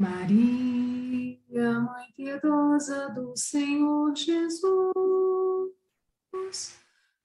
Maria, 0.00 1.78
Mãe 1.78 2.06
piedosa 2.16 3.10
do 3.10 3.36
Senhor 3.36 4.16
Jesus, 4.16 5.74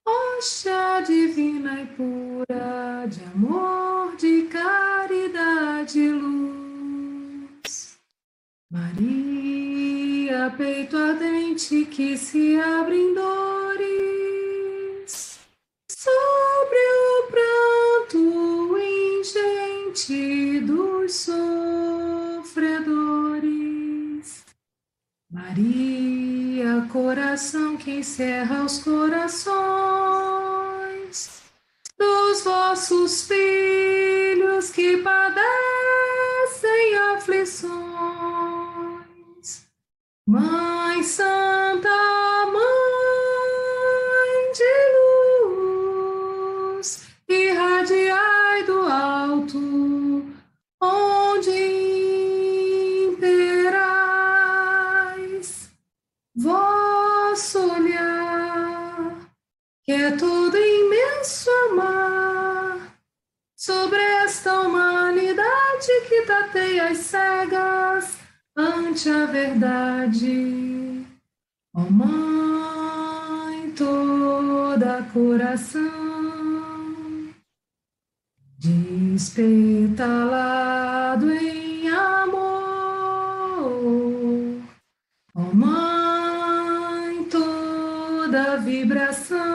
Hóstia 0.06 1.00
divina 1.00 1.80
e 1.80 1.86
pura 1.86 3.06
de 3.06 3.24
amor, 3.32 4.14
de 4.16 4.42
caridade 4.48 5.98
e 6.00 6.12
luz. 6.12 7.98
Maria, 8.70 10.54
peito 10.58 10.98
ardente 10.98 11.86
que 11.86 12.18
se 12.18 12.60
abre 12.60 12.96
em 12.98 13.14
dores, 13.14 13.80
sobre 15.90 16.76
o 16.76 17.26
pranto 17.30 18.76
ingente 18.76 20.60
dos 20.60 21.30
sofredores. 22.56 24.44
Maria, 25.30 26.88
coração 26.90 27.76
que 27.76 27.98
encerra 27.98 28.64
os 28.64 28.78
corações 28.78 29.52
dos 31.98 32.42
vossos 32.42 33.28
filhos 33.28 34.70
que 34.70 34.96
padecem 34.98 35.44
aflições. 37.14 37.76
Mãe 40.26 41.02
Santa, 41.02 42.15
que 66.56 66.62
tateia 66.62 66.88
as 66.88 66.98
cegas 66.98 68.18
ante 68.56 69.10
a 69.10 69.26
verdade. 69.26 71.06
Ó 71.74 71.82
oh, 71.82 71.90
Mãe, 71.90 73.70
toda 73.72 75.02
coração, 75.12 75.82
despetalado 78.58 79.60
em 81.30 81.90
amor. 81.90 82.46
Ó 85.34 85.40
oh, 85.42 85.54
Mãe, 85.54 87.24
toda 87.24 88.56
vibração 88.56 89.46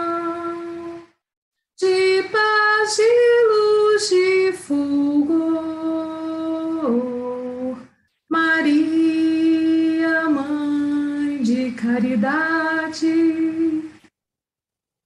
de 1.79 2.23
paz, 2.31 2.95
de 2.95 3.01
luz, 3.49 4.09
de 4.09 4.53
fulgor. 4.53 5.50
Caridade, 11.91 13.83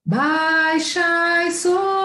baixai 0.06 1.50
sobre 1.50 2.05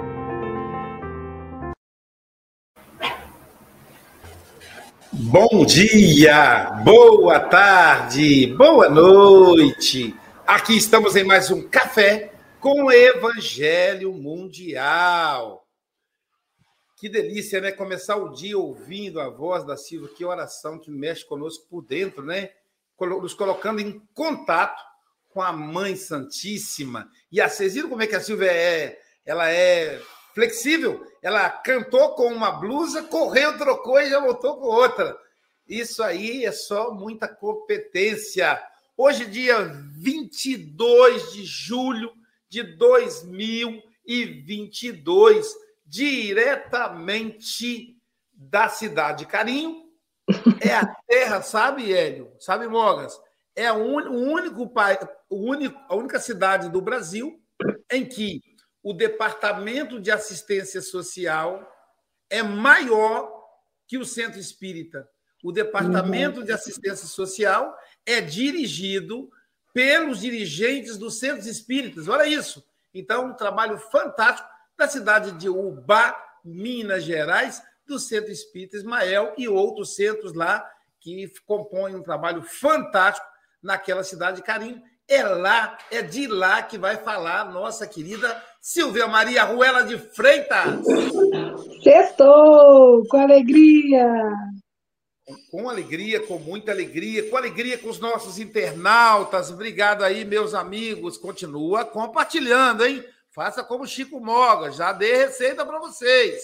Bom 5.31 5.65
dia, 5.65 6.71
boa 6.83 7.39
tarde, 7.39 8.47
boa 8.47 8.89
noite. 8.89 10.13
Aqui 10.45 10.75
estamos 10.75 11.15
em 11.15 11.23
mais 11.23 11.49
um 11.49 11.69
café 11.69 12.33
com 12.59 12.91
Evangelho 12.91 14.11
Mundial. 14.11 15.65
Que 16.97 17.07
delícia, 17.07 17.61
né? 17.61 17.71
Começar 17.71 18.17
o 18.17 18.33
dia 18.33 18.57
ouvindo 18.57 19.21
a 19.21 19.29
voz 19.29 19.65
da 19.65 19.77
Silva, 19.77 20.09
que 20.09 20.25
oração 20.25 20.77
que 20.77 20.91
mexe 20.91 21.25
conosco 21.25 21.65
por 21.69 21.81
dentro, 21.81 22.25
né? 22.25 22.49
Nos 22.99 23.33
colocando 23.33 23.79
em 23.79 24.05
contato 24.13 24.83
com 25.29 25.41
a 25.41 25.53
Mãe 25.53 25.95
Santíssima. 25.95 27.09
E 27.31 27.41
vocês 27.41 27.75
viram 27.75 27.87
como 27.87 28.03
é 28.03 28.07
que 28.07 28.17
a 28.17 28.19
Silvia 28.19 28.51
é? 28.51 28.99
Ela 29.25 29.49
é 29.49 29.97
flexível. 30.33 31.05
Ela 31.21 31.49
cantou 31.49 32.15
com 32.15 32.27
uma 32.27 32.51
blusa, 32.51 33.03
correu, 33.03 33.57
trocou 33.57 33.99
e 33.99 34.09
já 34.09 34.19
voltou 34.19 34.57
com 34.57 34.65
outra. 34.65 35.17
Isso 35.67 36.01
aí 36.03 36.45
é 36.45 36.51
só 36.51 36.91
muita 36.91 37.27
competência. 37.27 38.61
Hoje, 38.97 39.25
dia 39.25 39.71
22 39.97 41.33
de 41.33 41.45
julho 41.45 42.11
de 42.49 42.63
2022, 42.63 45.53
diretamente 45.85 47.95
da 48.33 48.67
cidade 48.67 49.25
Carinho. 49.25 49.89
É 50.59 50.75
a 50.75 50.85
terra, 51.07 51.41
sabe, 51.41 51.93
Hélio? 51.93 52.33
Sabe, 52.39 52.67
Mogas? 52.67 53.17
É 53.55 53.71
o 53.71 53.77
único, 53.77 54.69
o 55.29 55.49
único, 55.49 55.79
a 55.87 55.95
única 55.95 56.19
cidade 56.19 56.67
do 56.69 56.81
Brasil 56.81 57.39
em 57.91 58.05
que 58.05 58.41
o 58.83 58.93
departamento 58.93 59.99
de 59.99 60.11
assistência 60.11 60.81
social 60.81 61.67
é 62.29 62.41
maior 62.41 63.31
que 63.87 63.97
o 63.97 64.05
centro 64.05 64.39
espírita. 64.39 65.07
O 65.43 65.51
departamento 65.51 66.43
de 66.43 66.51
assistência 66.51 67.07
social 67.07 67.75
é 68.05 68.21
dirigido 68.21 69.29
pelos 69.73 70.19
dirigentes 70.19 70.97
dos 70.97 71.19
centros 71.19 71.47
espíritas. 71.47 72.07
Olha 72.07 72.25
isso. 72.25 72.63
Então, 72.93 73.27
um 73.27 73.33
trabalho 73.33 73.77
fantástico 73.77 74.47
da 74.77 74.87
cidade 74.87 75.31
de 75.33 75.49
Ubá, 75.49 76.15
Minas 76.43 77.03
Gerais, 77.03 77.61
do 77.85 77.99
Centro 77.99 78.31
Espírita 78.31 78.77
Ismael 78.77 79.33
e 79.37 79.47
outros 79.47 79.95
centros 79.95 80.33
lá 80.33 80.67
que 80.99 81.31
compõem 81.45 81.95
um 81.95 82.03
trabalho 82.03 82.41
fantástico 82.43 83.25
naquela 83.61 84.03
cidade 84.03 84.37
de 84.37 84.43
Carinho. 84.43 84.81
É 85.11 85.23
lá, 85.23 85.77
é 85.91 86.01
de 86.01 86.25
lá 86.25 86.63
que 86.63 86.77
vai 86.77 86.95
falar 86.95 87.51
nossa 87.51 87.85
querida 87.85 88.41
Silvia 88.61 89.09
Maria 89.09 89.43
Ruela 89.43 89.81
de 89.81 89.97
Freitas. 89.97 90.85
Sextou, 91.83 93.05
com 93.09 93.17
alegria! 93.17 94.07
Com 95.49 95.69
alegria, 95.69 96.25
com 96.25 96.39
muita 96.39 96.71
alegria, 96.71 97.29
com 97.29 97.35
alegria 97.35 97.77
com 97.77 97.89
os 97.89 97.99
nossos 97.99 98.39
internautas. 98.39 99.51
Obrigado 99.51 100.05
aí, 100.05 100.23
meus 100.23 100.53
amigos. 100.53 101.17
Continua 101.17 101.83
compartilhando, 101.83 102.85
hein? 102.85 103.03
Faça 103.31 103.65
como 103.65 103.85
Chico 103.85 104.17
Moga, 104.17 104.71
já 104.71 104.93
dei 104.93 105.13
receita 105.13 105.65
para 105.65 105.77
vocês. 105.79 106.41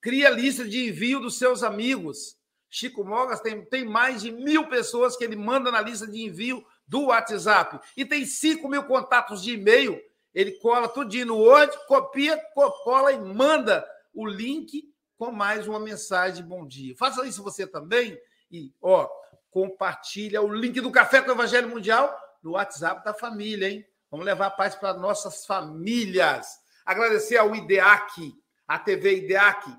Cria 0.00 0.30
lista 0.30 0.64
de 0.64 0.88
envio 0.88 1.18
dos 1.18 1.36
seus 1.36 1.64
amigos. 1.64 2.36
Chico 2.70 3.04
Mogas 3.04 3.40
tem, 3.40 3.64
tem 3.64 3.84
mais 3.84 4.22
de 4.22 4.30
mil 4.30 4.68
pessoas 4.68 5.16
que 5.16 5.24
ele 5.24 5.34
manda 5.34 5.72
na 5.72 5.80
lista 5.80 6.06
de 6.06 6.22
envio 6.22 6.64
do 6.86 7.06
WhatsApp. 7.06 7.78
E 7.96 8.04
tem 8.04 8.24
5 8.24 8.68
mil 8.68 8.84
contatos 8.84 9.42
de 9.42 9.54
e-mail. 9.54 10.00
Ele 10.34 10.52
cola 10.52 10.88
tudinho 10.88 11.26
no 11.26 11.38
Word, 11.38 11.72
copia, 11.86 12.40
cola 12.84 13.12
e 13.12 13.18
manda 13.18 13.86
o 14.14 14.26
link 14.26 14.90
com 15.18 15.30
mais 15.30 15.68
uma 15.68 15.78
mensagem 15.78 16.44
bom 16.44 16.66
dia. 16.66 16.96
Faça 16.96 17.26
isso 17.26 17.42
você 17.42 17.66
também. 17.66 18.18
E, 18.50 18.72
ó, 18.80 19.08
compartilha 19.50 20.42
o 20.42 20.52
link 20.52 20.80
do 20.80 20.90
Café 20.90 21.20
com 21.20 21.30
o 21.30 21.34
Evangelho 21.34 21.68
Mundial 21.68 22.14
no 22.42 22.52
WhatsApp 22.52 23.04
da 23.04 23.14
família, 23.14 23.68
hein? 23.68 23.86
Vamos 24.10 24.26
levar 24.26 24.46
a 24.46 24.50
paz 24.50 24.74
para 24.74 24.94
nossas 24.94 25.46
famílias. 25.46 26.46
Agradecer 26.84 27.36
ao 27.36 27.54
IDEAC, 27.54 28.34
a 28.66 28.78
TV 28.78 29.18
IDEAC, 29.18 29.74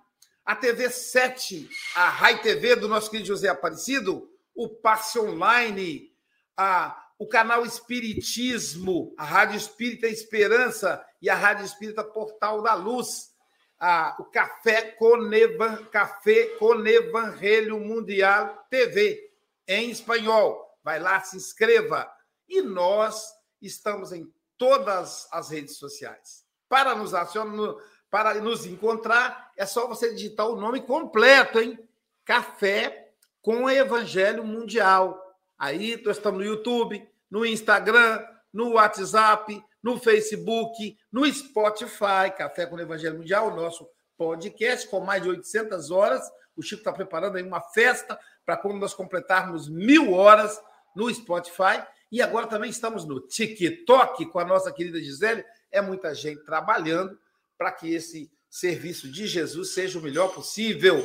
a 0.45 0.55
TV 0.55 0.89
7, 0.89 1.69
a 1.95 2.09
Rai 2.09 2.41
TV 2.41 2.75
do 2.75 2.87
nosso 2.87 3.09
querido 3.09 3.27
José 3.27 3.47
Aparecido, 3.49 4.29
o 4.55 4.69
Passe 4.69 5.19
Online, 5.19 6.12
a, 6.57 7.07
o 7.17 7.27
canal 7.27 7.65
Espiritismo, 7.65 9.13
a 9.17 9.23
Rádio 9.23 9.57
Espírita 9.57 10.07
Esperança 10.07 11.03
e 11.21 11.29
a 11.29 11.35
Rádio 11.35 11.65
Espírita 11.65 12.03
Portal 12.03 12.61
da 12.61 12.73
Luz, 12.73 13.33
a, 13.79 14.15
o 14.19 14.25
Café 14.25 14.91
Conevan, 14.91 15.83
Café 15.85 16.55
Conevangelho 16.57 17.79
Mundial 17.79 18.65
TV, 18.69 19.31
em 19.67 19.89
espanhol. 19.89 20.77
Vai 20.83 20.99
lá, 20.99 21.21
se 21.21 21.37
inscreva. 21.37 22.11
E 22.47 22.61
nós 22.61 23.33
estamos 23.61 24.11
em 24.11 24.31
todas 24.57 25.27
as 25.31 25.49
redes 25.49 25.77
sociais. 25.77 26.45
Para 26.67 26.95
nos 26.95 27.13
acionar, 27.13 27.75
para 28.09 28.35
nos 28.35 28.65
encontrar, 28.65 29.51
é 29.57 29.65
só 29.65 29.87
você 29.87 30.13
digitar 30.13 30.47
o 30.47 30.55
nome 30.55 30.81
completo, 30.81 31.59
hein? 31.59 31.79
Café 32.23 33.11
com 33.41 33.69
Evangelho 33.69 34.43
Mundial. 34.43 35.19
Aí 35.57 36.01
nós 36.03 36.17
estamos 36.17 36.39
no 36.39 36.45
YouTube, 36.45 37.07
no 37.29 37.45
Instagram, 37.45 38.23
no 38.51 38.73
WhatsApp, 38.73 39.63
no 39.81 39.99
Facebook, 39.99 40.97
no 41.11 41.31
Spotify, 41.31 42.31
Café 42.37 42.65
com 42.65 42.79
Evangelho 42.79 43.17
Mundial, 43.17 43.47
o 43.47 43.55
nosso 43.55 43.87
podcast 44.17 44.87
com 44.87 44.99
mais 45.01 45.21
de 45.23 45.29
800 45.29 45.91
horas. 45.91 46.21
O 46.55 46.61
Chico 46.61 46.81
está 46.81 46.93
preparando 46.93 47.37
aí 47.37 47.43
uma 47.43 47.61
festa 47.61 48.17
para 48.45 48.55
quando 48.55 48.79
nós 48.79 48.93
completarmos 48.93 49.67
mil 49.67 50.13
horas 50.13 50.61
no 50.95 51.13
Spotify. 51.13 51.83
E 52.11 52.21
agora 52.21 52.47
também 52.47 52.69
estamos 52.69 53.05
no 53.05 53.19
TikTok 53.19 54.27
com 54.27 54.39
a 54.39 54.45
nossa 54.45 54.71
querida 54.71 54.99
Gisele. 54.99 55.43
É 55.71 55.81
muita 55.81 56.13
gente 56.13 56.43
trabalhando 56.43 57.17
para 57.57 57.71
que 57.71 57.93
esse 57.93 58.31
serviço 58.49 59.11
de 59.11 59.25
Jesus 59.25 59.73
seja 59.73 59.97
o 59.97 60.01
melhor 60.01 60.33
possível. 60.33 61.03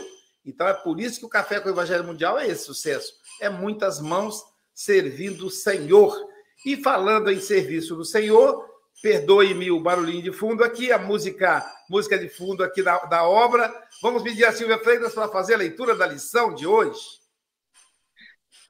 Então 0.48 0.66
é 0.66 0.72
por 0.72 0.98
isso 0.98 1.20
que 1.20 1.26
o 1.26 1.28
Café 1.28 1.60
com 1.60 1.68
o 1.68 1.72
Evangelho 1.72 2.04
Mundial 2.04 2.38
é 2.38 2.48
esse 2.48 2.64
sucesso. 2.64 3.12
É 3.38 3.50
muitas 3.50 4.00
mãos 4.00 4.42
servindo 4.72 5.46
o 5.46 5.50
Senhor. 5.50 6.16
E 6.64 6.74
falando 6.76 7.30
em 7.30 7.38
serviço 7.38 7.94
do 7.94 8.04
Senhor, 8.04 8.66
perdoe-me 9.02 9.70
o 9.70 9.80
barulhinho 9.80 10.22
de 10.22 10.32
fundo 10.32 10.64
aqui, 10.64 10.90
a 10.90 10.98
música, 10.98 11.62
música 11.88 12.18
de 12.18 12.30
fundo 12.30 12.64
aqui 12.64 12.82
da, 12.82 12.98
da 13.04 13.28
obra. 13.28 13.70
Vamos 14.02 14.22
pedir 14.22 14.46
a 14.46 14.52
Silvia 14.52 14.78
Freitas 14.78 15.12
para 15.12 15.28
fazer 15.28 15.54
a 15.54 15.58
leitura 15.58 15.94
da 15.94 16.06
lição 16.06 16.54
de 16.54 16.66
hoje. 16.66 16.98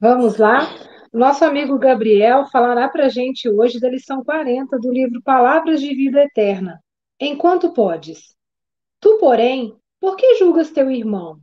Vamos 0.01 0.37
lá. 0.37 0.69
Nosso 1.13 1.45
amigo 1.45 1.79
Gabriel 1.79 2.45
falará 2.51 2.89
para 2.89 3.07
a 3.07 3.09
gente 3.09 3.49
hoje 3.49 3.79
da 3.79 3.89
lição 3.89 4.25
40 4.25 4.79
do 4.81 4.93
livro 4.93 5.23
Palavras 5.23 5.81
de 5.81 5.95
Vida 5.95 6.25
Eterna. 6.25 6.83
Enquanto 7.21 7.73
podes. 7.73 8.37
Tu, 9.01 9.17
porém, 9.19 9.79
por 10.01 10.17
que 10.17 10.35
julgas 10.35 10.71
teu 10.71 10.91
irmão? 10.91 11.41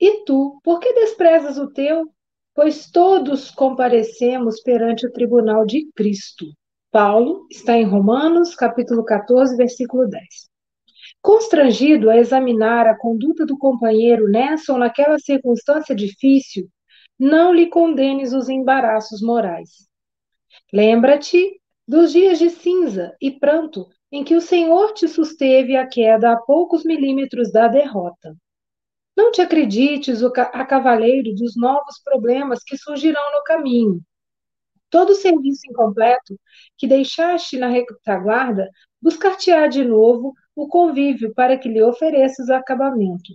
E 0.00 0.24
tu, 0.24 0.60
por 0.62 0.78
que 0.78 0.92
desprezas 0.92 1.56
o 1.58 1.72
teu? 1.72 2.10
Pois 2.54 2.90
todos 2.90 3.50
comparecemos 3.50 4.60
perante 4.62 5.06
o 5.06 5.12
tribunal 5.12 5.64
de 5.64 5.90
Cristo. 5.94 6.46
Paulo 6.90 7.46
está 7.50 7.76
em 7.76 7.84
Romanos, 7.84 8.54
capítulo 8.54 9.04
14, 9.04 9.56
versículo 9.56 10.08
10. 10.08 10.24
Constrangido 11.20 12.10
a 12.10 12.16
examinar 12.16 12.86
a 12.86 12.96
conduta 12.96 13.44
do 13.44 13.58
companheiro 13.58 14.28
nessa 14.28 14.72
ou 14.72 14.78
naquela 14.78 15.18
circunstância 15.18 15.94
difícil, 15.94 16.68
não 17.18 17.52
lhe 17.52 17.66
condenes 17.66 18.32
os 18.32 18.48
embaraços 18.48 19.20
morais. 19.20 19.86
Lembra-te 20.72 21.60
dos 21.86 22.12
dias 22.12 22.38
de 22.38 22.50
cinza 22.50 23.16
e 23.20 23.30
pranto 23.30 23.86
em 24.12 24.24
que 24.24 24.34
o 24.34 24.40
Senhor 24.40 24.92
te 24.92 25.08
susteve 25.08 25.76
a 25.76 25.86
queda 25.86 26.32
a 26.32 26.36
poucos 26.36 26.84
milímetros 26.84 27.50
da 27.50 27.68
derrota. 27.68 28.36
Não 29.16 29.32
te 29.32 29.40
acredites 29.40 30.22
a 30.22 30.64
cavaleiro 30.64 31.34
dos 31.34 31.56
novos 31.56 31.98
problemas 32.04 32.62
que 32.62 32.76
surgirão 32.76 33.32
no 33.32 33.42
caminho. 33.44 34.02
Todo 34.90 35.14
serviço 35.14 35.62
incompleto 35.68 36.38
que 36.76 36.86
deixaste 36.86 37.58
na 37.58 37.68
retaguarda 37.68 38.68
buscar-te-á 39.00 39.66
de 39.66 39.84
novo 39.84 40.34
o 40.54 40.68
convívio 40.68 41.34
para 41.34 41.56
que 41.56 41.68
lhe 41.68 41.82
ofereças 41.82 42.50
acabamento. 42.50 43.32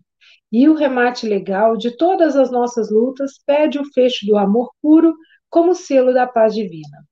E 0.52 0.70
o 0.70 0.76
remate 0.76 1.28
legal 1.28 1.76
de 1.76 1.96
todas 1.98 2.36
as 2.36 2.52
nossas 2.52 2.92
lutas 2.92 3.40
pede 3.46 3.80
o 3.80 3.86
fecho 3.86 4.26
do 4.26 4.38
amor 4.38 4.70
puro 4.82 5.16
como 5.50 5.74
selo 5.74 6.14
da 6.14 6.28
paz 6.28 6.54
divina. 6.54 7.06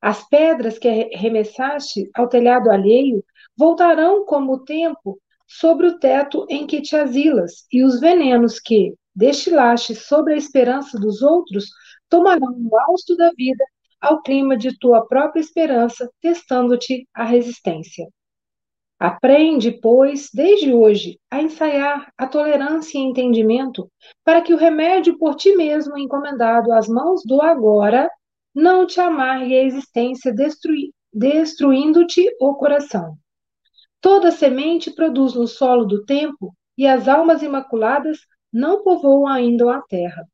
As 0.00 0.28
pedras 0.28 0.78
que 0.78 0.88
arremessaste 0.88 2.10
ao 2.14 2.28
telhado 2.28 2.70
alheio 2.70 3.24
voltarão 3.56 4.24
como 4.24 4.52
o 4.54 4.64
tempo 4.64 5.18
sobre 5.46 5.86
o 5.86 5.98
teto 5.98 6.46
em 6.48 6.66
que 6.66 6.80
te 6.80 6.96
asilas, 6.96 7.66
e 7.72 7.84
os 7.84 8.00
venenos 8.00 8.58
que 8.58 8.94
destilaste 9.14 9.94
sobre 9.94 10.34
a 10.34 10.36
esperança 10.36 10.98
dos 10.98 11.22
outros 11.22 11.66
tomarão 12.08 12.56
o 12.70 12.76
hausto 12.78 13.16
da 13.16 13.30
vida 13.36 13.64
ao 14.00 14.22
clima 14.22 14.56
de 14.56 14.78
tua 14.78 15.06
própria 15.06 15.40
esperança, 15.40 16.10
testando-te 16.20 17.08
a 17.14 17.24
resistência. 17.24 18.06
Aprende, 18.98 19.72
pois, 19.72 20.28
desde 20.32 20.72
hoje, 20.72 21.18
a 21.30 21.42
ensaiar 21.42 22.12
a 22.16 22.26
tolerância 22.26 22.98
e 22.98 23.02
entendimento, 23.02 23.90
para 24.24 24.40
que 24.40 24.52
o 24.54 24.56
remédio 24.56 25.18
por 25.18 25.34
ti 25.34 25.54
mesmo 25.56 25.98
encomendado 25.98 26.72
às 26.72 26.88
mãos 26.88 27.22
do 27.24 27.42
agora 27.42 28.08
não 28.54 28.86
te 28.86 29.00
amargue 29.00 29.56
a 29.56 29.64
existência, 29.64 30.32
destrui, 30.32 30.92
destruindo-te 31.12 32.24
o 32.40 32.54
coração. 32.54 33.16
Toda 34.04 34.30
semente 34.30 34.90
produz 34.90 35.32
no 35.32 35.46
solo 35.46 35.86
do 35.86 36.04
tempo, 36.04 36.54
e 36.76 36.86
as 36.86 37.08
almas 37.08 37.42
imaculadas 37.42 38.18
não 38.52 38.82
povoam 38.82 39.26
ainda 39.26 39.74
a 39.74 39.80
terra. 39.80 40.28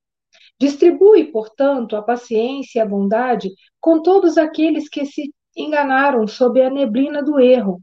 Distribui, 0.58 1.26
portanto, 1.30 1.94
a 1.94 2.02
paciência 2.02 2.80
e 2.80 2.82
a 2.82 2.84
bondade 2.84 3.48
com 3.80 4.02
todos 4.02 4.36
aqueles 4.36 4.88
que 4.88 5.06
se 5.06 5.32
enganaram 5.56 6.26
sob 6.26 6.60
a 6.60 6.68
neblina 6.68 7.22
do 7.22 7.38
erro, 7.38 7.80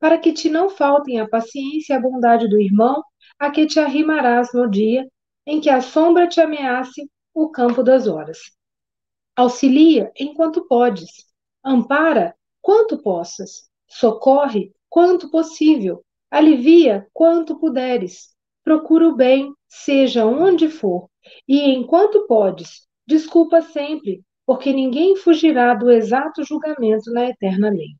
para 0.00 0.18
que 0.18 0.32
te 0.32 0.50
não 0.50 0.68
faltem 0.68 1.20
a 1.20 1.28
paciência 1.28 1.94
e 1.94 1.96
a 1.96 2.00
bondade 2.00 2.48
do 2.48 2.60
irmão 2.60 3.00
a 3.38 3.52
que 3.52 3.66
te 3.66 3.78
arrimarás 3.78 4.52
no 4.52 4.68
dia 4.68 5.06
em 5.46 5.60
que 5.60 5.70
a 5.70 5.80
sombra 5.80 6.26
te 6.26 6.40
ameace 6.40 7.08
o 7.32 7.50
campo 7.50 7.84
das 7.84 8.08
horas. 8.08 8.38
Auxilia 9.36 10.10
enquanto 10.18 10.66
podes. 10.66 11.24
Ampara 11.64 12.34
quanto 12.60 13.00
possas. 13.00 13.70
Socorre 13.86 14.72
quanto 14.90 15.30
possível, 15.30 16.04
alivia 16.30 17.06
quanto 17.14 17.58
puderes, 17.58 18.34
procura 18.62 19.08
o 19.08 19.16
bem, 19.16 19.54
seja 19.68 20.26
onde 20.26 20.68
for, 20.68 21.08
e 21.48 21.70
enquanto 21.70 22.26
podes, 22.26 22.86
desculpa 23.06 23.62
sempre, 23.62 24.22
porque 24.44 24.72
ninguém 24.72 25.16
fugirá 25.16 25.74
do 25.74 25.90
exato 25.90 26.42
julgamento 26.44 27.10
na 27.12 27.26
eterna 27.26 27.70
lei. 27.70 27.96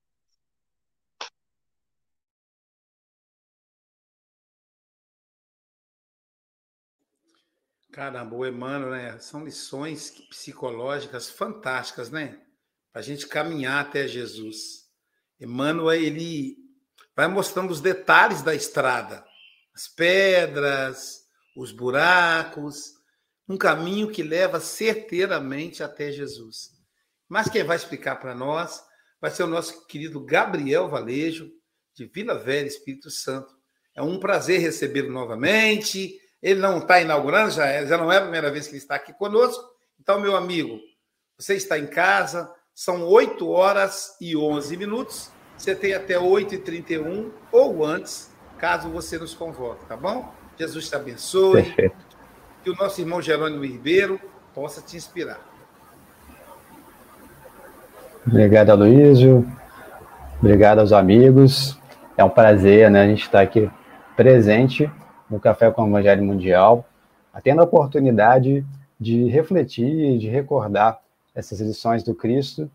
Caramba, 7.93 8.37
o 8.37 8.47
Emmanuel, 8.47 8.91
né? 8.91 9.19
São 9.19 9.45
lições 9.45 10.11
psicológicas 10.29 11.29
fantásticas, 11.29 12.11
né? 12.11 12.41
Para 12.93 13.01
a 13.01 13.05
gente 13.05 13.27
caminhar 13.27 13.85
até 13.85 14.07
Jesus. 14.07 14.89
Emmanuel, 15.41 16.01
ele 16.01 16.57
vai 17.21 17.29
mostrando 17.29 17.71
os 17.71 17.83
detalhes 17.83 18.41
da 18.41 18.55
estrada, 18.55 19.23
as 19.75 19.87
pedras, 19.87 21.27
os 21.55 21.71
buracos, 21.71 22.95
um 23.47 23.59
caminho 23.59 24.11
que 24.11 24.23
leva 24.23 24.59
certeiramente 24.59 25.83
até 25.83 26.11
Jesus. 26.11 26.71
Mas 27.29 27.51
quem 27.51 27.63
vai 27.63 27.77
explicar 27.77 28.17
para 28.17 28.35
nós 28.35 28.83
vai 29.21 29.31
ser 29.31 29.43
o 29.43 29.49
nosso 29.49 29.87
querido 29.87 30.25
Gabriel 30.25 30.89
Valejo, 30.89 31.51
de 31.95 32.07
Vila 32.07 32.39
Velha, 32.39 32.67
Espírito 32.67 33.11
Santo. 33.11 33.55
É 33.95 34.01
um 34.01 34.19
prazer 34.19 34.59
recebê-lo 34.59 35.13
novamente. 35.13 36.19
Ele 36.41 36.59
não 36.59 36.79
está 36.79 37.03
inaugurando, 37.03 37.51
já, 37.51 37.67
é, 37.67 37.87
já 37.87 37.99
não 37.99 38.11
é 38.11 38.17
a 38.17 38.23
primeira 38.23 38.51
vez 38.51 38.65
que 38.65 38.73
ele 38.73 38.79
está 38.79 38.95
aqui 38.95 39.13
conosco. 39.13 39.63
Então, 40.01 40.19
meu 40.19 40.35
amigo, 40.35 40.81
você 41.37 41.55
está 41.55 41.79
em 41.79 41.87
casa, 41.87 42.51
são 42.75 43.07
8 43.07 43.47
horas 43.47 44.17
e 44.23 44.35
11 44.35 44.75
minutos. 44.79 45.31
Você 45.61 45.75
tem 45.75 45.93
até 45.93 46.15
8h31 46.15 47.27
ou 47.53 47.85
antes, 47.85 48.35
caso 48.57 48.89
você 48.89 49.19
nos 49.19 49.35
convoque, 49.35 49.85
tá 49.85 49.95
bom? 49.95 50.33
Jesus 50.59 50.89
te 50.89 50.97
abençoe. 50.97 51.65
Perfeito. 51.65 51.97
Que 52.65 52.71
o 52.71 52.75
nosso 52.77 52.99
irmão 52.99 53.21
Jerônimo 53.21 53.63
Ribeiro 53.63 54.19
possa 54.55 54.81
te 54.81 54.97
inspirar. 54.97 55.39
Obrigado, 58.27 58.71
Aloysio. 58.71 59.47
Obrigado 60.39 60.79
aos 60.79 60.93
amigos. 60.93 61.79
É 62.17 62.25
um 62.25 62.31
prazer 62.31 62.91
né, 62.91 63.03
a 63.03 63.07
gente 63.07 63.25
estar 63.25 63.43
aqui 63.43 63.71
presente 64.17 64.91
no 65.29 65.39
Café 65.39 65.71
com 65.71 65.85
o 65.85 65.89
Evangelho 65.89 66.25
Mundial, 66.25 66.87
tendo 67.43 67.61
a 67.61 67.65
oportunidade 67.65 68.65
de 68.99 69.29
refletir, 69.29 70.17
de 70.17 70.27
recordar 70.27 71.03
essas 71.35 71.61
lições 71.61 72.03
do 72.03 72.15
Cristo 72.15 72.71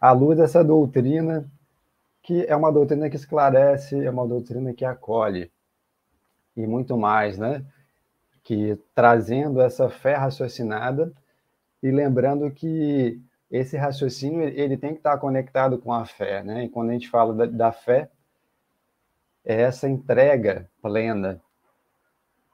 à 0.00 0.12
luz 0.12 0.38
dessa 0.38 0.62
doutrina 0.62 1.44
que 2.24 2.42
é 2.46 2.56
uma 2.56 2.72
doutrina 2.72 3.10
que 3.10 3.16
esclarece, 3.16 4.02
é 4.02 4.10
uma 4.10 4.26
doutrina 4.26 4.72
que 4.72 4.84
acolhe, 4.84 5.52
e 6.56 6.66
muito 6.66 6.96
mais, 6.96 7.38
né? 7.38 7.64
Que 8.42 8.78
trazendo 8.94 9.60
essa 9.60 9.90
fé 9.90 10.14
raciocinada 10.14 11.12
e 11.82 11.90
lembrando 11.90 12.50
que 12.50 13.20
esse 13.50 13.76
raciocínio 13.76 14.42
ele 14.42 14.76
tem 14.76 14.92
que 14.92 15.00
estar 15.00 15.18
conectado 15.18 15.76
com 15.78 15.92
a 15.92 16.06
fé, 16.06 16.42
né? 16.42 16.64
E 16.64 16.68
quando 16.70 16.90
a 16.90 16.92
gente 16.94 17.10
fala 17.10 17.34
da, 17.34 17.44
da 17.44 17.72
fé, 17.72 18.08
é 19.44 19.60
essa 19.60 19.86
entrega 19.86 20.66
plena, 20.80 21.42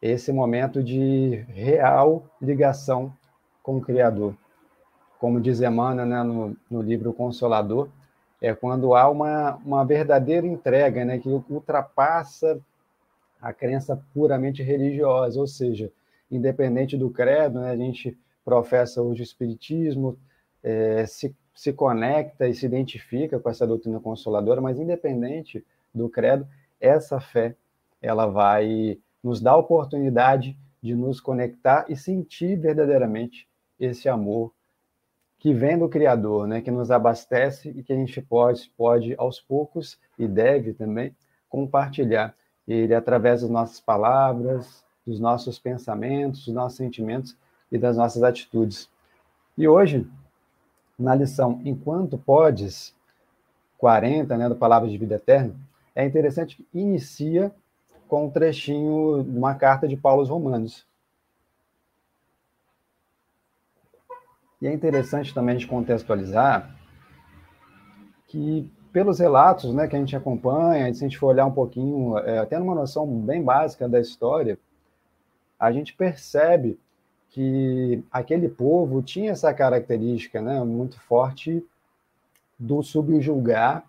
esse 0.03 0.33
momento 0.33 0.83
de 0.83 1.45
real 1.49 2.25
ligação 2.43 3.15
com 3.63 3.77
o 3.77 3.81
Criador. 3.81 4.35
Como 5.21 5.41
diz 5.41 5.61
Emmanuel 5.61 6.07
né, 6.07 6.23
no, 6.25 6.57
no 6.69 6.83
livro 6.83 7.13
Consolador, 7.13 7.89
é 8.41 8.55
quando 8.55 8.95
há 8.95 9.09
uma, 9.09 9.57
uma 9.57 9.85
verdadeira 9.85 10.47
entrega, 10.47 11.05
né, 11.05 11.19
que 11.19 11.29
ultrapassa 11.29 12.61
a 13.41 13.53
crença 13.53 14.03
puramente 14.15 14.63
religiosa, 14.63 15.39
ou 15.39 15.47
seja, 15.47 15.93
independente 16.31 16.97
do 16.97 17.11
credo, 17.11 17.61
né, 17.61 17.71
a 17.71 17.77
gente 17.77 18.17
professa 18.45 19.03
hoje 19.03 19.23
o 19.23 19.25
Espiritismo, 19.25 20.19
é, 20.63 21.05
se, 21.07 21.35
se 21.55 21.73
conecta 21.73 22.49
e 22.49 22.55
se 22.55 22.67
identifica 22.67 23.39
com 23.39 23.49
essa 23.51 23.67
doutrina 23.67 24.01
consoladora, 24.01 24.61
mas 24.61 24.79
independente 24.79 25.65
do 25.95 26.09
credo, 26.09 26.47
essa 26.81 27.21
fé 27.21 27.55
ela 28.01 28.27
vai 28.27 28.99
nos 29.23 29.41
dar 29.41 29.53
a 29.53 29.57
oportunidade 29.57 30.57
de 30.83 30.95
nos 30.95 31.21
conectar 31.21 31.85
e 31.89 31.97
sentir 31.97 32.57
verdadeiramente 32.57 33.47
esse 33.79 34.09
amor 34.09 34.53
que 35.41 35.55
vem 35.55 35.79
do 35.79 35.89
Criador, 35.89 36.47
né, 36.47 36.61
que 36.61 36.71
nos 36.71 36.91
abastece 36.91 37.71
e 37.71 37.83
que 37.83 37.93
a 37.93 37.97
gente 37.97 38.21
pode, 38.21 38.71
pode 38.77 39.15
aos 39.17 39.41
poucos 39.41 39.99
e 40.19 40.29
deve 40.29 40.75
também 40.75 41.17
compartilhar 41.49 42.35
ele 42.69 42.95
através 42.95 43.41
das 43.41 43.51
nossas 43.51 43.81
palavras, 43.81 44.85
dos 45.05 45.19
nossos 45.19 45.59
pensamentos, 45.59 46.45
dos 46.45 46.55
nossos 46.55 46.77
sentimentos 46.77 47.37
e 47.73 47.79
das 47.79 47.97
nossas 47.97 48.23
atitudes. 48.23 48.89
E 49.57 49.67
hoje, 49.67 50.07
na 50.99 51.15
lição 51.15 51.61
Enquanto 51.65 52.19
Podes, 52.19 52.95
40, 53.79 54.37
né, 54.37 54.47
do 54.47 54.55
Palavra 54.55 54.91
de 54.91 54.99
Vida 54.99 55.15
Eterna, 55.15 55.55
é 55.95 56.05
interessante 56.05 56.57
que 56.57 56.67
inicia 56.79 57.51
com 58.07 58.27
um 58.27 58.31
trechinho 58.31 59.25
de 59.25 59.39
uma 59.39 59.55
carta 59.55 59.89
de 59.89 59.97
Paulo 59.97 60.21
aos 60.21 60.29
Romanos. 60.29 60.87
E 64.61 64.67
é 64.67 64.73
interessante 64.73 65.33
também 65.33 65.59
gente 65.59 65.69
contextualizar 65.69 66.77
que, 68.27 68.71
pelos 68.93 69.19
relatos 69.19 69.75
né, 69.75 69.89
que 69.89 69.97
a 69.97 69.99
gente 69.99 70.15
acompanha, 70.15 70.93
se 70.93 71.05
a 71.05 71.09
gente 71.09 71.19
for 71.19 71.29
olhar 71.29 71.47
um 71.47 71.53
pouquinho, 71.53 72.19
é, 72.19 72.39
até 72.39 72.59
numa 72.59 72.75
noção 72.75 73.07
bem 73.07 73.43
básica 73.43 73.89
da 73.89 74.01
história, 74.01 74.59
a 75.59 75.73
gente 75.73 75.95
percebe 75.95 76.79
que 77.31 78.03
aquele 78.11 78.49
povo 78.49 79.03
tinha 79.03 79.31
essa 79.31 79.53
característica 79.55 80.43
né, 80.43 80.63
muito 80.63 80.99
forte 81.01 81.65
do 82.59 82.83
subjulgar, 82.83 83.85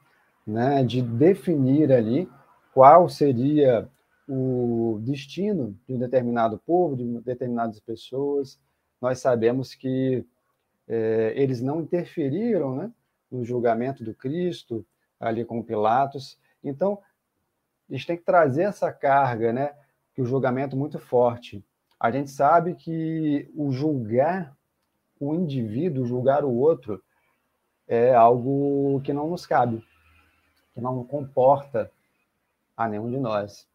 né, 0.45 0.83
de 0.83 1.01
definir 1.01 1.91
ali 1.91 2.29
qual 2.73 3.09
seria 3.09 3.89
o 4.27 4.99
destino 5.01 5.75
de 5.87 5.95
um 5.95 5.99
determinado 5.99 6.61
povo, 6.65 6.95
de 6.95 7.03
determinadas 7.19 7.79
pessoas. 7.79 8.59
Nós 9.01 9.19
sabemos 9.19 9.75
que 9.75 10.25
é, 10.91 11.31
eles 11.37 11.61
não 11.61 11.79
interferiram 11.79 12.75
né, 12.75 12.91
no 13.31 13.45
julgamento 13.45 14.03
do 14.03 14.13
Cristo, 14.13 14.85
ali 15.17 15.45
com 15.45 15.63
Pilatos. 15.63 16.37
Então, 16.61 16.99
a 17.89 17.93
gente 17.93 18.07
tem 18.07 18.17
que 18.17 18.25
trazer 18.25 18.63
essa 18.63 18.91
carga, 18.91 19.53
né, 19.53 19.73
que 20.13 20.21
o 20.21 20.25
julgamento 20.25 20.75
é 20.75 20.79
muito 20.79 20.99
forte. 20.99 21.63
A 21.97 22.11
gente 22.11 22.29
sabe 22.29 22.75
que 22.75 23.49
o 23.55 23.71
julgar 23.71 24.53
o 25.17 25.33
indivíduo, 25.33 26.05
julgar 26.05 26.43
o 26.43 26.53
outro, 26.53 27.01
é 27.87 28.13
algo 28.13 28.99
que 29.01 29.13
não 29.13 29.29
nos 29.29 29.45
cabe, 29.45 29.81
que 30.73 30.81
não 30.81 31.05
comporta 31.05 31.89
a 32.75 32.89
nenhum 32.89 33.09
de 33.09 33.17
nós. 33.17 33.65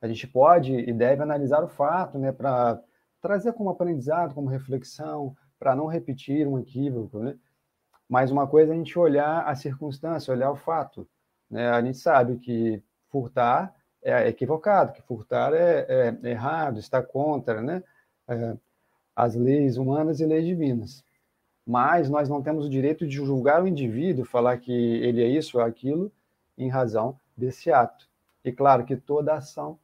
A 0.00 0.06
gente 0.06 0.28
pode 0.28 0.72
e 0.72 0.92
deve 0.92 1.22
analisar 1.22 1.64
o 1.64 1.68
fato, 1.68 2.18
né, 2.18 2.30
para 2.30 2.80
trazer 3.20 3.52
como 3.52 3.70
aprendizado, 3.70 4.34
como 4.34 4.48
reflexão, 4.48 5.34
para 5.62 5.76
não 5.76 5.86
repetir 5.86 6.44
um 6.44 6.58
equívoco, 6.58 7.20
né? 7.20 7.36
Mas 8.08 8.32
uma 8.32 8.48
coisa 8.48 8.72
é 8.72 8.74
a 8.74 8.76
gente 8.76 8.98
olhar 8.98 9.46
a 9.46 9.54
circunstância, 9.54 10.34
olhar 10.34 10.50
o 10.50 10.56
fato. 10.56 11.08
Né? 11.48 11.68
A 11.70 11.80
gente 11.80 11.98
sabe 11.98 12.36
que 12.36 12.82
furtar 13.08 13.72
é 14.02 14.26
equivocado, 14.26 14.92
que 14.92 15.00
furtar 15.02 15.54
é, 15.54 16.18
é 16.20 16.28
errado, 16.28 16.80
está 16.80 17.00
contra 17.00 17.62
né? 17.62 17.80
É, 18.26 18.56
as 19.14 19.36
leis 19.36 19.76
humanas 19.76 20.18
e 20.18 20.26
leis 20.26 20.44
divinas. 20.44 21.04
Mas 21.64 22.10
nós 22.10 22.28
não 22.28 22.42
temos 22.42 22.66
o 22.66 22.70
direito 22.70 23.06
de 23.06 23.14
julgar 23.14 23.62
o 23.62 23.68
indivíduo, 23.68 24.24
falar 24.24 24.58
que 24.58 24.72
ele 24.72 25.22
é 25.22 25.28
isso 25.28 25.58
ou 25.58 25.64
aquilo, 25.64 26.10
em 26.58 26.68
razão 26.68 27.16
desse 27.36 27.70
ato. 27.70 28.08
E 28.44 28.50
claro 28.50 28.84
que 28.84 28.96
toda 28.96 29.34
ação 29.34 29.78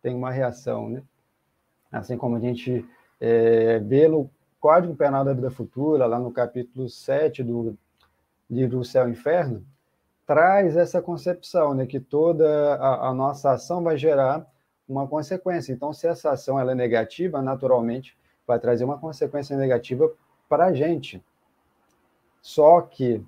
tem 0.00 0.14
uma 0.14 0.30
reação, 0.30 0.88
né? 0.88 1.02
Assim 1.90 2.16
como 2.16 2.36
a 2.36 2.40
gente 2.40 2.88
é, 3.20 3.80
vê 3.80 4.06
Código 4.66 4.96
Penal 4.96 5.24
da 5.24 5.32
Vida 5.32 5.48
Futura, 5.48 6.06
lá 6.06 6.18
no 6.18 6.32
capítulo 6.32 6.88
7 6.88 7.44
do 7.44 7.78
livro 8.50 8.84
Céu 8.84 9.06
e 9.06 9.12
Inferno, 9.12 9.64
traz 10.26 10.76
essa 10.76 11.00
concepção, 11.00 11.72
né, 11.72 11.86
que 11.86 12.00
toda 12.00 12.74
a, 12.74 13.10
a, 13.10 13.14
nossa 13.14 13.52
ação 13.52 13.80
vai 13.84 13.96
gerar 13.96 14.44
uma 14.88 15.06
consequência. 15.06 15.72
Então, 15.72 15.92
se 15.92 16.08
essa 16.08 16.32
ação 16.32 16.58
ela 16.58 16.72
é 16.72 16.74
negativa, 16.74 17.40
naturalmente 17.40 18.18
vai 18.44 18.58
trazer 18.58 18.82
uma 18.82 18.98
consequência 18.98 19.56
negativa 19.56 20.12
para 20.48 20.64
a 20.64 20.72
gente. 20.72 21.24
Só 22.42 22.80
que 22.80 23.24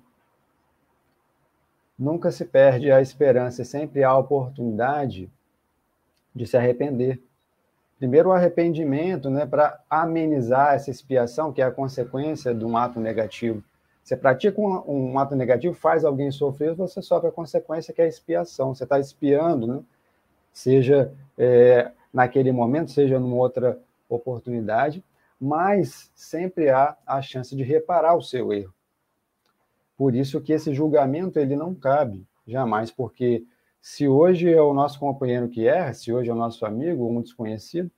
nunca 1.97 2.31
se 2.31 2.43
perde 2.43 2.91
a 2.91 3.01
esperança, 3.01 3.63
sempre 3.63 4.03
há 4.03 4.09
a 4.09 4.17
oportunidade 4.17 5.31
de 6.35 6.45
se 6.45 6.57
arrepender. 6.57 7.23
Primeiro, 7.99 8.29
o 8.29 8.31
arrependimento, 8.31 9.29
né, 9.29 9.45
para 9.45 9.77
amenizar 9.89 10.73
essa 10.73 10.89
expiação, 10.89 11.51
que 11.51 11.61
é 11.61 11.65
a 11.65 11.71
consequência 11.71 12.55
de 12.55 12.63
um 12.63 12.77
ato 12.77 12.97
negativo. 12.97 13.61
Você 14.01 14.15
pratica 14.15 14.59
um, 14.59 15.11
um 15.11 15.19
ato 15.19 15.35
negativo, 15.35 15.75
faz 15.75 16.05
alguém 16.05 16.31
sofrer, 16.31 16.73
você 16.73 17.01
sofre 17.01 17.27
a 17.27 17.31
consequência, 17.31 17.93
que 17.93 18.01
é 18.01 18.05
a 18.05 18.07
expiação. 18.07 18.73
Você 18.73 18.85
está 18.85 18.97
expiando, 18.97 19.67
né? 19.67 19.83
seja 20.53 21.13
é, 21.37 21.91
naquele 22.11 22.53
momento, 22.53 22.89
seja 22.89 23.19
numa 23.19 23.35
outra 23.35 23.77
oportunidade, 24.07 25.03
mas 25.39 26.09
sempre 26.15 26.69
há 26.69 26.97
a 27.05 27.21
chance 27.21 27.53
de 27.55 27.63
reparar 27.63 28.15
o 28.15 28.21
seu 28.21 28.53
erro. 28.53 28.73
Por 29.97 30.15
isso 30.15 30.39
que 30.39 30.53
esse 30.53 30.73
julgamento 30.73 31.37
ele 31.37 31.57
não 31.57 31.75
cabe, 31.75 32.25
jamais, 32.47 32.89
porque 32.89 33.43
se 33.81 34.07
hoje 34.07 34.51
é 34.51 34.61
o 34.61 34.73
nosso 34.73 34.99
companheiro 34.99 35.47
que 35.47 35.67
erra, 35.67 35.93
se 35.93 36.11
hoje 36.11 36.29
é 36.29 36.33
o 36.33 36.35
noso 36.35 36.65
amigo 36.65 37.07
um 37.07 37.21
desconhecido, 37.21 37.89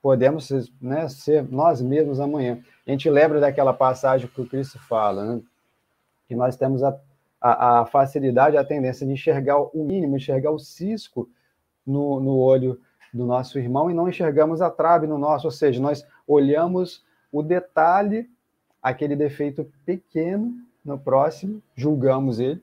podemos 0.00 0.50
né, 0.80 1.08
ser 1.08 1.48
nós 1.48 1.80
mesmos 1.80 2.20
amanhã. 2.20 2.62
A 2.86 2.90
gente 2.90 3.08
lembra 3.08 3.40
daquela 3.40 3.72
passagem 3.72 4.28
que 4.28 4.40
o 4.40 4.48
Cristo 4.48 4.78
fala, 4.78 5.24
né? 5.24 5.42
que 6.26 6.34
nós 6.34 6.56
temos 6.56 6.82
a, 6.82 6.98
a, 7.40 7.80
a, 7.80 7.86
facilidade, 7.86 8.56
a 8.56 8.64
tendência 8.64 9.06
de 9.06 9.12
enxergar 9.12 9.58
o 9.58 9.84
mínimo, 9.84 10.16
enxergar 10.16 10.50
o 10.50 10.58
cisco 10.58 11.28
no, 11.86 12.18
no 12.20 12.36
olho 12.36 12.80
do 13.12 13.26
nosso 13.26 13.58
irmão 13.58 13.90
e 13.90 13.94
não 13.94 14.08
enxergamos 14.08 14.62
a 14.62 14.70
trave 14.70 15.06
no 15.06 15.18
nosso, 15.18 15.46
ou 15.46 15.50
seja, 15.50 15.80
nós 15.80 16.04
olhamos 16.26 17.04
o 17.30 17.42
detalhe, 17.42 18.28
aquele 18.82 19.14
defeito 19.14 19.70
pequeno 19.84 20.54
no 20.84 20.98
próximo, 20.98 21.62
julgamos 21.76 22.40
ele, 22.40 22.60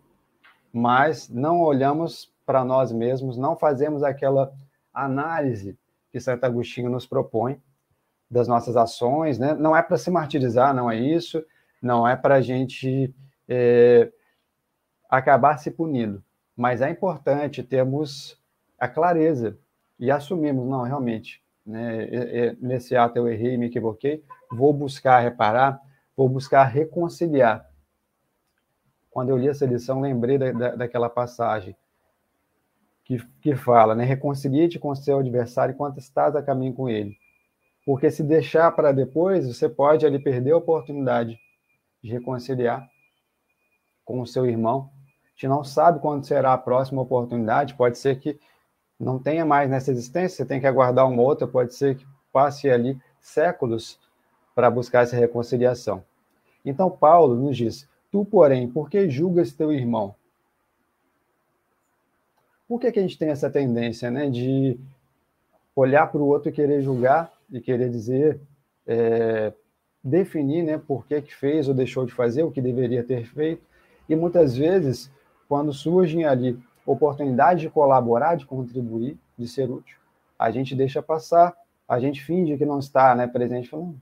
mas 0.71 1.29
não 1.29 1.59
olhamos 1.61 2.33
para 2.45 2.63
nós 2.63 2.91
mesmos, 2.91 3.37
não 3.37 3.55
fazemos 3.55 4.03
aquela 4.03 4.51
análise 4.93 5.77
que 6.11 6.19
Santo 6.19 6.43
Agostinho 6.43 6.89
nos 6.89 7.05
propõe 7.05 7.61
das 8.29 8.47
nossas 8.47 8.75
ações, 8.75 9.39
né? 9.39 9.53
Não 9.53 9.75
é 9.75 9.81
para 9.81 9.97
se 9.97 10.11
martirizar, 10.11 10.73
não 10.73 10.89
é 10.89 10.97
isso, 10.97 11.43
não 11.81 12.07
é 12.07 12.15
para 12.15 12.35
a 12.35 12.41
gente 12.41 13.13
é, 13.47 14.11
acabar 15.09 15.57
se 15.57 15.71
punindo, 15.71 16.23
mas 16.55 16.81
é 16.81 16.89
importante 16.89 17.63
termos 17.63 18.39
a 18.77 18.87
clareza 18.87 19.57
e 19.99 20.09
assumirmos, 20.09 20.67
não, 20.67 20.83
realmente, 20.83 21.43
né, 21.65 22.55
nesse 22.61 22.95
ato 22.95 23.17
eu 23.17 23.27
errei, 23.27 23.57
me 23.57 23.67
equivoquei, 23.67 24.23
vou 24.51 24.73
buscar 24.73 25.19
reparar, 25.19 25.79
vou 26.15 26.29
buscar 26.29 26.63
reconciliar. 26.63 27.68
Quando 29.11 29.29
eu 29.29 29.37
li 29.37 29.47
essa 29.47 29.65
lição, 29.65 30.01
lembrei 30.01 30.37
da, 30.37 30.51
da, 30.51 30.75
daquela 30.75 31.09
passagem 31.09 31.75
que, 33.03 33.17
que 33.41 33.55
fala, 33.55 33.95
né, 33.95 34.03
reconcilie-te 34.03 34.77
com 34.77 34.93
seu 34.93 35.19
adversário 35.19 35.73
enquanto 35.73 35.97
estás 35.97 36.35
a 36.35 36.43
caminho 36.43 36.73
com 36.73 36.87
ele. 36.87 37.17
Porque 37.83 38.11
se 38.11 38.21
deixar 38.21 38.71
para 38.73 38.91
depois, 38.91 39.47
você 39.47 39.67
pode 39.67 40.05
ali 40.05 40.19
perder 40.19 40.51
a 40.51 40.57
oportunidade 40.57 41.39
de 42.03 42.11
reconciliar 42.11 42.87
com 44.05 44.21
o 44.21 44.27
seu 44.27 44.45
irmão. 44.45 44.91
A 45.25 45.29
gente 45.31 45.47
não 45.47 45.63
sabe 45.63 45.99
quando 45.99 46.23
será 46.23 46.53
a 46.53 46.57
próxima 46.57 47.01
oportunidade, 47.01 47.73
pode 47.73 47.97
ser 47.97 48.19
que 48.19 48.39
não 48.99 49.17
tenha 49.17 49.43
mais 49.43 49.67
nessa 49.67 49.89
existência, 49.89 50.37
você 50.37 50.45
tem 50.45 50.59
que 50.59 50.67
aguardar 50.67 51.07
uma 51.07 51.23
outra, 51.23 51.47
pode 51.47 51.73
ser 51.73 51.95
que 51.95 52.05
passe 52.31 52.69
ali 52.69 52.95
séculos 53.19 53.99
para 54.53 54.69
buscar 54.69 55.01
essa 55.01 55.15
reconciliação. 55.15 56.03
Então, 56.63 56.91
Paulo 56.91 57.33
nos 57.33 57.57
diz: 57.57 57.88
Tu, 58.11 58.25
porém, 58.25 58.67
por 58.67 58.89
que 58.89 59.09
julgas 59.09 59.53
teu 59.53 59.71
irmão? 59.71 60.15
Por 62.67 62.79
que, 62.79 62.91
que 62.91 62.99
a 62.99 63.01
gente 63.01 63.17
tem 63.17 63.29
essa 63.29 63.49
tendência 63.49 64.11
né, 64.11 64.29
de 64.29 64.79
olhar 65.75 66.11
para 66.11 66.21
o 66.21 66.27
outro 66.27 66.49
e 66.49 66.53
querer 66.53 66.81
julgar, 66.81 67.31
e 67.51 67.59
querer 67.59 67.89
dizer, 67.89 68.39
é, 68.85 69.53
definir 70.03 70.63
né, 70.63 70.77
por 70.77 71.05
que, 71.05 71.21
que 71.21 71.33
fez 71.33 71.67
ou 71.67 71.73
deixou 71.73 72.05
de 72.05 72.13
fazer, 72.13 72.43
o 72.43 72.51
que 72.51 72.61
deveria 72.61 73.03
ter 73.03 73.25
feito? 73.25 73.63
E 74.07 74.15
muitas 74.15 74.55
vezes, 74.55 75.11
quando 75.47 75.73
surgem 75.73 76.25
ali 76.25 76.59
oportunidade 76.91 77.61
de 77.61 77.69
colaborar, 77.69 78.35
de 78.35 78.45
contribuir, 78.45 79.17
de 79.37 79.47
ser 79.47 79.69
útil. 79.69 79.97
A 80.37 80.49
gente 80.51 80.75
deixa 80.75 81.01
passar, 81.01 81.55
a 81.87 81.99
gente 81.99 82.23
finge 82.23 82.57
que 82.57 82.65
não 82.65 82.79
está 82.79 83.13
né, 83.13 83.27
presente, 83.27 83.69
falando, 83.69 83.99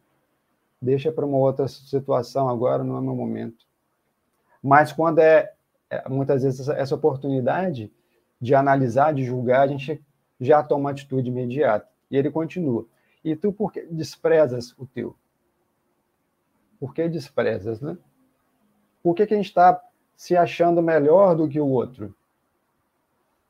deixa 0.82 1.12
para 1.12 1.26
uma 1.26 1.38
outra 1.38 1.68
situação 1.68 2.48
agora, 2.48 2.84
não 2.84 2.98
é 2.98 3.02
meu 3.02 3.16
momento. 3.16 3.67
Mas 4.68 4.92
quando 4.92 5.20
é, 5.20 5.54
é 5.90 6.10
muitas 6.10 6.44
vezes 6.44 6.68
essa 6.68 6.94
oportunidade 6.94 7.89
de 8.39 8.54
analisar, 8.54 9.13
de 9.13 9.24
julgar, 9.24 9.62
a 9.62 9.68
gente 9.68 10.04
já 10.41 10.62
toma 10.62 10.91
atitude 10.91 11.30
imediata. 11.30 11.88
E 12.12 12.18
ele 12.18 12.30
continua. 12.30 12.86
E 13.24 13.34
tu 13.34 13.54
por 13.54 13.72
que 13.72 13.82
desprezas 13.84 14.76
o 14.78 14.86
teu? 14.86 15.15
Por 16.78 16.94
que 16.94 17.08
desprezas, 17.08 17.80
né? 17.80 17.98
Por 19.02 19.15
que, 19.15 19.26
que 19.26 19.34
a 19.34 19.38
gente 19.38 19.48
está 19.48 19.82
se 20.18 20.36
achando 20.36 20.82
melhor 20.82 21.34
do 21.34 21.48
que 21.48 21.62
o 21.62 21.68
outro? 21.68 22.13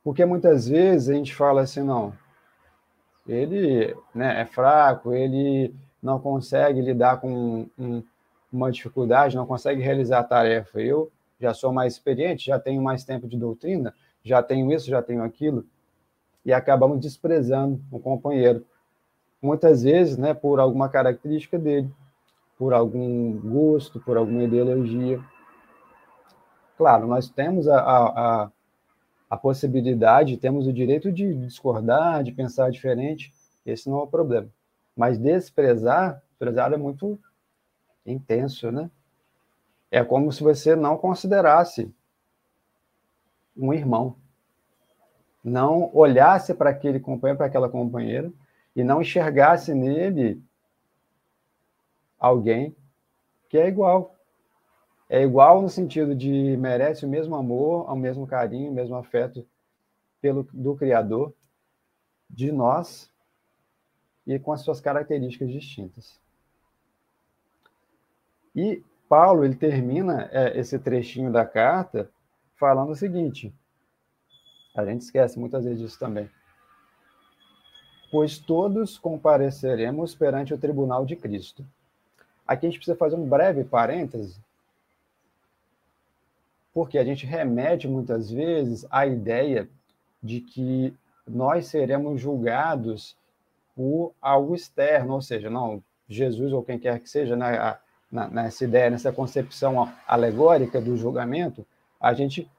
Porque 0.04 0.24
muitas 0.24 0.68
vezes 0.68 1.10
a 1.10 1.13
gente 1.13 1.34
fala 1.34 1.62
assim, 1.62 1.82
não, 1.82 2.13
ele 3.28 3.98
né, 4.13 4.41
é 4.41 4.46
fraco, 4.46 5.15
ele 5.15 5.74
não 6.02 6.20
consegue 6.20 6.80
lidar 6.80 7.20
com 7.20 7.68
um, 7.76 8.04
uma 8.54 8.72
dificuldade, 8.72 9.36
não 9.36 9.48
consegue 9.48 9.82
realizar 9.82 10.20
a 10.20 10.24
tarefa. 10.24 10.80
Eu 10.80 11.12
já 11.39 11.54
sou 11.54 11.71
mais 11.71 11.93
experiente, 11.93 12.47
já 12.47 12.60
tenho 12.60 12.82
mais 12.82 13.04
tempo 13.04 13.28
de 13.28 13.38
doutrina, 13.38 13.93
já 14.23 14.41
tenho 14.41 14.71
isso, 14.71 14.88
já 14.88 15.02
tenho 15.02 15.23
aquilo, 15.23 15.65
e 16.43 16.52
acabamos 16.52 17.00
desprezando 17.00 17.82
o 17.91 18.00
companheiro. 18.00 18.65
Muitas 19.41 19.84
vezes, 19.84 20.17
né, 20.17 20.34
por 20.34 20.60
alguma 20.60 20.89
característica 20.89 21.60
dele, 21.60 21.91
por 22.58 22.73
algum 22.73 23.39
gosto, 23.39 24.00
por 24.00 24.17
alguma 24.17 24.43
ideologia. 24.43 25.23
Claro, 26.78 27.08
nós 27.08 27.30
temos 27.30 27.67
a, 27.67 27.80
a, 27.80 28.52
a 29.30 29.38
possibilidade, 29.38 30.38
temos 30.38 30.67
o 30.67 30.73
direito 30.73 31.12
de 31.12 31.34
discordar, 31.36 32.23
de 32.23 32.32
pensar 32.32 32.71
diferente, 32.71 33.34
esse 33.65 33.89
não 33.89 34.00
é 34.00 34.04
o 34.04 34.08
problema. 34.08 34.50
Mas 34.95 35.19
desprezar, 35.19 36.21
desprezar 36.30 36.73
é 36.73 36.78
muito 36.78 37.19
intenso, 38.06 38.71
né? 38.71 38.89
É 39.89 40.04
como 40.04 40.32
se 40.32 40.43
você 40.43 40.76
não 40.76 40.97
considerasse 40.97 41.93
um 43.56 43.73
irmão, 43.73 44.15
não 45.43 45.89
olhasse 45.95 46.54
para 46.54 46.69
aquele 46.69 47.00
companheiro, 47.00 47.38
para 47.38 47.47
aquela 47.47 47.69
companheira, 47.69 48.32
e 48.76 48.84
não 48.84 49.02
enxergasse 49.02 49.73
nele 49.73 50.41
alguém 52.19 52.76
que 53.50 53.58
é 53.58 53.67
igual, 53.67 54.15
é 55.10 55.23
igual 55.23 55.62
no 55.62 55.69
sentido 55.69 56.13
de 56.13 56.58
merece 56.58 57.06
o 57.06 57.10
mesmo 57.10 57.36
amor, 57.36 57.89
o 57.89 57.95
mesmo 57.95 58.28
carinho, 58.28 58.71
o 58.71 58.73
mesmo 58.73 58.95
afeto 58.95 59.47
pelo 60.19 60.43
do 60.52 60.76
Criador, 60.76 61.34
de 62.30 62.52
nós 62.52 63.10
e 64.26 64.38
com 64.38 64.52
as 64.52 64.62
suas 64.62 64.82
características 64.82 65.50
distintas. 65.50 66.19
E 68.54 68.84
Paulo 69.08 69.46
ele 69.46 69.56
termina 69.56 70.30
é, 70.32 70.60
esse 70.60 70.78
trechinho 70.78 71.32
da 71.32 71.46
carta 71.46 72.10
falando 72.56 72.91
o 72.91 72.96
seguinte: 72.96 73.54
a 74.76 74.86
gente 74.86 75.02
esquece 75.02 75.39
muitas 75.39 75.63
vezes 75.65 75.80
disso 75.80 76.00
também. 76.00 76.30
Pois 78.12 78.38
todos 78.38 78.98
compareceremos 78.98 80.15
perante 80.15 80.54
o 80.54 80.58
tribunal 80.58 81.06
de 81.06 81.15
Cristo. 81.15 81.65
Aqui 82.46 82.65
a 82.65 82.70
gente 82.70 82.80
precisa 82.80 82.98
fazer 82.98 83.15
um 83.15 83.28
breve 83.28 83.63
parêntese 83.63 84.39
porque 86.78 87.00
a 87.00 87.04
gente 87.04 87.26
remete 87.26 87.88
muitas 87.88 88.30
vezes 88.30 88.86
à 88.91 89.08
ideia 89.08 89.67
de 90.22 90.39
que 90.39 90.93
nós 91.28 91.65
seremos 91.65 92.22
julgados 92.22 93.17
por 93.76 94.13
algo 94.22 94.54
externo, 94.54 95.15
ou 95.15 95.22
seja, 95.22 95.50
não 95.50 95.84
Jesus 96.08 96.54
ou 96.54 96.63
quem 96.63 96.78
quer 96.78 97.00
que 97.00 97.10
seja, 97.10 97.36
né, 97.36 97.80
nessa 98.12 98.63
ideia, 98.63 98.89
nessa 98.89 99.12
concepção 99.12 99.91
alegórica 100.08 100.80
do 100.80 100.96
julgamento, 100.96 101.65
a 102.00 102.13
gente 102.13 102.50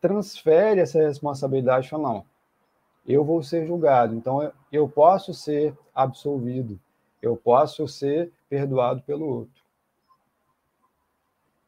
transfere 0.00 0.80
essa 0.80 0.98
responsabilidade, 0.98 1.88
fala, 1.88 2.02
não, 2.02 2.26
eu 3.06 3.24
vou 3.24 3.42
ser 3.42 3.66
julgado, 3.66 4.14
então 4.14 4.52
eu 4.70 4.88
posso 4.88 5.32
ser 5.32 5.76
absolvido, 5.94 6.78
eu 7.22 7.36
posso 7.36 7.86
ser 7.88 8.30
perdoado 8.48 9.02
pelo 9.02 9.26
outro. 9.26 9.62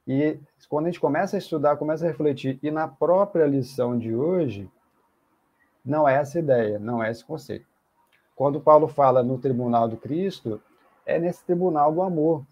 E 0.07 0.39
quando 0.69 0.87
a 0.87 0.89
gente 0.91 1.01
começa 1.01 1.37
a 1.37 1.39
estudar, 1.39 1.77
começa 1.77 2.05
a 2.05 2.09
refletir, 2.09 2.59
e 2.63 2.71
na 2.71 2.87
própria 2.87 3.47
lição 3.47 3.99
de 3.99 4.15
hoje, 4.15 4.71
não 5.85 6.09
é 6.09 6.15
essa 6.17 6.39
ideia, 6.39 6.79
não 6.79 7.03
é 7.03 7.11
esse 7.11 7.25
conceito. 7.25 7.67
Quando 8.35 8.61
Paulo 8.61 8.87
fala 8.87 9.23
no 9.23 9.39
tribunal 9.39 9.89
do 9.89 9.97
Cristo, 9.97 10.61
é 11.05 11.19
nesse 11.19 11.45
tribunal 11.45 11.93
do 11.93 12.03
amor, 12.03 12.45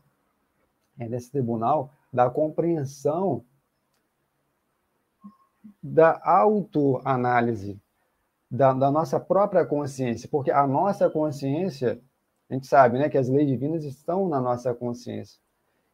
nesse 0.96 1.30
tribunal 1.30 1.92
da 2.12 2.30
compreensão 2.30 3.44
da 5.82 6.20
autoanálise 6.24 7.80
da, 8.50 8.72
da 8.72 8.90
nossa 8.90 9.18
própria 9.18 9.64
consciência, 9.66 10.28
porque 10.30 10.50
a 10.50 10.66
nossa 10.66 11.10
consciência, 11.10 12.00
a 12.48 12.54
gente 12.54 12.66
sabe 12.66 12.98
né, 12.98 13.08
que 13.08 13.18
as 13.18 13.28
leis 13.28 13.48
divinas 13.48 13.84
estão 13.84 14.28
na 14.28 14.40
nossa 14.40 14.72
consciência. 14.74 15.40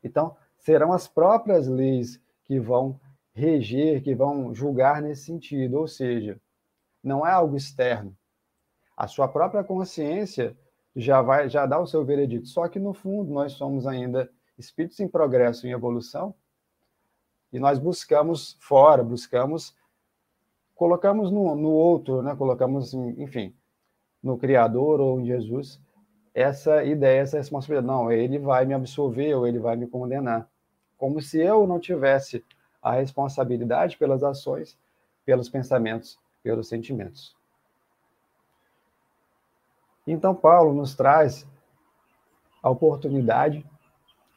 Então, 0.05 0.37
serão 0.59 0.93
as 0.93 1.09
próprias 1.09 1.67
leis 1.67 2.21
que 2.45 2.61
vão 2.61 3.01
reger, 3.33 4.03
que 4.03 4.15
vão 4.15 4.55
julgar 4.55 5.01
nesse 5.01 5.25
sentido, 5.25 5.79
ou 5.79 5.89
seja, 5.89 6.39
não 7.03 7.27
é 7.27 7.31
algo 7.31 7.57
externo. 7.57 8.15
A 8.97 9.07
sua 9.07 9.27
própria 9.27 9.65
consciência 9.65 10.55
já 10.95 11.23
vai 11.23 11.49
já 11.49 11.65
dá 11.65 11.79
o 11.79 11.87
seu 11.87 12.05
veredito. 12.05 12.47
Só 12.47 12.69
que 12.69 12.79
no 12.79 12.93
fundo 12.93 13.33
nós 13.33 13.53
somos 13.53 13.87
ainda 13.87 14.31
espíritos 14.61 15.01
em 15.01 15.09
progresso, 15.09 15.67
em 15.67 15.73
evolução, 15.73 16.35
e 17.53 17.59
nós 17.59 17.79
buscamos 17.79 18.57
fora, 18.61 19.03
buscamos 19.03 19.75
colocamos 20.75 21.31
no, 21.31 21.55
no 21.57 21.71
outro, 21.71 22.23
né? 22.23 22.35
Colocamos 22.35 22.95
enfim, 22.95 23.55
no 24.23 24.39
Criador 24.39 25.01
ou 25.01 25.21
em 25.21 25.27
Jesus 25.27 25.81
essa 26.33 26.85
ideia, 26.85 27.21
essa 27.21 27.37
responsabilidade. 27.37 27.87
Não, 27.87 28.11
ele 28.11 28.39
vai 28.39 28.65
me 28.65 28.75
absolver 28.75 29.35
ou 29.35 29.47
ele 29.47 29.59
vai 29.59 29.77
me 29.77 29.87
condenar. 29.87 30.49
Como 30.97 31.21
se 31.21 31.39
eu 31.39 31.67
não 31.67 31.79
tivesse 31.79 32.45
a 32.83 32.93
responsabilidade 32.93 33.97
pelas 33.99 34.23
ações, 34.23 34.79
pelos 35.25 35.49
pensamentos, 35.49 36.19
pelos 36.43 36.69
sentimentos. 36.69 37.37
Então, 40.07 40.35
Paulo 40.35 40.73
nos 40.73 40.95
traz 40.95 41.47
a 42.63 42.71
oportunidade 42.71 43.67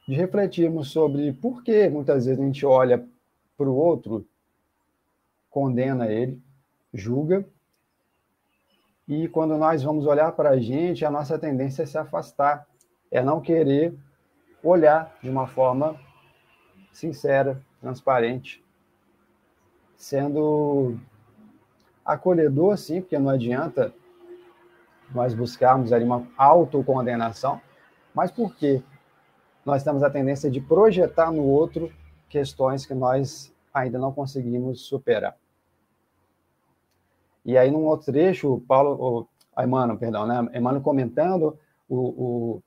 de 0.07 0.15
refletirmos 0.15 0.91
sobre 0.91 1.31
por 1.33 1.63
que 1.63 1.89
muitas 1.89 2.25
vezes 2.25 2.39
a 2.39 2.45
gente 2.45 2.65
olha 2.65 3.05
para 3.57 3.69
o 3.69 3.75
outro, 3.75 4.25
condena 5.49 6.11
ele, 6.11 6.41
julga, 6.93 7.45
e 9.07 9.27
quando 9.27 9.57
nós 9.57 9.83
vamos 9.83 10.05
olhar 10.05 10.31
para 10.31 10.51
a 10.51 10.59
gente, 10.59 11.05
a 11.05 11.11
nossa 11.11 11.37
tendência 11.37 11.83
é 11.83 11.85
se 11.85 11.97
afastar, 11.97 12.67
é 13.11 13.21
não 13.21 13.41
querer 13.41 13.93
olhar 14.63 15.15
de 15.21 15.29
uma 15.29 15.45
forma 15.45 15.99
sincera, 16.91 17.61
transparente, 17.81 18.63
sendo 19.97 20.97
acolhedor, 22.05 22.77
sim, 22.77 23.01
porque 23.01 23.19
não 23.19 23.29
adianta 23.29 23.93
nós 25.13 25.33
buscarmos 25.33 25.91
ali 25.91 26.05
uma 26.05 26.27
autocondenação, 26.37 27.61
mas 28.13 28.31
por 28.31 28.55
quê? 28.55 28.81
Nós 29.65 29.83
temos 29.83 30.03
a 30.03 30.09
tendência 30.09 30.51
de 30.51 30.59
projetar 30.59 31.31
no 31.31 31.43
outro 31.43 31.91
questões 32.27 32.85
que 32.85 32.93
nós 32.93 33.53
ainda 33.73 33.97
não 33.97 34.11
conseguimos 34.11 34.81
superar. 34.81 35.37
E 37.45 37.57
aí, 37.57 37.69
num 37.69 37.85
outro 37.85 38.11
trecho, 38.11 38.61
Paulo, 38.67 39.27
o, 39.55 39.61
Emmanuel, 39.61 39.97
perdão, 39.97 40.25
né? 40.25 40.49
Emmanuel 40.53 40.81
comentando 40.81 41.57
o, 41.87 41.97
o, 41.97 42.63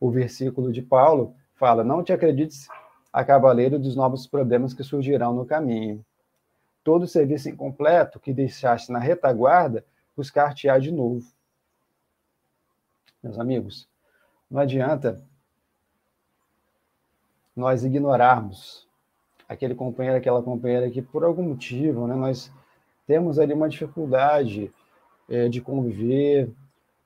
o 0.00 0.10
versículo 0.10 0.72
de 0.72 0.82
Paulo, 0.82 1.34
fala: 1.54 1.84
Não 1.84 2.02
te 2.02 2.12
acredites 2.12 2.68
a 3.12 3.24
cavaleiro 3.24 3.78
dos 3.78 3.96
novos 3.96 4.26
problemas 4.26 4.72
que 4.72 4.84
surgirão 4.84 5.34
no 5.34 5.44
caminho. 5.44 6.04
Todo 6.82 7.06
serviço 7.06 7.48
incompleto 7.48 8.18
que 8.18 8.32
deixaste 8.32 8.90
na 8.90 8.98
retaguarda, 8.98 9.84
buscar-te-á 10.16 10.78
de 10.78 10.90
novo. 10.90 11.26
Meus 13.22 13.38
amigos, 13.38 13.88
não 14.50 14.60
adianta 14.60 15.22
nós 17.60 17.84
ignorarmos 17.84 18.88
aquele 19.48 19.74
companheiro, 19.74 20.16
aquela 20.18 20.42
companheira 20.42 20.90
que, 20.90 21.02
por 21.02 21.22
algum 21.22 21.42
motivo, 21.42 22.06
né, 22.06 22.14
nós 22.14 22.50
temos 23.06 23.38
ali 23.38 23.52
uma 23.52 23.68
dificuldade 23.68 24.72
é, 25.28 25.48
de 25.48 25.60
conviver, 25.60 26.50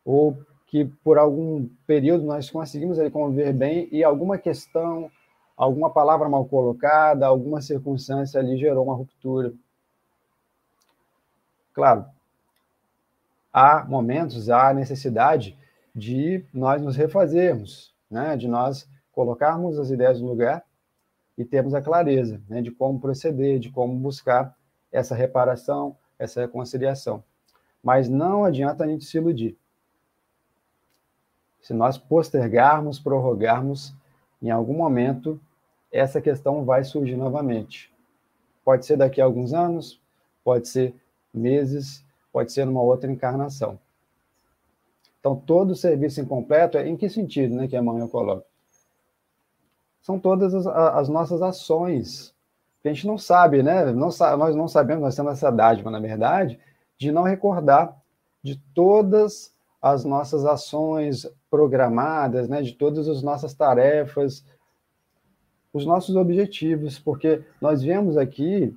ou 0.04 0.36
que 0.66 0.84
por 1.02 1.18
algum 1.18 1.68
período 1.86 2.24
nós 2.24 2.50
conseguimos 2.50 2.98
ali 2.98 3.10
conviver 3.10 3.52
bem 3.52 3.88
e 3.90 4.04
alguma 4.04 4.38
questão, 4.38 5.10
alguma 5.56 5.90
palavra 5.90 6.28
mal 6.28 6.44
colocada, 6.44 7.26
alguma 7.26 7.60
circunstância 7.60 8.40
ali 8.40 8.56
gerou 8.56 8.84
uma 8.84 8.94
ruptura. 8.94 9.52
Claro, 11.72 12.04
há 13.52 13.84
momentos, 13.84 14.50
há 14.50 14.72
necessidade 14.72 15.56
de 15.94 16.44
nós 16.52 16.82
nos 16.82 16.96
refazermos, 16.96 17.94
né? 18.10 18.36
de 18.36 18.48
nós 18.48 18.88
colocarmos 19.14 19.78
as 19.78 19.90
ideias 19.90 20.20
no 20.20 20.28
lugar 20.28 20.64
e 21.36 21.44
termos 21.44 21.74
a 21.74 21.82
clareza 21.82 22.40
né? 22.48 22.60
de 22.60 22.70
como 22.70 23.00
proceder, 23.00 23.58
de 23.58 23.70
como 23.70 23.96
buscar 23.98 24.56
essa 24.90 25.14
reparação, 25.14 25.96
essa 26.18 26.40
reconciliação. 26.40 27.22
Mas 27.82 28.08
não 28.08 28.44
adianta 28.44 28.84
a 28.84 28.86
gente 28.86 29.04
se 29.04 29.16
iludir. 29.16 29.56
Se 31.60 31.72
nós 31.72 31.96
postergarmos, 31.96 32.98
prorrogarmos, 32.98 33.94
em 34.42 34.50
algum 34.50 34.74
momento 34.74 35.40
essa 35.90 36.20
questão 36.20 36.64
vai 36.64 36.82
surgir 36.82 37.16
novamente. 37.16 37.92
Pode 38.64 38.84
ser 38.84 38.96
daqui 38.96 39.20
a 39.20 39.24
alguns 39.24 39.54
anos, 39.54 40.00
pode 40.42 40.68
ser 40.68 40.94
meses, 41.32 42.04
pode 42.32 42.52
ser 42.52 42.64
numa 42.64 42.82
outra 42.82 43.10
encarnação. 43.10 43.78
Então, 45.20 45.36
todo 45.36 45.74
serviço 45.74 46.20
incompleto, 46.20 46.76
em 46.78 46.96
que 46.96 47.08
sentido 47.08 47.54
né, 47.54 47.68
que 47.68 47.76
a 47.76 47.82
mãe 47.82 48.06
coloca? 48.08 48.44
São 50.04 50.20
todas 50.20 50.54
as, 50.54 50.66
as 50.68 51.08
nossas 51.08 51.42
ações 51.42 52.34
a 52.88 52.92
gente 52.92 53.06
não 53.06 53.16
sabe, 53.16 53.62
né? 53.62 53.86
Não, 53.92 54.10
nós 54.36 54.54
não 54.54 54.68
sabemos, 54.68 55.02
nós 55.02 55.16
temos 55.16 55.32
essa 55.32 55.50
dádiva, 55.50 55.90
na 55.90 56.00
verdade, 56.00 56.60
de 56.98 57.10
não 57.10 57.22
recordar 57.22 57.96
de 58.42 58.60
todas 58.74 59.54
as 59.80 60.04
nossas 60.04 60.44
ações 60.44 61.26
programadas, 61.50 62.48
né? 62.48 62.60
De 62.60 62.74
todas 62.74 63.08
as 63.08 63.22
nossas 63.22 63.54
tarefas, 63.54 64.44
os 65.72 65.86
nossos 65.86 66.14
objetivos, 66.14 66.98
porque 66.98 67.42
nós 67.60 67.82
viemos 67.82 68.16
aqui 68.16 68.76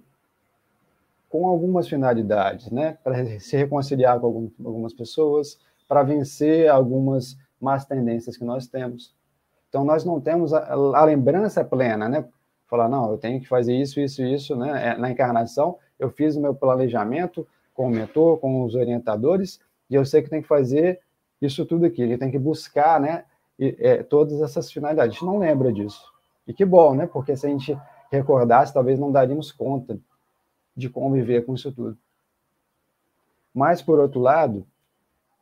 com 1.30 1.46
algumas 1.46 1.88
finalidades, 1.90 2.72
né? 2.72 2.98
Para 3.04 3.40
se 3.42 3.58
reconciliar 3.58 4.20
com 4.22 4.50
algumas 4.64 4.94
pessoas, 4.94 5.60
para 5.86 6.02
vencer 6.02 6.70
algumas 6.70 7.38
más 7.60 7.86
tendências 7.86 8.38
que 8.38 8.46
nós 8.46 8.68
temos. 8.68 9.17
Então, 9.70 9.84
nós 9.84 10.04
não 10.06 10.20
temos 10.22 10.54
a, 10.54 10.74
a 10.74 11.04
lembrança 11.04 11.64
plena, 11.64 12.08
né? 12.08 12.26
falar, 12.68 12.90
não, 12.90 13.12
eu 13.12 13.18
tenho 13.18 13.40
que 13.40 13.48
fazer 13.48 13.74
isso, 13.76 14.00
isso, 14.00 14.22
isso, 14.22 14.56
né? 14.56 14.90
É, 14.90 14.98
na 14.98 15.10
encarnação, 15.10 15.78
eu 15.98 16.10
fiz 16.10 16.36
o 16.36 16.42
meu 16.42 16.54
planejamento 16.54 17.48
com 17.74 17.88
o 17.88 17.90
mentor, 17.90 18.38
com 18.40 18.64
os 18.64 18.76
orientadores, 18.76 19.60
e 19.90 19.96
eu 19.96 20.06
sei 20.06 20.22
que 20.22 20.30
tem 20.30 20.42
que 20.42 20.48
fazer 20.48 21.00
isso 21.42 21.66
tudo 21.66 21.86
aqui, 21.86 22.02
ele 22.02 22.18
tem 22.18 22.30
que 22.30 22.40
buscar, 22.40 23.00
né, 23.00 23.24
e, 23.58 23.76
é, 23.80 24.04
todas 24.04 24.42
essas 24.42 24.72
finalidades. 24.72 25.12
A 25.12 25.14
gente 25.14 25.26
não 25.26 25.38
lembra 25.38 25.72
disso. 25.72 26.04
E 26.46 26.54
que 26.54 26.66
bom, 26.66 26.96
né? 26.96 27.08
Porque 27.08 27.36
se 27.36 27.46
a 27.46 27.50
gente 27.50 27.78
recordasse, 28.12 28.74
talvez 28.74 29.00
não 29.00 29.12
daríamos 29.12 29.52
conta 29.52 30.00
de 30.76 30.90
conviver 30.90 31.46
com 31.46 31.54
isso 31.56 31.72
tudo. 31.72 31.98
Mas, 33.54 33.82
por 33.82 34.00
outro 34.00 34.20
lado, 34.20 34.66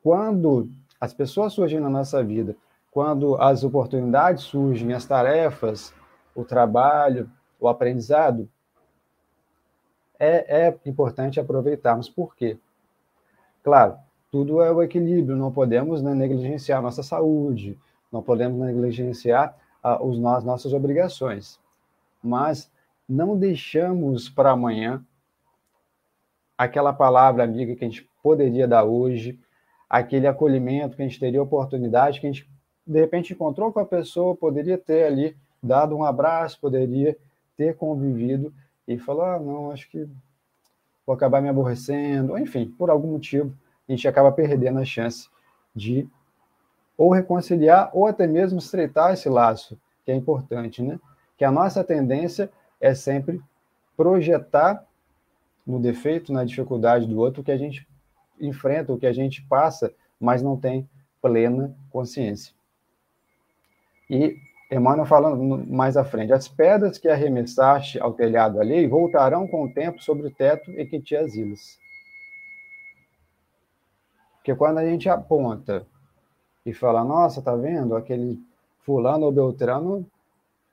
quando 0.02 0.70
as 1.00 1.14
pessoas 1.14 1.54
surgem 1.54 1.80
na 1.80 1.90
nossa 1.90 2.24
vida, 2.24 2.56
quando 2.96 3.36
as 3.42 3.62
oportunidades 3.62 4.46
surgem, 4.46 4.94
as 4.94 5.06
tarefas, 5.06 5.94
o 6.34 6.46
trabalho, 6.46 7.30
o 7.60 7.68
aprendizado, 7.68 8.48
é, 10.18 10.68
é 10.68 10.80
importante 10.86 11.38
aproveitarmos. 11.38 12.08
Por 12.08 12.34
quê? 12.38 12.58
Claro, 13.62 13.98
tudo 14.32 14.62
é 14.62 14.72
o 14.72 14.82
equilíbrio, 14.82 15.36
não 15.36 15.52
podemos 15.52 16.02
né, 16.02 16.16
negligenciar 16.16 16.82
nossa 16.82 17.04
saúde, 17.04 17.78
não 18.10 18.24
podemos 18.24 18.58
negligenciar 18.58 19.54
ah, 19.84 20.02
os, 20.02 20.24
as 20.28 20.46
nossas 20.46 20.72
obrigações, 20.72 21.60
mas 22.24 22.72
não 23.10 23.38
deixamos 23.38 24.30
para 24.30 24.52
amanhã 24.52 25.06
aquela 26.58 26.94
palavra 26.94 27.44
amiga 27.44 27.76
que 27.76 27.84
a 27.84 27.90
gente 27.90 28.10
poderia 28.24 28.66
dar 28.66 28.86
hoje, 28.86 29.38
aquele 29.90 30.28
acolhimento 30.28 30.96
que 30.96 31.02
a 31.04 31.06
gente 31.06 31.20
teria 31.20 31.44
oportunidade, 31.44 32.22
que 32.22 32.28
a 32.28 32.32
gente 32.32 32.55
de 32.86 33.00
repente 33.00 33.34
encontrou 33.34 33.72
com 33.72 33.80
a 33.80 33.86
pessoa, 33.86 34.36
poderia 34.36 34.78
ter 34.78 35.06
ali 35.06 35.36
dado 35.62 35.96
um 35.96 36.04
abraço, 36.04 36.60
poderia 36.60 37.18
ter 37.58 37.76
convivido 37.76 38.54
e 38.88 38.98
falar, 38.98 39.36
ah, 39.36 39.40
não, 39.40 39.72
acho 39.72 39.90
que 39.90 40.08
vou 41.06 41.16
acabar 41.16 41.42
me 41.42 41.50
aborrecendo, 41.50 42.38
enfim, 42.38 42.68
por 42.78 42.90
algum 42.90 43.12
motivo, 43.12 43.54
a 43.88 43.92
gente 43.92 44.08
acaba 44.08 44.32
perdendo 44.32 44.80
a 44.80 44.86
chance 44.86 45.30
de 45.76 46.08
ou 46.98 47.12
reconciliar 47.12 47.90
ou 47.94 48.06
até 48.06 48.26
mesmo 48.26 48.60
estreitar 48.60 49.14
esse 49.14 49.28
laço, 49.28 49.78
que 50.04 50.12
é 50.12 50.16
importante, 50.16 50.82
né? 50.82 51.00
Que 51.38 51.44
a 51.44 51.52
nossa 51.52 51.84
tendência 51.84 52.50
é 52.80 52.94
sempre 52.94 53.42
projetar 53.98 54.86
no 55.66 55.80
defeito, 55.80 56.32
na 56.32 56.46
dificuldade 56.46 57.08
do 57.08 57.20
outro, 57.20 57.42
o 57.42 57.44
que 57.44 57.52
a 57.52 57.58
gente 57.58 57.88
enfrenta, 58.40 58.94
o 58.94 58.98
que 58.98 59.08
a 59.08 59.14
gente 59.14 59.42
passa, 59.44 59.94
mas 60.20 60.42
não 60.42 60.58
tem 60.58 60.88
plena 61.22 61.76
consciência. 61.90 62.55
E 64.10 64.38
Emmanuel 64.72 65.06
falando 65.06 65.66
mais 65.68 65.96
à 65.96 66.04
frente, 66.04 66.34
as 66.34 66.48
pedras 66.48 66.98
que 66.98 67.08
arremessaste 67.08 68.00
ao 68.00 68.14
telhado 68.14 68.60
alheio 68.60 68.90
voltarão 68.90 69.48
com 69.48 69.64
o 69.64 69.74
tempo 69.74 70.02
sobre 70.02 70.28
o 70.28 70.32
teto 70.32 70.72
e 70.72 70.86
que 70.86 71.00
te 71.00 71.16
asilas. 71.16 71.80
Porque 74.38 74.56
quando 74.56 74.80
a 74.80 74.86
gente 74.86 75.10
aponta 75.10 75.86
e 76.66 76.74
fala, 76.74 77.04
nossa, 77.04 77.42
tá 77.42 77.56
vendo, 77.56 77.96
aquele 77.96 78.40
fulano 78.80 79.26
ou 79.26 79.32
beltrano 79.32 80.06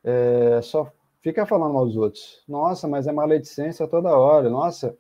é, 0.05 0.61
só 0.63 0.91
fica 1.23 1.47
falando 1.47 1.79
aos 1.79 1.97
outros, 1.97 2.43
nossa, 2.49 2.89
mas 2.89 3.07
é 3.07 3.13
maledicência 3.13 3.87
toda 3.87 4.17
hora, 4.17 4.51
nossa. 4.51 4.97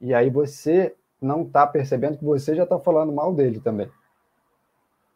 E 0.00 0.14
aí 0.14 0.30
você 0.30 0.94
não 1.20 1.42
está 1.42 1.66
percebendo 1.66 2.18
que 2.18 2.24
você 2.24 2.54
já 2.54 2.62
está 2.64 2.78
falando 2.78 3.12
mal 3.12 3.34
dele 3.34 3.60
também. 3.60 3.90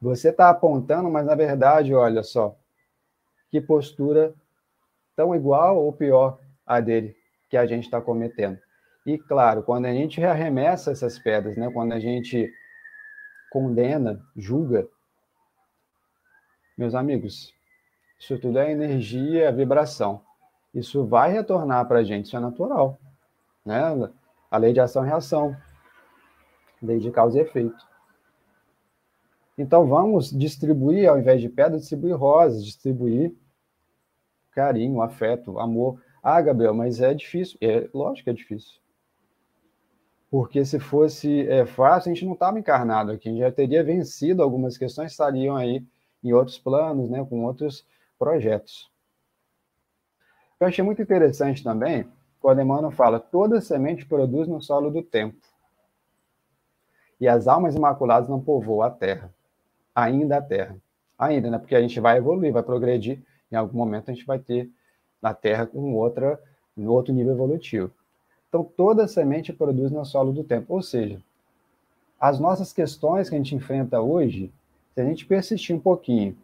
Você 0.05 0.29
está 0.29 0.51
apontando, 0.51 1.11
mas 1.11 1.25
na 1.25 1.35
verdade, 1.35 1.95
olha 1.95 2.23
só, 2.23 2.55
que 3.51 3.61
postura 3.61 4.35
tão 5.17 5.35
igual 5.35 5.83
ou 5.83 5.93
pior 5.93 6.39
a 6.67 6.79
dele 6.79 7.17
que 7.49 7.57
a 7.57 7.67
gente 7.67 7.85
está 7.85 8.01
cometendo. 8.01 8.59
E 9.07 9.19
claro, 9.19 9.63
quando 9.63 9.87
a 9.87 9.93
gente 9.93 10.23
arremessa 10.23 10.93
essas 10.93 11.19
pedras, 11.19 11.57
né, 11.57 11.71
quando 11.73 11.93
a 11.93 11.99
gente 12.01 12.53
condena, 13.51 14.21
julga, 14.37 14.87
Meus 16.77 16.93
amigos, 16.97 17.55
isso 18.19 18.37
tudo 18.37 18.59
é 18.59 18.73
energia, 18.73 19.53
vibração. 19.53 20.21
Isso 20.75 21.07
vai 21.07 21.31
retornar 21.31 21.87
para 21.87 22.01
a 22.01 22.03
gente, 22.03 22.27
isso 22.27 22.37
é 22.37 22.41
natural. 22.41 22.99
Né? 23.65 23.81
A 24.51 24.59
lei 24.59 24.73
de 24.73 24.81
ação 24.81 25.05
e 25.05 25.09
reação, 25.09 25.57
lei 26.83 26.99
de 26.99 27.13
causa 27.13 27.39
e 27.39 27.43
efeito. 27.43 27.94
Então 29.57 29.87
vamos 29.87 30.31
distribuir, 30.31 31.09
ao 31.09 31.19
invés 31.19 31.41
de 31.41 31.49
pedra, 31.49 31.79
distribuir 31.79 32.17
rosas, 32.17 32.65
distribuir 32.65 33.33
carinho, 34.51 35.01
afeto, 35.01 35.59
amor. 35.59 36.03
Ah, 36.23 36.41
Gabriel, 36.41 36.75
mas 36.75 37.01
é 37.01 37.15
difícil. 37.15 37.59
É 37.61 37.89
lógico 37.95 38.25
que 38.25 38.31
é 38.31 38.33
difícil. 38.33 38.81
Porque 40.31 40.65
se 40.65 40.81
fosse 40.81 41.47
é, 41.49 41.65
fácil, 41.65 42.11
a 42.11 42.15
gente 42.15 42.25
não 42.25 42.33
estava 42.33 42.59
encarnado 42.59 43.13
aqui, 43.13 43.29
a 43.29 43.33
gente 43.33 43.41
já 43.41 43.53
teria 43.53 43.85
vencido 43.85 44.43
algumas 44.43 44.77
questões, 44.77 45.13
estariam 45.13 45.55
aí 45.55 45.85
em 46.23 46.33
outros 46.33 46.59
planos, 46.59 47.09
né, 47.09 47.25
com 47.29 47.45
outros 47.45 47.87
projetos. 48.19 48.91
Eu 50.59 50.67
achei 50.67 50.83
muito 50.83 51.03
interessante 51.03 51.63
também, 51.63 52.09
quando 52.41 52.61
Emmanuel 52.61 52.91
fala, 52.91 53.21
toda 53.21 53.61
semente 53.61 54.07
produz 54.07 54.49
no 54.49 54.61
solo 54.61 54.91
do 54.91 55.03
tempo. 55.03 55.39
E 57.21 57.29
as 57.29 57.47
almas 57.47 57.77
imaculadas 57.77 58.29
não 58.29 58.41
povoam 58.41 58.83
a 58.83 58.91
terra 58.91 59.33
ainda 59.95 60.39
a 60.39 60.43
Terra. 60.43 60.77
Ainda, 61.19 61.51
né? 61.51 61.59
Porque 61.59 61.77
a 61.77 61.81
gente 61.81 62.01
vai 62.01 62.19
evoluir, 62.19 62.53
vai 62.53 62.63
progredir. 62.63 63.23
Em 63.51 63.57
algum 63.57 63.79
momento 63.79 64.11
a 64.11 64.15
gente 64.15 64.27
vai 64.27 64.39
ter 64.39 64.69
na 65.23 65.33
Terra 65.33 65.69
um 65.73 65.95
outra, 65.95 66.41
um 66.77 66.89
outro 66.89 67.15
nível 67.15 67.33
evolutivo. 67.33 67.91
Então, 68.49 68.65
toda 68.65 69.07
semente 69.07 69.53
produz 69.53 69.91
no 69.91 70.05
solo 70.05 70.33
do 70.33 70.45
tempo. 70.45 70.75
Ou 70.75 70.83
seja, 70.83 71.21
as 72.21 72.39
nossas 72.41 72.73
questões 72.73 73.29
que 73.29 73.35
a 73.35 73.39
gente 73.39 73.55
enfrenta 73.55 74.01
hoje, 74.01 74.53
se 74.95 75.01
a 75.01 75.05
gente 75.05 75.27
persistir 75.27 75.75
um 75.75 75.81
pouquinho, 75.81 76.37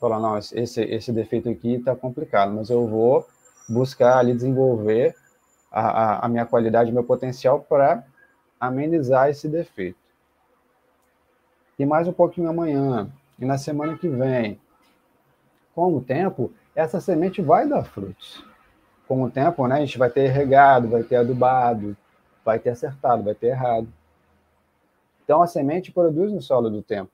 falar, 0.00 0.20
não, 0.20 0.36
esse, 0.36 0.82
esse 0.82 1.12
defeito 1.12 1.48
aqui 1.48 1.74
está 1.74 1.96
complicado, 1.96 2.52
mas 2.52 2.68
eu 2.68 2.86
vou 2.86 3.26
buscar 3.68 4.18
ali 4.18 4.34
desenvolver 4.34 5.14
a, 5.70 5.80
a, 5.80 6.26
a 6.26 6.28
minha 6.28 6.44
qualidade, 6.44 6.92
meu 6.92 7.04
potencial 7.04 7.60
para 7.60 8.04
amenizar 8.60 9.30
esse 9.30 9.48
defeito 9.48 10.03
e 11.78 11.84
mais 11.84 12.06
um 12.06 12.12
pouquinho 12.12 12.48
amanhã, 12.48 13.10
e 13.38 13.44
na 13.44 13.58
semana 13.58 13.98
que 13.98 14.08
vem. 14.08 14.60
Com 15.74 15.96
o 15.96 16.00
tempo, 16.00 16.52
essa 16.74 17.00
semente 17.00 17.42
vai 17.42 17.68
dar 17.68 17.84
frutos. 17.84 18.44
Com 19.08 19.22
o 19.22 19.30
tempo, 19.30 19.66
né, 19.66 19.76
a 19.76 19.80
gente 19.80 19.98
vai 19.98 20.08
ter 20.08 20.28
regado, 20.28 20.88
vai 20.88 21.02
ter 21.02 21.16
adubado, 21.16 21.96
vai 22.44 22.58
ter 22.58 22.70
acertado, 22.70 23.24
vai 23.24 23.34
ter 23.34 23.48
errado. 23.48 23.88
Então, 25.24 25.42
a 25.42 25.46
semente 25.46 25.90
produz 25.90 26.32
no 26.32 26.40
solo 26.40 26.70
do 26.70 26.82
tempo. 26.82 27.10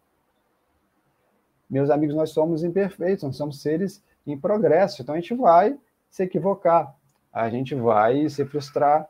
Meus 1.69 1.89
amigos, 1.89 2.17
nós 2.17 2.31
somos 2.31 2.63
imperfeitos, 2.63 3.25
nós 3.25 3.37
somos 3.37 3.63
seres 3.63 4.03
em 4.27 4.39
progresso. 4.39 5.01
Então, 5.01 5.15
a 5.15 5.21
gente 5.21 5.35
vai 5.35 5.79
se 6.11 6.23
equivocar, 6.25 6.95
a 7.33 7.49
gente 7.49 7.75
vai 7.75 8.29
se 8.29 8.45
frustrar. 8.45 9.09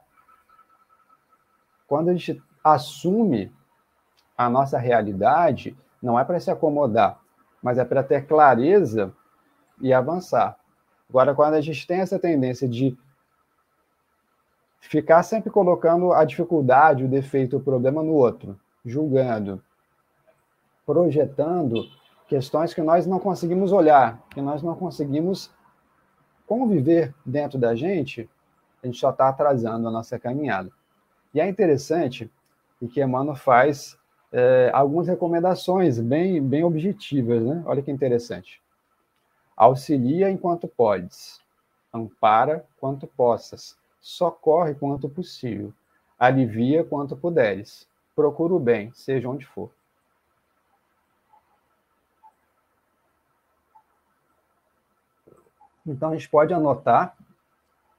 Quando 1.89 2.11
a 2.11 2.13
gente 2.13 2.41
assume 2.63 3.53
a 4.41 4.49
nossa 4.49 4.79
realidade 4.79 5.77
não 6.03 6.19
é 6.19 6.25
para 6.25 6.41
se 6.41 6.51
acomodar, 6.51 7.21
mas 7.63 7.77
é 7.77 7.85
para 7.85 8.03
ter 8.03 8.27
clareza 8.27 9.13
e 9.79 9.93
avançar. 9.93 10.59
Agora, 11.11 11.35
quando 11.35 11.55
a 11.55 11.61
gente 11.61 11.87
tem 11.87 12.01
essa 12.01 12.19
tendência 12.19 12.67
de 12.67 12.97
ficar 14.81 15.23
sempre 15.25 15.51
colocando 15.51 16.15
a 16.15 16.25
dificuldade, 16.25 17.05
o 17.05 17.09
defeito, 17.09 17.59
o 17.59 17.61
problema 17.61 18.03
no 18.03 18.13
outro, 18.13 18.59
julgando, 18.83 19.63
projetando 20.87 21.85
questões 22.27 22.73
que 22.73 22.81
nós 22.81 23.07
não 23.07 23.19
conseguimos 23.19 23.73
olhar, 23.73 24.23
que 24.31 24.41
nós 24.41 24.63
não 24.63 24.75
conseguimos 24.75 25.51
conviver 26.47 27.15
dentro 27.27 27.59
da 27.59 27.75
gente, 27.75 28.27
a 28.83 28.87
gente 28.87 28.99
só 28.99 29.11
está 29.11 29.29
atrasando 29.29 29.87
a 29.87 29.91
nossa 29.91 30.19
caminhada. 30.19 30.71
E 31.35 31.43
é 31.43 31.47
interessante 31.47 32.33
e 32.81 32.89
que 32.89 33.03
Emmanuel 33.03 33.37
faz 33.37 34.00
é, 34.33 34.71
algumas 34.73 35.09
recomendações 35.09 35.99
bem, 35.99 36.43
bem 36.43 36.65
objetivas, 36.65 37.43
né? 37.43 37.63
Olha 37.67 37.83
que 37.83 37.91
interessante. 37.91 38.63
Auxilia 39.57 40.31
enquanto 40.31 40.69
podes, 40.69 41.41
ampara 41.93 42.65
quanto 42.79 43.07
possas, 43.07 43.77
socorre 44.01 44.75
quanto 44.75 45.09
possível, 45.09 45.73
alivia 46.19 46.85
quanto 46.85 47.17
puderes, 47.17 47.87
procura 48.15 48.55
o 48.55 48.61
bem, 48.61 48.93
seja 48.95 49.29
onde 49.29 49.45
for. 49.45 49.71
Então 55.87 56.11
a 56.11 56.13
gente 56.13 56.29
pode 56.29 56.55
anotar 56.55 57.17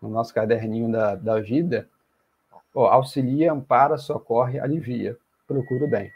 no 0.01 0.09
nosso 0.09 0.33
caderninho 0.33 0.91
da, 0.91 1.15
da 1.15 1.39
vida, 1.39 1.87
ó, 2.73 2.87
auxilia, 2.87 3.51
ampara, 3.51 3.97
socorre, 3.97 4.59
alivia, 4.59 5.17
procura 5.45 5.85
o 5.85 5.87
bem. 5.87 6.11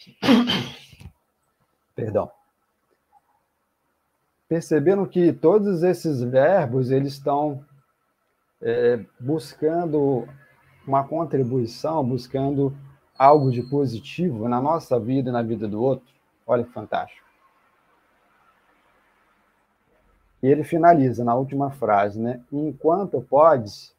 Perdão. 1.94 2.30
Percebendo 4.48 5.06
que 5.06 5.32
todos 5.32 5.82
esses 5.82 6.22
verbos 6.22 6.90
eles 6.90 7.12
estão 7.12 7.64
é, 8.60 9.04
buscando 9.18 10.26
uma 10.86 11.04
contribuição, 11.04 12.04
buscando 12.04 12.76
algo 13.16 13.50
de 13.50 13.62
positivo 13.62 14.48
na 14.48 14.60
nossa 14.60 14.98
vida 14.98 15.28
e 15.30 15.32
na 15.32 15.42
vida 15.42 15.68
do 15.68 15.80
outro. 15.80 16.12
Olha 16.46 16.64
que 16.64 16.72
fantástico. 16.72 17.28
E 20.42 20.48
ele 20.48 20.64
finaliza 20.64 21.22
na 21.22 21.34
última 21.34 21.70
frase, 21.70 22.18
né? 22.18 22.42
Enquanto 22.50 23.20
podes, 23.20 23.94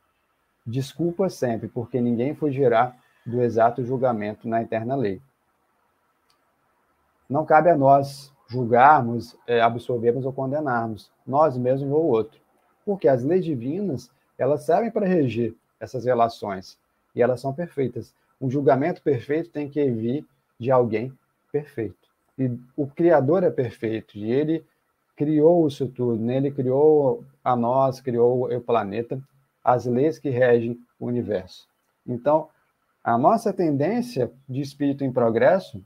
desculpa 0.66 1.30
sempre, 1.30 1.68
porque 1.68 2.02
ninguém 2.02 2.34
fugirá 2.34 2.96
do 3.24 3.42
exato 3.44 3.86
julgamento 3.86 4.50
na 4.50 4.64
eterna 4.64 4.96
lei 4.96 5.22
não 7.32 7.46
cabe 7.46 7.70
a 7.70 7.78
nós 7.78 8.34
julgarmos, 8.50 9.38
é, 9.48 9.62
absorvermos 9.62 10.26
ou 10.26 10.34
condenarmos 10.34 11.10
nós 11.26 11.58
mesmos 11.58 11.90
ou 11.90 12.04
outro. 12.04 12.42
Porque 12.86 13.08
as 13.08 13.24
leis 13.24 13.46
divinas, 13.46 14.12
elas 14.38 14.64
servem 14.64 14.92
para 14.92 15.08
reger 15.08 15.56
essas 15.80 16.04
relações 16.04 16.78
e 17.16 17.22
elas 17.22 17.40
são 17.40 17.54
perfeitas. 17.54 18.14
Um 18.40 18.52
julgamento 18.52 19.02
perfeito 19.02 19.50
tem 19.50 19.70
que 19.70 19.90
vir 19.90 20.28
de 20.60 20.70
alguém 20.70 21.18
perfeito. 21.54 22.10
E 22.38 22.52
o 22.76 22.86
Criador 22.86 23.44
é 23.44 23.50
perfeito 23.50 24.18
e 24.18 24.30
ele 24.30 24.66
criou 25.16 25.66
isso 25.68 25.88
tudo, 25.88 26.22
né? 26.22 26.36
ele 26.36 26.52
criou 26.52 27.24
a 27.42 27.56
nós, 27.56 28.02
criou 28.02 28.54
o 28.54 28.60
planeta, 28.62 29.22
as 29.64 29.86
leis 29.86 30.20
que 30.20 30.30
regem 30.30 30.78
o 31.00 31.06
universo. 31.06 31.66
Então, 32.06 32.50
a 33.02 33.18
nossa 33.18 33.54
tendência 33.54 34.30
de 34.50 34.60
espírito 34.60 35.06
em 35.06 35.14
progresso 35.14 35.82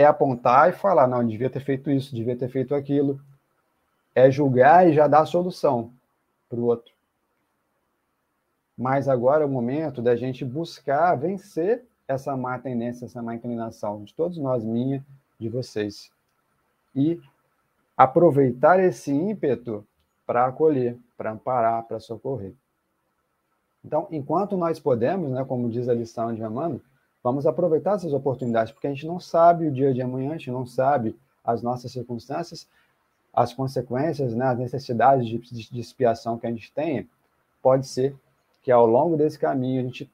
é 0.00 0.06
apontar 0.06 0.70
e 0.70 0.72
falar, 0.72 1.06
não, 1.06 1.26
devia 1.26 1.50
ter 1.50 1.60
feito 1.60 1.90
isso, 1.90 2.14
devia 2.14 2.36
ter 2.36 2.48
feito 2.48 2.74
aquilo. 2.74 3.20
É 4.14 4.30
julgar 4.30 4.88
e 4.88 4.92
já 4.92 5.06
dar 5.06 5.20
a 5.20 5.26
solução 5.26 5.92
para 6.48 6.58
o 6.58 6.64
outro. 6.64 6.92
Mas 8.76 9.08
agora 9.08 9.42
é 9.42 9.46
o 9.46 9.50
momento 9.50 10.00
da 10.00 10.16
gente 10.16 10.44
buscar 10.44 11.14
vencer 11.14 11.84
essa 12.08 12.36
má 12.36 12.58
tendência, 12.58 13.04
essa 13.04 13.22
má 13.22 13.34
inclinação 13.34 14.02
de 14.02 14.14
todos 14.14 14.38
nós, 14.38 14.64
minha, 14.64 15.04
de 15.38 15.48
vocês. 15.48 16.10
E 16.94 17.20
aproveitar 17.96 18.80
esse 18.80 19.12
ímpeto 19.12 19.86
para 20.26 20.46
acolher, 20.46 20.96
para 21.16 21.32
amparar, 21.32 21.82
para 21.84 22.00
socorrer. 22.00 22.54
Então, 23.84 24.08
enquanto 24.10 24.56
nós 24.56 24.80
podemos, 24.80 25.30
né, 25.30 25.44
como 25.44 25.68
diz 25.68 25.88
a 25.88 25.94
lição 25.94 26.34
de 26.34 26.42
Amanda, 26.42 26.80
Vamos 27.22 27.46
aproveitar 27.46 27.96
essas 27.96 28.12
oportunidades, 28.12 28.72
porque 28.72 28.86
a 28.86 28.90
gente 28.90 29.06
não 29.06 29.20
sabe 29.20 29.66
o 29.66 29.72
dia 29.72 29.92
de 29.92 30.00
amanhã, 30.00 30.30
a 30.30 30.38
gente 30.38 30.50
não 30.50 30.66
sabe 30.66 31.18
as 31.44 31.62
nossas 31.62 31.92
circunstâncias, 31.92 32.68
as 33.32 33.52
consequências, 33.52 34.34
né, 34.34 34.46
as 34.46 34.58
necessidades 34.58 35.26
de, 35.26 35.38
de, 35.38 35.70
de 35.70 35.80
expiação 35.80 36.38
que 36.38 36.46
a 36.46 36.50
gente 36.50 36.72
tem. 36.72 37.08
Pode 37.62 37.86
ser 37.86 38.16
que 38.62 38.72
ao 38.72 38.86
longo 38.86 39.16
desse 39.16 39.38
caminho 39.38 39.80
a 39.80 39.84
gente 39.84 40.10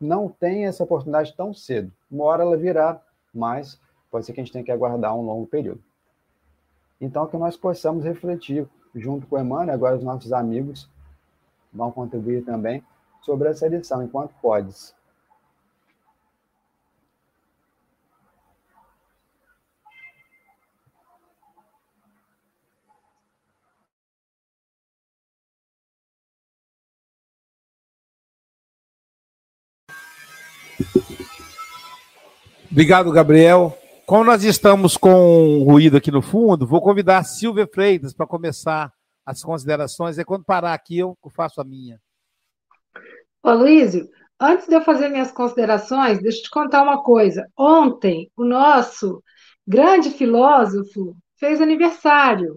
não 0.00 0.28
tenha 0.28 0.68
essa 0.68 0.82
oportunidade 0.82 1.34
tão 1.34 1.52
cedo. 1.52 1.92
Uma 2.10 2.24
hora 2.24 2.42
ela 2.42 2.56
virá, 2.56 3.00
mas 3.32 3.80
pode 4.10 4.26
ser 4.26 4.32
que 4.32 4.40
a 4.40 4.44
gente 4.44 4.52
tenha 4.52 4.64
que 4.64 4.72
aguardar 4.72 5.16
um 5.16 5.22
longo 5.22 5.46
período. 5.46 5.82
Então, 7.00 7.26
que 7.26 7.36
nós 7.36 7.56
possamos 7.56 8.04
refletir 8.04 8.68
junto 8.94 9.26
com 9.26 9.36
o 9.36 9.38
Emmanuel, 9.38 9.74
agora 9.74 9.96
os 9.96 10.02
nossos 10.02 10.32
amigos 10.32 10.88
vão 11.72 11.90
contribuir 11.90 12.44
também 12.44 12.82
sobre 13.22 13.48
essa 13.48 13.68
lição, 13.68 14.02
enquanto 14.02 14.34
podes. 14.42 14.94
Obrigado, 32.70 33.10
Gabriel. 33.10 33.76
como 34.06 34.22
nós 34.22 34.44
estamos 34.44 34.96
com 34.96 35.64
ruído 35.64 35.96
aqui 35.96 36.10
no 36.12 36.22
fundo, 36.22 36.64
vou 36.64 36.80
convidar 36.80 37.18
a 37.18 37.24
Silvia 37.24 37.66
Freitas 37.66 38.14
para 38.14 38.28
começar 38.28 38.92
as 39.26 39.42
considerações. 39.42 40.18
E 40.18 40.24
quando 40.24 40.44
parar 40.44 40.72
aqui, 40.72 40.98
eu 40.98 41.16
faço 41.34 41.60
a 41.60 41.64
minha. 41.64 42.00
Ô, 43.42 43.52
Luísio, 43.52 44.08
antes 44.40 44.68
de 44.68 44.74
eu 44.74 44.82
fazer 44.82 45.08
minhas 45.08 45.32
considerações, 45.32 46.22
deixa 46.22 46.38
eu 46.38 46.42
te 46.44 46.50
contar 46.50 46.82
uma 46.82 47.02
coisa. 47.02 47.44
Ontem, 47.58 48.30
o 48.36 48.44
nosso 48.44 49.20
grande 49.66 50.10
filósofo 50.10 51.16
fez 51.38 51.60
aniversário. 51.60 52.56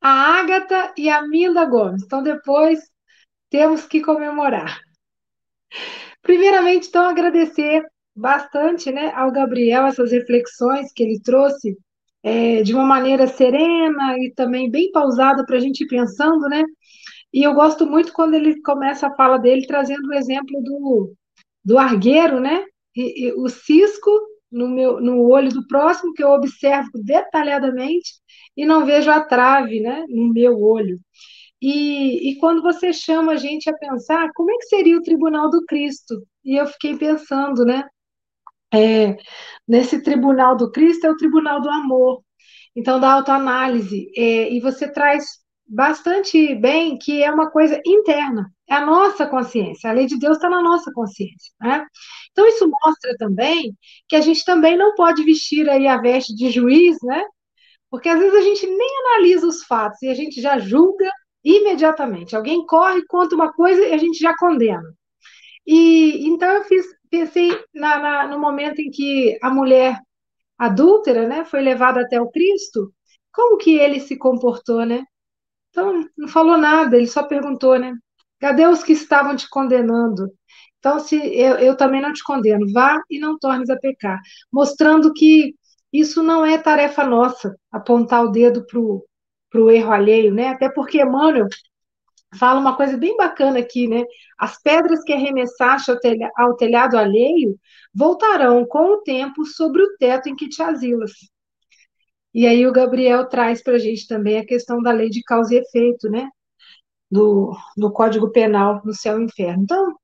A 0.00 0.38
Ágata 0.38 0.94
e 0.96 1.10
a 1.10 1.20
Milda 1.26 1.66
Gomes. 1.66 2.02
Então, 2.02 2.22
depois 2.22 2.80
temos 3.50 3.84
que 3.84 4.00
comemorar. 4.00 4.80
Primeiramente, 6.22 6.88
então, 6.88 7.04
agradecer 7.04 7.84
bastante 8.20 8.92
né, 8.92 9.12
ao 9.14 9.32
Gabriel 9.32 9.86
essas 9.86 10.12
reflexões 10.12 10.92
que 10.92 11.02
ele 11.02 11.20
trouxe 11.20 11.76
é, 12.22 12.62
de 12.62 12.74
uma 12.74 12.84
maneira 12.84 13.26
serena 13.26 14.18
e 14.18 14.32
também 14.34 14.70
bem 14.70 14.90
pausada 14.92 15.44
para 15.44 15.56
a 15.56 15.60
gente 15.60 15.84
ir 15.84 15.88
pensando, 15.88 16.48
né? 16.48 16.62
E 17.32 17.42
eu 17.42 17.54
gosto 17.54 17.86
muito 17.86 18.12
quando 18.12 18.34
ele 18.34 18.60
começa 18.62 19.06
a 19.06 19.14
fala 19.14 19.38
dele 19.38 19.66
trazendo 19.66 20.08
o 20.08 20.14
exemplo 20.14 20.60
do, 20.62 21.14
do 21.64 21.78
argueiro, 21.78 22.40
né? 22.40 22.64
E, 22.94 23.28
e 23.28 23.32
o 23.32 23.48
cisco 23.48 24.10
no, 24.50 24.68
meu, 24.68 25.00
no 25.00 25.28
olho 25.28 25.50
do 25.50 25.66
próximo, 25.66 26.12
que 26.12 26.22
eu 26.22 26.30
observo 26.30 26.90
detalhadamente, 26.94 28.10
e 28.56 28.66
não 28.66 28.84
vejo 28.84 29.10
a 29.10 29.20
trave 29.20 29.80
né, 29.80 30.04
no 30.08 30.32
meu 30.32 30.60
olho. 30.60 30.98
E, 31.62 32.30
e 32.30 32.36
quando 32.38 32.62
você 32.62 32.92
chama 32.92 33.32
a 33.32 33.36
gente 33.36 33.70
a 33.70 33.76
pensar, 33.76 34.30
como 34.34 34.50
é 34.50 34.56
que 34.56 34.66
seria 34.66 34.98
o 34.98 35.02
tribunal 35.02 35.50
do 35.50 35.64
Cristo? 35.66 36.26
E 36.44 36.56
eu 36.56 36.66
fiquei 36.66 36.96
pensando, 36.96 37.64
né? 37.64 37.84
É, 38.72 39.16
nesse 39.66 40.02
tribunal 40.02 40.56
do 40.56 40.70
Cristo 40.70 41.06
é 41.06 41.10
o 41.10 41.16
tribunal 41.16 41.60
do 41.60 41.68
amor, 41.68 42.22
então 42.74 43.00
da 43.00 43.12
autoanálise, 43.12 44.10
é, 44.16 44.52
e 44.52 44.60
você 44.60 44.90
traz 44.92 45.24
bastante 45.66 46.54
bem 46.56 46.98
que 46.98 47.22
é 47.22 47.30
uma 47.30 47.50
coisa 47.50 47.80
interna, 47.86 48.52
é 48.68 48.74
a 48.74 48.84
nossa 48.84 49.26
consciência, 49.26 49.90
a 49.90 49.92
lei 49.92 50.06
de 50.06 50.18
Deus 50.18 50.36
está 50.36 50.48
na 50.50 50.62
nossa 50.62 50.92
consciência, 50.92 51.52
né? 51.60 51.86
Então 52.32 52.46
isso 52.46 52.68
mostra 52.68 53.16
também 53.18 53.76
que 54.08 54.16
a 54.16 54.20
gente 54.20 54.44
também 54.44 54.76
não 54.76 54.94
pode 54.94 55.22
vestir 55.24 55.68
aí 55.68 55.86
a 55.86 56.00
veste 56.00 56.34
de 56.34 56.50
juiz, 56.50 56.96
né? 57.02 57.22
Porque 57.90 58.08
às 58.08 58.18
vezes 58.18 58.34
a 58.34 58.42
gente 58.42 58.66
nem 58.66 58.90
analisa 59.06 59.46
os 59.46 59.64
fatos 59.64 60.00
e 60.02 60.08
a 60.08 60.14
gente 60.14 60.40
já 60.40 60.58
julga 60.58 61.10
imediatamente. 61.44 62.36
Alguém 62.36 62.64
corre, 62.66 63.04
conta 63.06 63.34
uma 63.34 63.52
coisa 63.52 63.82
e 63.82 63.92
a 63.92 63.98
gente 63.98 64.18
já 64.18 64.34
condena. 64.36 64.94
E 65.66 66.28
então 66.28 66.48
eu 66.50 66.64
fiz, 66.64 66.86
pensei 67.10 67.50
na, 67.74 67.98
na, 67.98 68.28
no 68.28 68.38
momento 68.38 68.80
em 68.80 68.90
que 68.90 69.38
a 69.42 69.50
mulher 69.50 69.98
adúltera, 70.58 71.26
né, 71.26 71.44
foi 71.44 71.62
levada 71.62 72.02
até 72.02 72.20
o 72.20 72.30
Cristo, 72.30 72.92
como 73.32 73.58
que 73.58 73.76
ele 73.78 74.00
se 74.00 74.16
comportou, 74.16 74.84
né? 74.84 75.04
Então 75.70 76.04
não 76.16 76.28
falou 76.28 76.58
nada, 76.58 76.96
ele 76.96 77.06
só 77.06 77.22
perguntou, 77.24 77.78
né? 77.78 77.94
Cadê 78.40 78.66
os 78.66 78.82
que 78.82 78.92
estavam 78.92 79.36
te 79.36 79.48
condenando? 79.48 80.32
Então, 80.78 80.98
se 80.98 81.16
eu, 81.16 81.56
eu 81.58 81.76
também 81.76 82.00
não 82.00 82.12
te 82.12 82.22
condeno, 82.24 82.66
vá 82.72 82.98
e 83.10 83.18
não 83.18 83.38
tornes 83.38 83.70
a 83.70 83.76
pecar, 83.78 84.18
mostrando 84.52 85.12
que 85.12 85.54
isso 85.92 86.22
não 86.22 86.44
é 86.44 86.56
tarefa 86.58 87.04
nossa, 87.04 87.54
apontar 87.70 88.24
o 88.24 88.30
dedo 88.30 88.64
para 88.66 89.60
o 89.60 89.70
erro 89.70 89.92
alheio, 89.92 90.34
né? 90.34 90.48
Até 90.48 90.70
porque 90.70 91.02
Emmanuel 91.02 91.46
fala 92.38 92.60
uma 92.60 92.76
coisa 92.76 92.96
bem 92.96 93.16
bacana 93.16 93.58
aqui, 93.58 93.88
né? 93.88 94.04
As 94.38 94.60
pedras 94.60 95.02
que 95.02 95.12
arremessaste 95.12 95.90
ao, 95.90 95.98
telha, 95.98 96.30
ao 96.36 96.56
telhado 96.56 96.96
alheio 96.96 97.58
voltarão 97.94 98.64
com 98.64 98.94
o 98.94 99.02
tempo 99.02 99.44
sobre 99.44 99.82
o 99.82 99.96
teto 99.98 100.28
em 100.28 100.36
que 100.36 100.48
te 100.48 100.62
asilas. 100.62 101.12
E 102.32 102.46
aí 102.46 102.66
o 102.66 102.72
Gabriel 102.72 103.28
traz 103.28 103.62
para 103.62 103.74
a 103.74 103.78
gente 103.78 104.06
também 104.06 104.38
a 104.38 104.46
questão 104.46 104.80
da 104.80 104.92
lei 104.92 105.10
de 105.10 105.22
causa 105.22 105.54
e 105.54 105.58
efeito, 105.58 106.08
né? 106.08 106.28
Do, 107.10 107.52
do 107.76 107.92
Código 107.92 108.30
Penal 108.30 108.80
no 108.84 108.94
céu 108.94 109.20
e 109.20 109.24
inferno. 109.24 109.64
Então, 109.64 109.96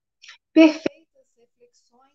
perfeitas 0.53 0.89
reflexões, 1.39 2.13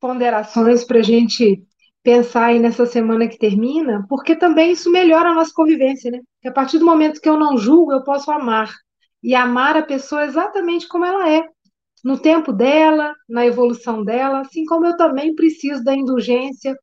ponderações 0.00 0.84
para 0.84 1.00
a 1.00 1.02
gente 1.02 1.62
pensar 2.06 2.46
aí 2.46 2.60
nessa 2.60 2.86
semana 2.86 3.26
que 3.26 3.36
termina, 3.36 4.06
porque 4.08 4.36
também 4.36 4.70
isso 4.70 4.92
melhora 4.92 5.30
a 5.30 5.34
nossa 5.34 5.50
convivência, 5.52 6.08
né? 6.08 6.20
Que 6.40 6.46
a 6.46 6.52
partir 6.52 6.78
do 6.78 6.86
momento 6.86 7.20
que 7.20 7.28
eu 7.28 7.36
não 7.36 7.58
julgo, 7.58 7.92
eu 7.92 8.04
posso 8.04 8.30
amar. 8.30 8.72
E 9.20 9.34
amar 9.34 9.76
a 9.76 9.82
pessoa 9.82 10.24
exatamente 10.24 10.86
como 10.86 11.04
ela 11.04 11.28
é, 11.28 11.42
no 12.04 12.16
tempo 12.16 12.52
dela, 12.52 13.12
na 13.28 13.44
evolução 13.44 14.04
dela, 14.04 14.42
assim 14.42 14.64
como 14.66 14.86
eu 14.86 14.96
também 14.96 15.34
preciso 15.34 15.82
da 15.82 15.96
indulgência 15.96 16.78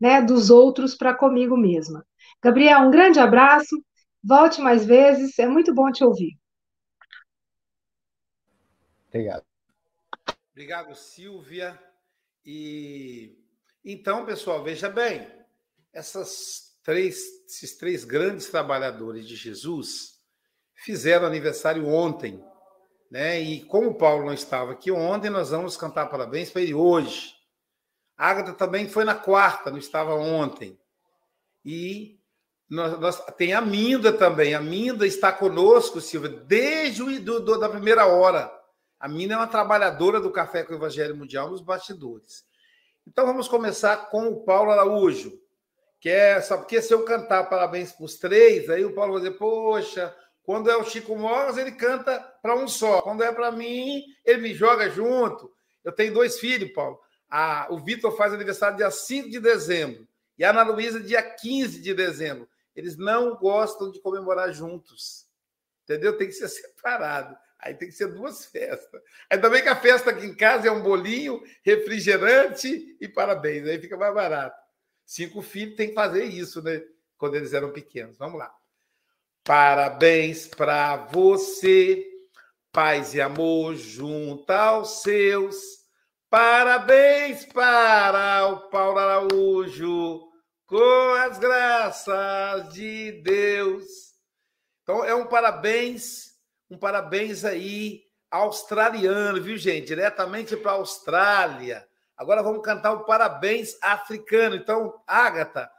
né, 0.00 0.20
dos 0.20 0.50
outros 0.50 0.96
para 0.96 1.14
comigo 1.14 1.56
mesma. 1.56 2.04
Gabriel, 2.42 2.80
um 2.80 2.90
grande 2.90 3.20
abraço, 3.20 3.80
volte 4.24 4.60
mais 4.60 4.84
vezes, 4.84 5.38
é 5.38 5.46
muito 5.46 5.72
bom 5.72 5.92
te 5.92 6.02
ouvir. 6.02 6.36
Obrigado. 9.06 9.44
Obrigado, 10.50 10.92
Silvia. 10.96 11.80
E 12.44 13.43
então, 13.84 14.24
pessoal, 14.24 14.62
veja 14.62 14.88
bem, 14.88 15.28
essas 15.92 16.78
três, 16.82 17.22
esses 17.46 17.76
três 17.76 18.04
grandes 18.04 18.46
trabalhadores 18.48 19.26
de 19.26 19.36
Jesus 19.36 20.14
fizeram 20.74 21.26
aniversário 21.26 21.86
ontem, 21.86 22.42
né? 23.10 23.40
E 23.40 23.64
como 23.64 23.90
o 23.90 23.94
Paulo 23.94 24.26
não 24.26 24.32
estava 24.32 24.72
aqui 24.72 24.90
ontem, 24.90 25.30
nós 25.30 25.50
vamos 25.50 25.76
cantar 25.76 26.06
parabéns 26.06 26.50
para 26.50 26.62
ele 26.62 26.74
hoje. 26.74 27.34
A 28.16 28.52
também 28.52 28.88
foi 28.88 29.04
na 29.04 29.14
quarta, 29.14 29.70
não 29.70 29.78
estava 29.78 30.14
ontem. 30.14 30.78
E 31.64 32.18
nós, 32.68 32.98
nós, 32.98 33.24
tem 33.36 33.52
a 33.52 33.60
Minda 33.60 34.12
também. 34.12 34.54
A 34.54 34.60
Minda 34.60 35.06
está 35.06 35.32
conosco, 35.32 36.00
Silvia, 36.00 36.30
desde 36.30 37.02
o 37.02 37.20
do, 37.20 37.40
do, 37.40 37.58
da 37.58 37.68
primeira 37.68 38.06
hora. 38.06 38.52
A 38.98 39.08
Minda 39.08 39.34
é 39.34 39.36
uma 39.36 39.46
trabalhadora 39.46 40.20
do 40.20 40.30
Café 40.30 40.62
com 40.62 40.72
o 40.72 40.76
Evangelho 40.76 41.16
Mundial 41.16 41.50
nos 41.50 41.60
bastidores. 41.60 42.44
Então 43.06 43.26
vamos 43.26 43.48
começar 43.48 44.08
com 44.10 44.28
o 44.28 44.44
Paulo 44.44 44.70
Araújo, 44.70 45.38
que 46.00 46.08
é 46.08 46.40
só 46.40 46.56
porque 46.56 46.80
se 46.80 46.92
eu 46.92 47.04
cantar 47.04 47.44
parabéns 47.44 47.92
para 47.92 48.04
os 48.04 48.16
três, 48.16 48.68
aí 48.70 48.84
o 48.84 48.94
Paulo 48.94 49.14
vai 49.14 49.22
dizer, 49.22 49.38
poxa, 49.38 50.14
quando 50.42 50.70
é 50.70 50.76
o 50.76 50.84
Chico 50.84 51.16
Mogas, 51.16 51.56
ele 51.56 51.72
canta 51.72 52.18
para 52.42 52.54
um 52.54 52.68
só. 52.68 53.00
Quando 53.02 53.22
é 53.22 53.32
para 53.32 53.50
mim, 53.50 54.02
ele 54.24 54.42
me 54.42 54.54
joga 54.54 54.90
junto. 54.90 55.52
Eu 55.82 55.92
tenho 55.92 56.12
dois 56.12 56.38
filhos, 56.38 56.72
Paulo. 56.72 56.98
A, 57.28 57.66
o 57.70 57.78
Vitor 57.78 58.14
faz 58.16 58.32
aniversário 58.32 58.76
dia 58.76 58.90
5 58.90 59.30
de 59.30 59.40
dezembro 59.40 60.06
e 60.38 60.44
a 60.44 60.50
Ana 60.50 60.62
Luísa 60.62 61.00
dia 61.00 61.22
15 61.22 61.80
de 61.80 61.94
dezembro. 61.94 62.48
Eles 62.74 62.96
não 62.96 63.36
gostam 63.36 63.90
de 63.90 64.00
comemorar 64.00 64.52
juntos. 64.52 65.26
Entendeu? 65.84 66.16
Tem 66.16 66.26
que 66.26 66.34
ser 66.34 66.48
separado. 66.48 67.36
Aí 67.64 67.74
tem 67.74 67.88
que 67.88 67.94
ser 67.94 68.08
duas 68.08 68.44
festas. 68.46 69.00
Ainda 69.30 69.48
bem 69.48 69.62
que 69.62 69.68
a 69.68 69.76
festa 69.76 70.10
aqui 70.10 70.26
em 70.26 70.36
casa 70.36 70.68
é 70.68 70.70
um 70.70 70.82
bolinho, 70.82 71.42
refrigerante 71.62 72.96
e 73.00 73.08
parabéns. 73.08 73.66
Aí 73.66 73.80
fica 73.80 73.96
mais 73.96 74.14
barato. 74.14 74.56
Cinco 75.06 75.40
filhos 75.40 75.76
tem 75.76 75.88
que 75.88 75.94
fazer 75.94 76.24
isso, 76.24 76.62
né? 76.62 76.82
Quando 77.16 77.36
eles 77.36 77.54
eram 77.54 77.72
pequenos. 77.72 78.18
Vamos 78.18 78.38
lá. 78.38 78.54
Parabéns 79.42 80.46
para 80.46 80.96
você, 80.96 82.06
paz 82.72 83.14
e 83.14 83.20
amor 83.20 83.74
junto 83.76 84.50
aos 84.50 85.02
seus. 85.02 85.56
Parabéns 86.30 87.44
para 87.46 88.46
o 88.48 88.68
Paulo 88.68 88.98
Araújo, 88.98 90.20
com 90.66 91.14
as 91.14 91.38
graças 91.38 92.72
de 92.74 93.22
Deus. 93.22 93.84
Então, 94.82 95.04
é 95.04 95.14
um 95.14 95.26
parabéns 95.26 96.33
um 96.70 96.78
parabéns 96.78 97.44
aí 97.44 98.02
australiano, 98.30 99.40
viu, 99.40 99.56
gente? 99.56 99.86
Diretamente 99.86 100.56
para 100.56 100.72
a 100.72 100.74
Austrália. 100.74 101.86
Agora 102.16 102.42
vamos 102.42 102.62
cantar 102.64 102.92
o 102.92 103.04
parabéns 103.04 103.76
africano. 103.82 104.56
Então, 104.56 104.94
Ágata, 105.06 105.70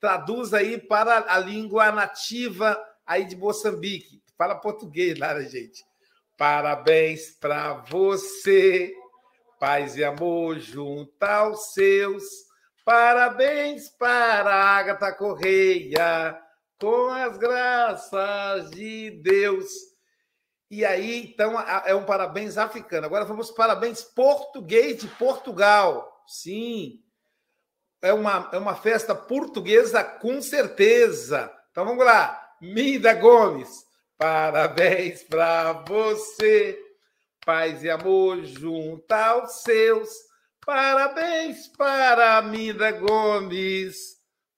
traduz 0.00 0.54
aí 0.54 0.78
para 0.78 1.32
a 1.32 1.38
língua 1.38 1.90
nativa 1.92 2.80
aí 3.06 3.24
de 3.24 3.36
Moçambique. 3.36 4.22
Fala 4.36 4.54
português 4.54 5.18
lá, 5.18 5.34
né, 5.34 5.42
gente? 5.42 5.84
Parabéns 6.36 7.32
para 7.38 7.74
você, 7.74 8.92
paz 9.58 9.96
e 9.96 10.02
amor 10.02 10.58
junto 10.58 11.22
aos 11.22 11.72
seus. 11.72 12.24
Parabéns 12.84 13.90
para 13.90 14.54
Ágata 14.54 15.12
Correia, 15.12 16.40
com 16.80 17.08
as 17.08 17.36
graças 17.36 18.70
de 18.70 19.10
Deus. 19.22 19.89
E 20.70 20.84
aí, 20.84 21.32
então, 21.32 21.60
é 21.84 21.92
um 21.94 22.04
parabéns 22.04 22.56
africano. 22.56 23.04
Agora 23.04 23.24
vamos 23.24 23.50
parabéns 23.50 24.02
português 24.02 25.00
de 25.00 25.08
Portugal. 25.08 26.22
Sim. 26.28 27.02
É 28.00 28.12
uma, 28.12 28.48
é 28.52 28.56
uma 28.56 28.76
festa 28.76 29.12
portuguesa 29.12 30.04
com 30.04 30.40
certeza. 30.40 31.52
Então 31.72 31.84
vamos 31.84 32.04
lá. 32.04 32.40
Mida 32.60 33.14
Gomes, 33.14 33.84
parabéns 34.16 35.24
para 35.24 35.72
você. 35.72 36.78
Paz 37.44 37.82
e 37.82 37.90
amor 37.90 38.44
junto 38.44 39.10
aos 39.12 39.62
seus. 39.62 40.08
Parabéns 40.64 41.66
para 41.68 42.40
Minda 42.42 42.92
Gomes, 42.92 43.96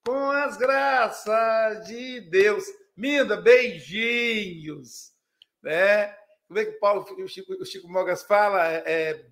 com 0.04 0.30
as 0.30 0.56
graças 0.56 1.86
de 1.86 2.20
Deus. 2.22 2.64
Minda, 2.96 3.40
beijinhos. 3.40 5.11
Né? 5.62 6.08
Como 6.46 6.58
é 6.58 6.64
que 6.64 6.72
o 6.72 6.80
Paulo, 6.80 7.06
o 7.18 7.28
Chico, 7.28 7.52
o 7.54 7.64
Chico 7.64 7.88
Mogas 7.88 8.22
fala? 8.22 8.66
É, 8.70 8.82
é 8.86 9.26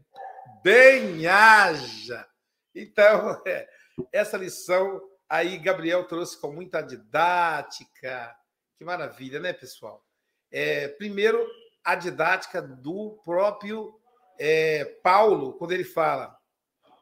bem 0.63 1.27
haja. 1.27 2.27
Então, 2.75 3.43
é, 3.47 3.69
essa 4.13 4.37
lição 4.37 5.01
aí 5.29 5.59
Gabriel 5.59 6.05
trouxe 6.05 6.41
com 6.41 6.53
muita 6.53 6.81
didática. 6.81 8.35
Que 8.79 8.85
maravilha, 8.85 9.39
né, 9.39 9.53
pessoal? 9.53 10.05
É, 10.51 10.89
primeiro, 10.89 11.47
a 11.85 11.95
didática 11.95 12.61
do 12.61 13.21
próprio 13.25 14.01
é, 14.39 14.85
Paulo, 15.03 15.53
quando 15.55 15.73
ele 15.73 15.85
fala, 15.85 16.37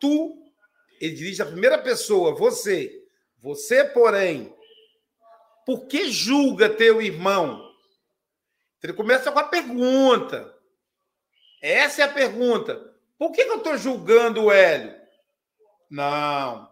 tu, 0.00 0.36
ele 1.00 1.14
dirige 1.14 1.40
a 1.40 1.46
primeira 1.46 1.78
pessoa, 1.78 2.34
você, 2.34 2.92
você, 3.38 3.84
porém, 3.84 4.54
por 5.64 5.86
que 5.86 6.10
julga 6.10 6.68
teu 6.68 7.00
irmão? 7.00 7.67
Ele 8.82 8.92
começa 8.92 9.32
com 9.32 9.38
a 9.38 9.44
pergunta. 9.44 10.54
Essa 11.60 12.02
é 12.02 12.04
a 12.04 12.12
pergunta. 12.12 12.94
Por 13.18 13.32
que, 13.32 13.44
que 13.44 13.50
eu 13.50 13.58
estou 13.58 13.76
julgando 13.76 14.44
o 14.44 14.52
Hélio? 14.52 14.96
Não, 15.90 16.70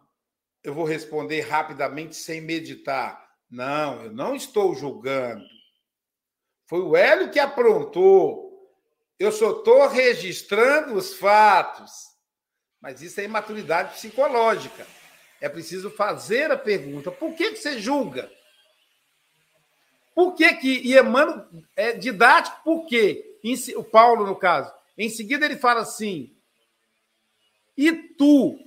eu 0.62 0.74
vou 0.74 0.84
responder 0.84 1.40
rapidamente 1.40 2.14
sem 2.14 2.40
meditar. 2.40 3.26
Não, 3.50 4.04
eu 4.04 4.12
não 4.12 4.34
estou 4.36 4.74
julgando. 4.74 5.44
Foi 6.66 6.80
o 6.80 6.96
Hélio 6.96 7.30
que 7.30 7.38
aprontou. 7.38 8.46
Eu 9.18 9.32
só 9.32 9.52
estou 9.52 9.88
registrando 9.88 10.94
os 10.94 11.14
fatos. 11.14 11.92
Mas 12.80 13.00
isso 13.00 13.20
é 13.20 13.24
imaturidade 13.24 13.94
psicológica. 13.94 14.86
É 15.40 15.48
preciso 15.48 15.90
fazer 15.90 16.50
a 16.50 16.59
pergunta: 16.59 17.11
por 17.11 17.34
que, 17.34 17.50
que 17.50 17.57
você 17.57 17.78
julga? 17.78 18.30
Por 20.16 20.32
que 20.34 20.54
que, 20.54 20.78
e 20.78 20.98
Emmanuel 20.98 21.46
é 21.76 21.92
didático, 21.92 22.64
por 22.64 22.86
quê? 22.86 23.38
O 23.76 23.84
Paulo, 23.84 24.24
no 24.24 24.34
caso. 24.34 24.72
Em 24.96 25.10
seguida 25.10 25.44
ele 25.44 25.58
fala 25.58 25.82
assim, 25.82 26.34
e 27.76 27.92
tu, 27.92 28.58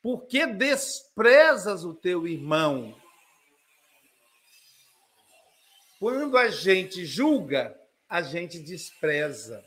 por 0.00 0.24
que 0.26 0.46
desprezas 0.46 1.84
o 1.84 1.94
teu 1.94 2.28
irmão? 2.28 2.94
Quando 5.98 6.38
a 6.38 6.48
gente 6.48 7.04
julga, 7.04 7.76
a 8.08 8.22
gente 8.22 8.60
despreza. 8.60 9.64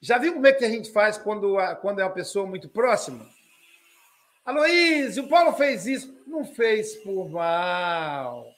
Já 0.00 0.16
viu 0.16 0.34
como 0.34 0.46
é 0.46 0.52
que 0.52 0.64
a 0.64 0.70
gente 0.70 0.92
faz 0.92 1.18
quando, 1.18 1.56
quando 1.80 1.98
é 1.98 2.04
uma 2.04 2.14
pessoa 2.14 2.46
muito 2.46 2.68
próxima? 2.68 3.28
Aloysio, 4.44 5.24
o 5.24 5.28
Paulo 5.28 5.54
fez 5.54 5.86
isso. 5.86 6.22
Não 6.24 6.44
fez 6.44 6.94
por 6.98 7.28
mal. 7.28 8.51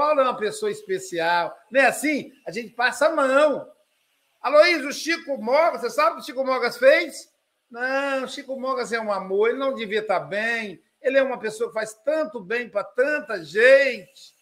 Paulo 0.00 0.18
é 0.18 0.22
uma 0.22 0.36
pessoa 0.36 0.72
especial. 0.72 1.54
Não 1.70 1.78
é 1.78 1.84
assim? 1.84 2.32
A 2.46 2.50
gente 2.50 2.70
passa 2.70 3.08
a 3.08 3.14
mão. 3.14 3.70
Aloysio, 4.40 4.88
o 4.88 4.92
Chico 4.94 5.36
Mogas, 5.36 5.82
você 5.82 5.90
sabe 5.90 6.12
o 6.12 6.14
que 6.14 6.22
o 6.22 6.24
Chico 6.24 6.42
Mogas 6.42 6.78
fez? 6.78 7.30
Não, 7.70 8.26
Chico 8.26 8.58
Mogas 8.58 8.94
é 8.94 8.98
um 8.98 9.12
amor, 9.12 9.50
ele 9.50 9.58
não 9.58 9.74
devia 9.74 10.00
estar 10.00 10.20
bem. 10.20 10.82
Ele 11.02 11.18
é 11.18 11.22
uma 11.22 11.38
pessoa 11.38 11.68
que 11.68 11.74
faz 11.74 11.92
tanto 12.02 12.40
bem 12.40 12.66
para 12.66 12.82
tanta 12.82 13.44
gente. 13.44 14.34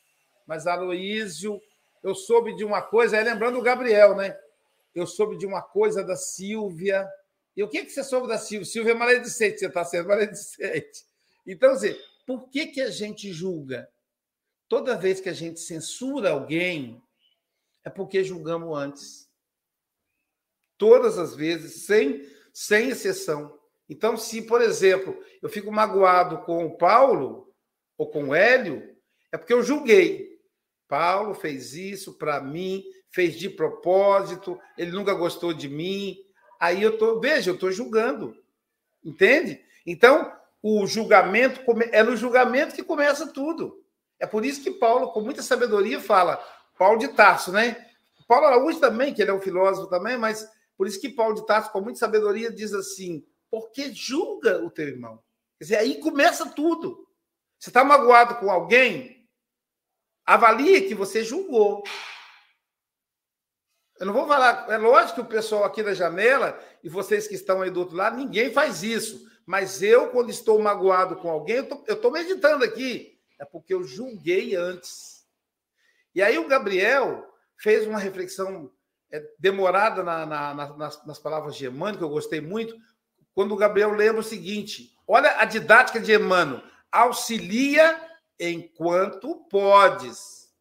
Mas 0.47 0.69
Aloísio, 0.69 1.61
eu 2.05 2.15
soube 2.15 2.55
de 2.55 2.65
uma 2.65 2.81
coisa, 2.81 3.17
é 3.17 3.25
lembrando 3.25 3.59
o 3.59 3.63
Gabriel, 3.63 4.15
né? 4.15 4.39
Eu 4.95 5.09
soube 5.09 5.37
de 5.37 5.45
uma 5.45 5.61
coisa 5.61 6.05
da 6.05 6.15
Silvia. 6.15 7.05
E 7.57 7.65
o 7.65 7.69
que, 7.69 7.85
que 7.85 7.91
você 7.91 8.05
soube 8.05 8.29
da 8.29 8.39
Silvia? 8.39 8.65
Silvia 8.65 8.93
é 8.93 8.97
maledicente, 8.97 9.59
você 9.59 9.67
está 9.67 9.85
sendo 9.85 10.07
maledicente. 10.07 11.05
Então, 11.45 11.73
assim, 11.73 11.99
por 12.25 12.49
que, 12.49 12.69
que 12.69 12.81
a 12.81 12.91
gente 12.91 13.33
julga? 13.33 13.89
Toda 14.69 14.99
vez 14.99 15.21
que 15.21 15.29
a 15.29 15.35
gente 15.35 15.61
censura 15.61 16.31
alguém, 16.31 17.03
é 17.85 17.91
porque 17.91 18.23
julgamos 18.23 18.77
antes. 18.77 19.29
Todas 20.77 21.19
as 21.19 21.35
vezes, 21.35 21.87
sem, 21.87 22.29
sem 22.53 22.91
exceção. 22.91 23.59
Então, 23.89 24.17
se, 24.17 24.43
por 24.43 24.61
exemplo, 24.61 25.19
eu 25.41 25.49
fico 25.49 25.73
magoado 25.73 26.43
com 26.45 26.67
o 26.67 26.77
Paulo 26.77 27.53
ou 27.97 28.11
com 28.11 28.29
o 28.29 28.35
Hélio, 28.35 28.95
é 29.33 29.39
porque 29.39 29.55
eu 29.55 29.63
julguei. 29.63 30.39
Paulo 30.87 31.35
fez 31.35 31.75
isso 31.75 32.19
para 32.19 32.41
mim, 32.41 32.85
fez 33.11 33.37
de 33.37 33.49
propósito, 33.49 34.61
ele 34.77 34.93
nunca 34.93 35.15
gostou 35.15 35.55
de 35.55 35.69
mim. 35.69 36.19
Aí 36.61 36.83
eu 36.83 36.99
tô, 36.99 37.19
veja, 37.21 37.51
eu 37.51 37.55
estou 37.55 37.73
julgando. 37.73 38.37
Entende? 39.03 39.65
Então, 39.87 40.31
o 40.63 40.87
julgamento 40.87 41.61
é 41.93 42.03
no 42.03 42.17
julgamento 42.17 42.75
que 42.75 42.83
começa 42.83 43.27
tudo. 43.33 43.83
É 44.19 44.27
por 44.27 44.45
isso 44.45 44.63
que 44.63 44.71
Paulo, 44.71 45.13
com 45.13 45.21
muita 45.21 45.43
sabedoria, 45.43 46.01
fala, 46.01 46.37
Paulo 46.77 46.99
de 46.99 47.09
Tarso, 47.09 47.53
né? 47.53 47.87
Paulo 48.27 48.47
Araújo 48.47 48.79
também, 48.79 49.15
que 49.15 49.23
ele 49.23 49.31
é 49.31 49.35
um 49.35 49.41
filósofo 49.41 49.89
também, 49.89 50.19
mas 50.19 50.49
por 50.77 50.87
isso 50.87 51.01
que 51.01 51.09
Paulo 51.09 51.35
de 51.35 51.47
Tarso, 51.47 51.73
com 51.73 51.81
muita 51.81 51.99
sabedoria, 51.99 52.53
diz 52.53 52.75
assim: 52.75 53.25
porque 53.51 53.93
julga 53.93 54.63
o 54.65 54.71
teu 54.71 54.89
irmão. 54.89 55.23
Quer 55.59 55.65
dizer, 55.65 55.77
aí 55.77 56.01
começa 56.01 56.49
tudo. 56.51 57.07
Você 57.59 57.71
está 57.71 57.83
magoado 57.83 58.37
com 58.37 58.51
alguém, 58.51 59.29
avalie 60.25 60.83
que 60.83 60.95
você 60.95 61.25
julgou. 61.25 61.83
Eu 63.99 64.07
não 64.07 64.13
vou 64.13 64.29
falar, 64.29 64.71
é 64.71 64.77
lógico 64.77 65.17
que 65.17 65.21
o 65.23 65.27
pessoal 65.27 65.65
aqui 65.65 65.83
da 65.83 65.93
janela 65.93 66.57
e 66.85 66.89
vocês 66.89 67.27
que 67.27 67.35
estão 67.35 67.63
aí 67.63 67.71
do 67.71 67.81
outro 67.81 67.97
lado, 67.97 68.17
ninguém 68.17 68.53
faz 68.53 68.85
isso. 68.85 69.27
Mas 69.45 69.83
eu, 69.83 70.11
quando 70.11 70.31
estou 70.31 70.61
magoado 70.61 71.17
com 71.17 71.29
alguém, 71.29 71.57
eu 71.87 71.95
estou 71.95 72.13
meditando 72.13 72.65
aqui 72.65 73.18
é 73.39 73.45
porque 73.45 73.73
eu 73.73 73.85
julguei 73.85 74.57
antes. 74.57 75.27
E 76.15 76.23
aí 76.23 76.39
o 76.39 76.49
Gabriel 76.49 77.25
fez 77.57 77.87
uma 77.87 77.99
reflexão 77.99 78.71
é, 79.11 79.23
demorada 79.39 80.03
na, 80.03 80.27
na, 80.27 80.55
nas, 80.55 81.07
nas, 81.07 81.19
palavras 81.19 81.57
de 81.57 81.67
Emmanuel, 81.67 81.99
que 81.99 82.05
eu 82.05 82.09
gostei 82.09 82.41
muito, 82.41 82.77
quando 83.35 83.53
o 83.53 83.57
Gabriel 83.57 83.93
lembra 83.93 84.21
o 84.21 84.25
seguinte: 84.25 84.97
olha 85.07 85.39
a 85.39 85.45
didática 85.45 86.01
de 86.01 86.13
Emmanuel, 86.13 86.63
auxilia 86.91 88.01
enquanto 88.39 89.47
podes. 89.49 90.53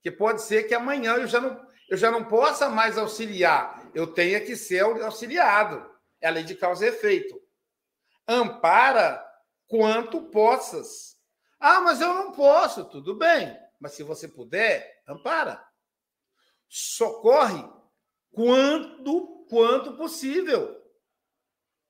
Que 0.00 0.10
pode 0.10 0.42
ser 0.42 0.64
que 0.64 0.74
amanhã 0.74 1.14
eu 1.14 1.26
já 1.26 1.40
não, 1.40 1.66
eu 1.88 1.96
já 1.96 2.10
não 2.10 2.24
possa 2.24 2.68
mais 2.68 2.98
auxiliar, 2.98 3.90
eu 3.94 4.06
tenha 4.06 4.40
que 4.40 4.56
ser 4.56 4.80
auxiliado. 4.80 5.90
É 6.20 6.28
a 6.28 6.30
lei 6.30 6.44
de 6.44 6.54
causa 6.54 6.84
e 6.86 6.88
efeito. 6.88 7.40
Ampara 8.26 9.24
quanto 9.66 10.22
possas. 10.22 11.16
Ah, 11.64 11.80
mas 11.80 12.00
eu 12.00 12.12
não 12.12 12.32
posso. 12.32 12.84
Tudo 12.86 13.14
bem. 13.14 13.56
Mas 13.78 13.92
se 13.92 14.02
você 14.02 14.26
puder, 14.26 15.00
ampara. 15.06 15.64
Socorre 16.68 17.62
quanto, 18.32 19.46
quanto 19.48 19.96
possível. 19.96 20.76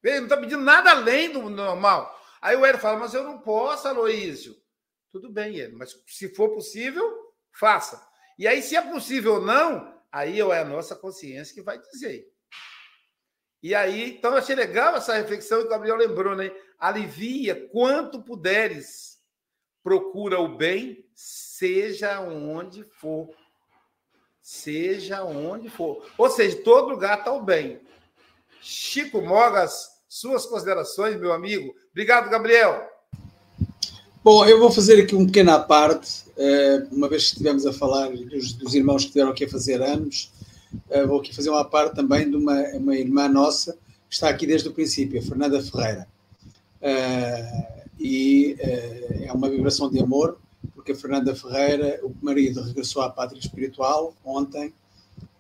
Ele 0.03 0.19
não 0.19 0.25
está 0.25 0.37
pedindo 0.37 0.63
nada 0.63 0.91
além 0.91 1.33
do 1.33 1.49
normal. 1.49 2.15
Aí 2.43 2.55
o 2.55 2.67
Hélio 2.67 2.79
fala, 2.79 2.99
mas 2.99 3.15
eu 3.15 3.25
não 3.25 3.39
posso, 3.41 3.89
Aloísio. 3.89 4.55
Tudo 5.11 5.33
bem, 5.33 5.59
Hélio, 5.59 5.79
mas 5.79 5.97
se 6.07 6.35
for 6.35 6.51
possível, 6.51 7.33
faça. 7.51 8.07
E 8.39 8.47
aí, 8.47 8.61
se 8.61 8.77
é 8.77 8.83
possível 8.83 9.35
ou 9.35 9.41
não, 9.41 10.03
aí 10.11 10.41
é 10.41 10.59
a 10.59 10.65
nossa 10.65 10.95
consciência 10.95 11.55
que 11.55 11.63
vai 11.63 11.79
dizer. 11.79 12.27
E 13.63 13.75
aí, 13.75 14.11
então, 14.19 14.33
eu 14.33 14.39
achei 14.39 14.55
legal 14.55 14.97
essa 14.97 15.15
reflexão 15.15 15.61
que 15.61 15.67
o 15.67 15.71
Gabriel 15.71 15.97
lembrou, 15.97 16.37
né? 16.37 16.51
Alivia 16.79 17.69
quanto 17.69 18.23
puderes 18.23 19.12
procura 19.83 20.41
o 20.41 20.57
bem, 20.57 21.05
seja 21.15 22.21
onde 22.21 22.85
for. 22.85 23.31
Seja 24.41 25.25
onde 25.25 25.69
for. 25.69 26.05
Ou 26.19 26.31
seja, 26.31 26.57
todo 26.63 26.91
lugar 26.91 27.19
está 27.19 27.33
o 27.33 27.43
bem. 27.43 27.81
Chico 28.61 29.21
Mogas, 29.21 29.89
suas 30.09 30.47
considerações, 30.47 31.19
meu 31.19 31.33
amigo. 31.33 31.75
Obrigado, 31.91 32.31
Gabriel. 32.31 32.89
Bom, 34.25 34.47
eu 34.47 34.61
vou 34.61 34.71
fazer 34.71 35.03
aqui 35.03 35.17
um 35.17 35.27
pequeno 35.27 35.51
à 35.51 35.59
parte, 35.59 36.25
eh, 36.37 36.87
uma 36.93 37.09
vez 37.09 37.25
que 37.25 37.29
estivemos 37.31 37.67
a 37.67 37.73
falar 37.73 38.09
dos, 38.09 38.73
irmãos 38.73 39.03
que 39.03 39.09
estiveram 39.09 39.33
aqui 39.33 39.45
a 39.47 39.49
fazer 39.49 39.83
anos, 39.83 40.31
eh, 40.91 41.05
vou 41.05 41.19
aqui 41.19 41.35
fazer 41.35 41.51
uma 41.51 41.65
parte 41.65 41.97
também 41.97 42.31
de 42.31 42.37
uma, 42.37 42.55
uma 42.75 42.97
irmã 42.97 43.29
nossa 43.29 43.73
que 44.09 44.15
está 44.15 44.29
aqui 44.29 44.47
desde 44.47 44.69
o 44.69 44.73
princípio, 44.73 45.19
a 45.19 45.23
Fernanda 45.23 45.61
Ferreira. 45.61 46.07
Eh, 46.81 47.82
e 47.99 48.57
uh, 48.59 49.25
é 49.25 49.33
uma 49.33 49.49
vibração 49.49 49.91
de 49.91 50.01
amor, 50.01 50.39
porque 50.75 50.93
a 50.93 50.97
Fernanda 50.97 51.35
Ferreira, 51.35 52.01
o 52.03 52.15
marido, 52.21 52.63
regressou 52.63 53.03
à 53.03 53.11
pátria 53.11 53.39
espiritual 53.39 54.15
ontem, 54.25 54.69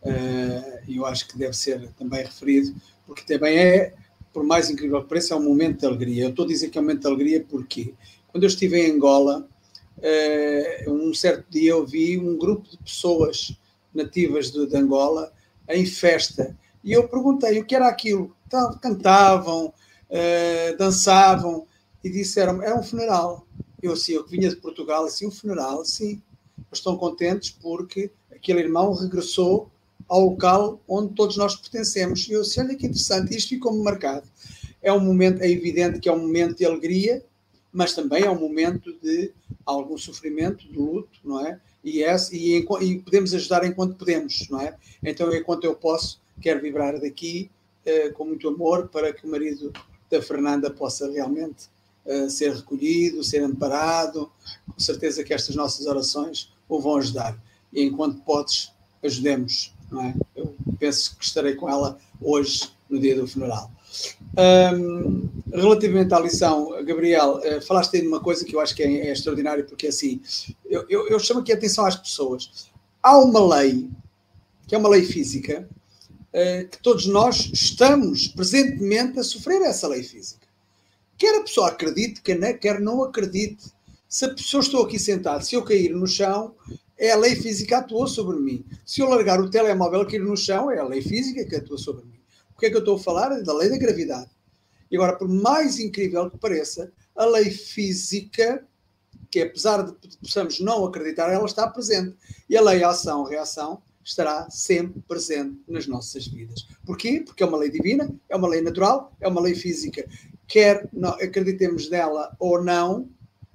uh, 0.02 0.80
e 0.86 0.96
eu 0.96 1.06
acho 1.06 1.28
que 1.28 1.38
deve 1.38 1.54
ser 1.54 1.88
também 1.98 2.24
referido, 2.24 2.74
porque 3.06 3.22
também 3.22 3.58
é, 3.58 3.94
por 4.32 4.44
mais 4.44 4.70
incrível 4.70 5.02
que 5.02 5.08
pareça, 5.08 5.34
é 5.34 5.36
um 5.36 5.42
momento 5.42 5.80
de 5.80 5.86
alegria. 5.86 6.24
Eu 6.24 6.30
estou 6.30 6.44
a 6.44 6.48
dizer 6.48 6.70
que 6.70 6.78
é 6.78 6.80
um 6.80 6.84
momento 6.84 7.00
de 7.00 7.06
alegria 7.06 7.44
porque 7.48 7.94
quando 8.28 8.44
eu 8.44 8.48
estive 8.48 8.80
em 8.80 8.92
Angola, 8.92 9.46
uh, 9.98 10.90
um 10.90 11.12
certo 11.12 11.44
dia 11.50 11.72
eu 11.72 11.86
vi 11.86 12.18
um 12.18 12.36
grupo 12.36 12.68
de 12.68 12.78
pessoas 12.78 13.56
nativas 13.94 14.50
de, 14.50 14.76
Angola 14.76 15.32
em 15.68 15.84
festa, 15.86 16.56
e 16.82 16.92
eu 16.92 17.06
perguntei 17.08 17.60
o 17.60 17.64
que 17.64 17.74
era 17.74 17.86
aquilo 17.86 18.34
cantavam, 18.80 19.72
eh, 20.10 20.74
dançavam 20.76 21.66
e 22.02 22.10
disseram 22.10 22.62
era 22.62 22.78
um 22.78 22.82
funeral. 22.82 23.46
Eu 23.82 23.92
assim, 23.92 24.12
eu 24.12 24.24
que 24.24 24.30
vinha 24.30 24.48
de 24.48 24.56
Portugal, 24.56 25.04
assim, 25.04 25.26
um 25.26 25.30
funeral, 25.30 25.84
sim. 25.84 26.22
Mas 26.70 26.78
estão 26.78 26.96
contentes 26.96 27.50
porque 27.50 28.10
aquele 28.30 28.60
irmão 28.60 28.92
regressou 28.92 29.70
ao 30.08 30.26
local 30.26 30.80
onde 30.86 31.14
todos 31.14 31.36
nós 31.36 31.54
pertencemos. 31.54 32.28
E 32.28 32.32
eu 32.32 32.42
assim, 32.42 32.60
olha 32.60 32.74
que 32.74 32.86
interessante, 32.86 33.36
isto 33.36 33.50
ficou-me 33.50 33.82
marcado. 33.82 34.26
É 34.80 34.92
um 34.92 35.00
momento, 35.00 35.42
é 35.42 35.50
evidente 35.50 36.00
que 36.00 36.08
é 36.08 36.12
um 36.12 36.20
momento 36.20 36.56
de 36.56 36.64
alegria, 36.64 37.24
mas 37.72 37.94
também 37.94 38.24
é 38.24 38.30
um 38.30 38.38
momento 38.38 38.92
de 39.00 39.32
algum 39.64 39.96
sofrimento, 39.96 40.66
de 40.68 40.76
luto, 40.76 41.18
não 41.24 41.44
é? 41.44 41.58
E, 41.82 42.02
é, 42.04 42.14
e, 42.30 42.58
e 42.58 42.98
podemos 42.98 43.34
ajudar 43.34 43.64
enquanto 43.64 43.96
podemos, 43.96 44.46
não 44.50 44.60
é? 44.60 44.76
Então, 45.02 45.34
enquanto 45.34 45.64
eu 45.64 45.74
posso, 45.74 46.20
quero 46.40 46.60
vibrar 46.60 47.00
daqui 47.00 47.50
eh, 47.84 48.10
com 48.10 48.24
muito 48.24 48.46
amor 48.48 48.88
para 48.88 49.12
que 49.12 49.26
o 49.26 49.30
marido 49.30 49.72
da 50.10 50.22
Fernanda 50.22 50.70
possa 50.70 51.10
realmente 51.10 51.68
ser 52.28 52.54
recolhido, 52.54 53.22
ser 53.22 53.42
amparado. 53.42 54.30
Com 54.66 54.78
certeza 54.78 55.22
que 55.22 55.32
estas 55.32 55.54
nossas 55.54 55.86
orações 55.86 56.52
o 56.68 56.80
vão 56.80 56.96
ajudar. 56.96 57.38
E 57.72 57.82
enquanto 57.82 58.22
podes, 58.22 58.72
ajudemos. 59.02 59.74
Não 59.90 60.02
é? 60.02 60.14
Eu 60.34 60.54
penso 60.78 61.16
que 61.16 61.24
estarei 61.24 61.54
com 61.54 61.68
ela 61.68 61.98
hoje, 62.20 62.70
no 62.88 62.98
dia 62.98 63.14
do 63.14 63.26
funeral. 63.26 63.70
Um, 64.38 65.28
relativamente 65.52 66.14
à 66.14 66.18
lição, 66.18 66.70
Gabriel, 66.84 67.38
uh, 67.38 67.60
falaste 67.62 67.96
aí 67.96 68.00
de 68.00 68.08
uma 68.08 68.20
coisa 68.20 68.44
que 68.44 68.54
eu 68.56 68.60
acho 68.60 68.74
que 68.74 68.82
é, 68.82 69.08
é 69.08 69.12
extraordinário, 69.12 69.64
porque 69.66 69.88
assim, 69.88 70.20
eu, 70.64 70.86
eu, 70.88 71.08
eu, 71.08 71.18
chamo 71.18 71.40
aqui 71.40 71.52
a 71.52 71.54
atenção 71.54 71.84
às 71.84 71.96
pessoas. 71.96 72.70
Há 73.02 73.18
uma 73.18 73.56
lei, 73.56 73.90
que 74.66 74.74
é 74.74 74.78
uma 74.78 74.88
lei 74.88 75.02
física, 75.04 75.68
uh, 76.32 76.68
que 76.68 76.78
todos 76.82 77.06
nós 77.06 77.50
estamos 77.52 78.28
presentemente 78.28 79.18
a 79.18 79.22
sofrer 79.22 79.60
essa 79.62 79.86
lei 79.88 80.02
física. 80.02 80.41
Quer 81.22 81.36
a 81.36 81.42
pessoa 81.42 81.68
acredite, 81.68 82.20
quer 82.20 82.80
não 82.80 83.04
acredite. 83.04 83.72
Se 84.08 84.24
a 84.24 84.34
pessoa 84.34 84.60
estou 84.60 84.84
aqui 84.84 84.98
sentado, 84.98 85.44
se 85.44 85.54
eu 85.54 85.62
cair 85.62 85.94
no 85.94 86.04
chão, 86.04 86.56
é 86.98 87.12
a 87.12 87.16
lei 87.16 87.36
física 87.36 87.68
que 87.68 87.74
atuou 87.74 88.08
sobre 88.08 88.40
mim. 88.40 88.66
Se 88.84 89.02
eu 89.02 89.08
largar 89.08 89.40
o 89.40 89.48
telemóvel 89.48 90.02
e 90.02 90.06
cair 90.06 90.18
no 90.18 90.36
chão, 90.36 90.68
é 90.68 90.80
a 90.80 90.84
lei 90.84 91.00
física 91.00 91.44
que 91.44 91.54
atua 91.54 91.78
sobre 91.78 92.04
mim. 92.06 92.18
O 92.52 92.58
que 92.58 92.66
é 92.66 92.70
que 92.70 92.74
eu 92.74 92.80
estou 92.80 92.96
a 92.96 92.98
falar? 92.98 93.30
É 93.38 93.40
da 93.40 93.54
lei 93.54 93.70
da 93.70 93.78
gravidade. 93.78 94.32
E 94.90 94.96
agora, 94.96 95.16
por 95.16 95.28
mais 95.28 95.78
incrível 95.78 96.28
que 96.28 96.38
pareça, 96.38 96.90
a 97.14 97.24
lei 97.24 97.52
física, 97.52 98.66
que 99.30 99.42
apesar 99.42 99.84
de 99.84 100.16
possamos 100.18 100.58
não 100.58 100.84
acreditar, 100.84 101.32
ela 101.32 101.46
está 101.46 101.68
presente. 101.68 102.16
E 102.50 102.56
a 102.56 102.60
lei 102.60 102.82
ação-reação 102.82 103.80
estará 104.04 104.50
sempre 104.50 105.00
presente 105.02 105.56
nas 105.68 105.86
nossas 105.86 106.26
vidas. 106.26 106.66
Porquê? 106.84 107.22
Porque 107.24 107.44
é 107.44 107.46
uma 107.46 107.58
lei 107.58 107.70
divina, 107.70 108.12
é 108.28 108.34
uma 108.34 108.48
lei 108.48 108.60
natural, 108.60 109.16
é 109.20 109.28
uma 109.28 109.40
lei 109.40 109.54
física 109.54 110.04
quer 110.52 110.86
acreditemos 111.18 111.88
nela 111.88 112.36
ou 112.38 112.62
não, 112.62 113.08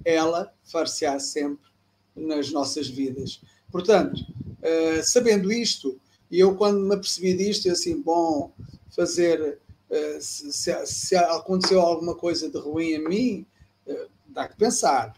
ela 0.04 0.52
far-se-á 0.64 1.20
sempre 1.20 1.70
nas 2.16 2.50
nossas 2.50 2.88
vidas. 2.88 3.40
Portanto, 3.70 4.16
uh, 4.18 5.02
sabendo 5.04 5.52
isto, 5.52 5.96
e 6.28 6.40
eu 6.40 6.56
quando 6.56 6.80
me 6.80 6.96
apercebi 6.96 7.34
disto, 7.34 7.66
eu 7.66 7.74
assim, 7.74 8.02
bom, 8.02 8.50
fazer, 8.90 9.60
uh, 9.88 10.20
se, 10.20 10.52
se, 10.52 10.86
se, 10.86 11.14
aconteceu 11.14 11.80
alguma 11.80 12.16
coisa 12.16 12.50
de 12.50 12.58
ruim 12.58 12.96
a 12.96 13.08
mim, 13.08 13.46
uh, 13.86 14.08
dá 14.26 14.48
que 14.48 14.56
pensar. 14.56 15.14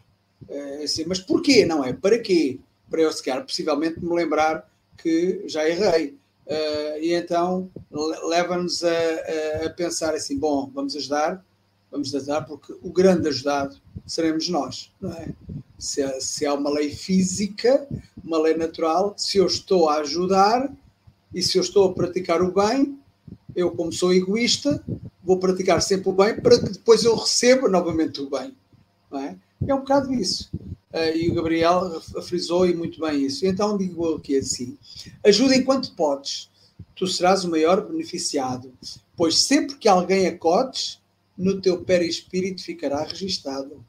assim, 0.85 1.07
mas 1.07 1.19
porquê? 1.19 1.65
Não 1.65 1.83
é? 1.83 1.95
Para 1.95 2.19
quê? 2.19 2.61
Para 2.91 3.01
eu 3.01 3.11
sequer 3.11 3.43
possivelmente 3.43 4.05
me 4.05 4.15
lembrar 4.15 4.71
que 4.99 5.45
já 5.47 5.67
errei. 5.67 6.15
e 7.01 7.15
então 7.15 7.71
leva-nos 8.29 8.85
a, 8.85 8.91
a, 8.91 9.67
a 9.67 9.71
pensar 9.71 10.15
assim, 10.15 10.39
bom, 10.39 10.71
vamos 10.75 10.95
ajudar, 10.95 11.43
vamos 11.91 12.15
ajudar, 12.15 12.43
porque 12.43 12.75
o 12.83 12.93
grande 12.93 13.29
ajudado 13.29 13.77
seremos 14.07 14.49
nós, 14.49 14.93
não 15.01 15.13
é? 15.13 15.29
Se, 15.79 16.03
há, 16.03 16.21
se 16.21 16.45
há 16.45 16.55
uma 16.55 16.71
lei 16.71 16.91
física, 16.91 17.87
uma 18.23 18.39
lei 18.39 18.55
natural, 18.55 19.15
se 19.17 19.39
eu 19.39 19.47
estou 19.47 19.89
a 19.89 19.97
ajudar 19.97 20.71
e 21.35 21.43
se 21.43 21.57
eu 21.57 21.63
estou 21.63 21.89
a 21.89 21.95
praticar 21.95 22.43
o 22.43 22.53
bem, 22.53 22.99
eu, 23.57 23.71
como 23.71 23.93
sou 23.93 24.13
egoísta, 24.13 24.85
vou 25.23 25.39
praticar 25.39 25.81
sempre 25.81 26.09
o 26.09 26.13
bem 26.13 26.41
para 26.41 26.59
que 26.59 26.71
depois 26.71 27.05
eu 27.05 27.17
receba 27.17 27.69
novamente 27.69 28.21
o 28.21 28.29
bem. 28.29 28.55
Não 29.11 29.21
é? 29.21 29.37
é 29.67 29.75
um 29.75 29.81
bocado 29.81 30.13
isso. 30.13 30.51
Uh, 30.93 31.17
e 31.17 31.31
o 31.31 31.35
Gabriel 31.35 32.01
frisou 32.23 32.67
e 32.67 32.75
muito 32.75 33.01
bem 33.01 33.25
isso. 33.25 33.47
Então 33.47 33.79
digo 33.79 34.17
aqui 34.17 34.37
assim: 34.37 34.77
ajuda 35.25 35.57
enquanto 35.57 35.95
podes, 35.95 36.51
tu 36.97 37.07
serás 37.07 37.45
o 37.45 37.51
maior 37.51 37.81
beneficiado, 37.87 38.73
pois 39.17 39.39
sempre 39.39 39.77
que 39.77 39.89
alguém 39.89 40.27
acodes, 40.27 41.00
no 41.41 41.61
teu 41.61 41.83
perispírito 41.83 42.63
ficará 42.63 43.03
registado. 43.03 43.83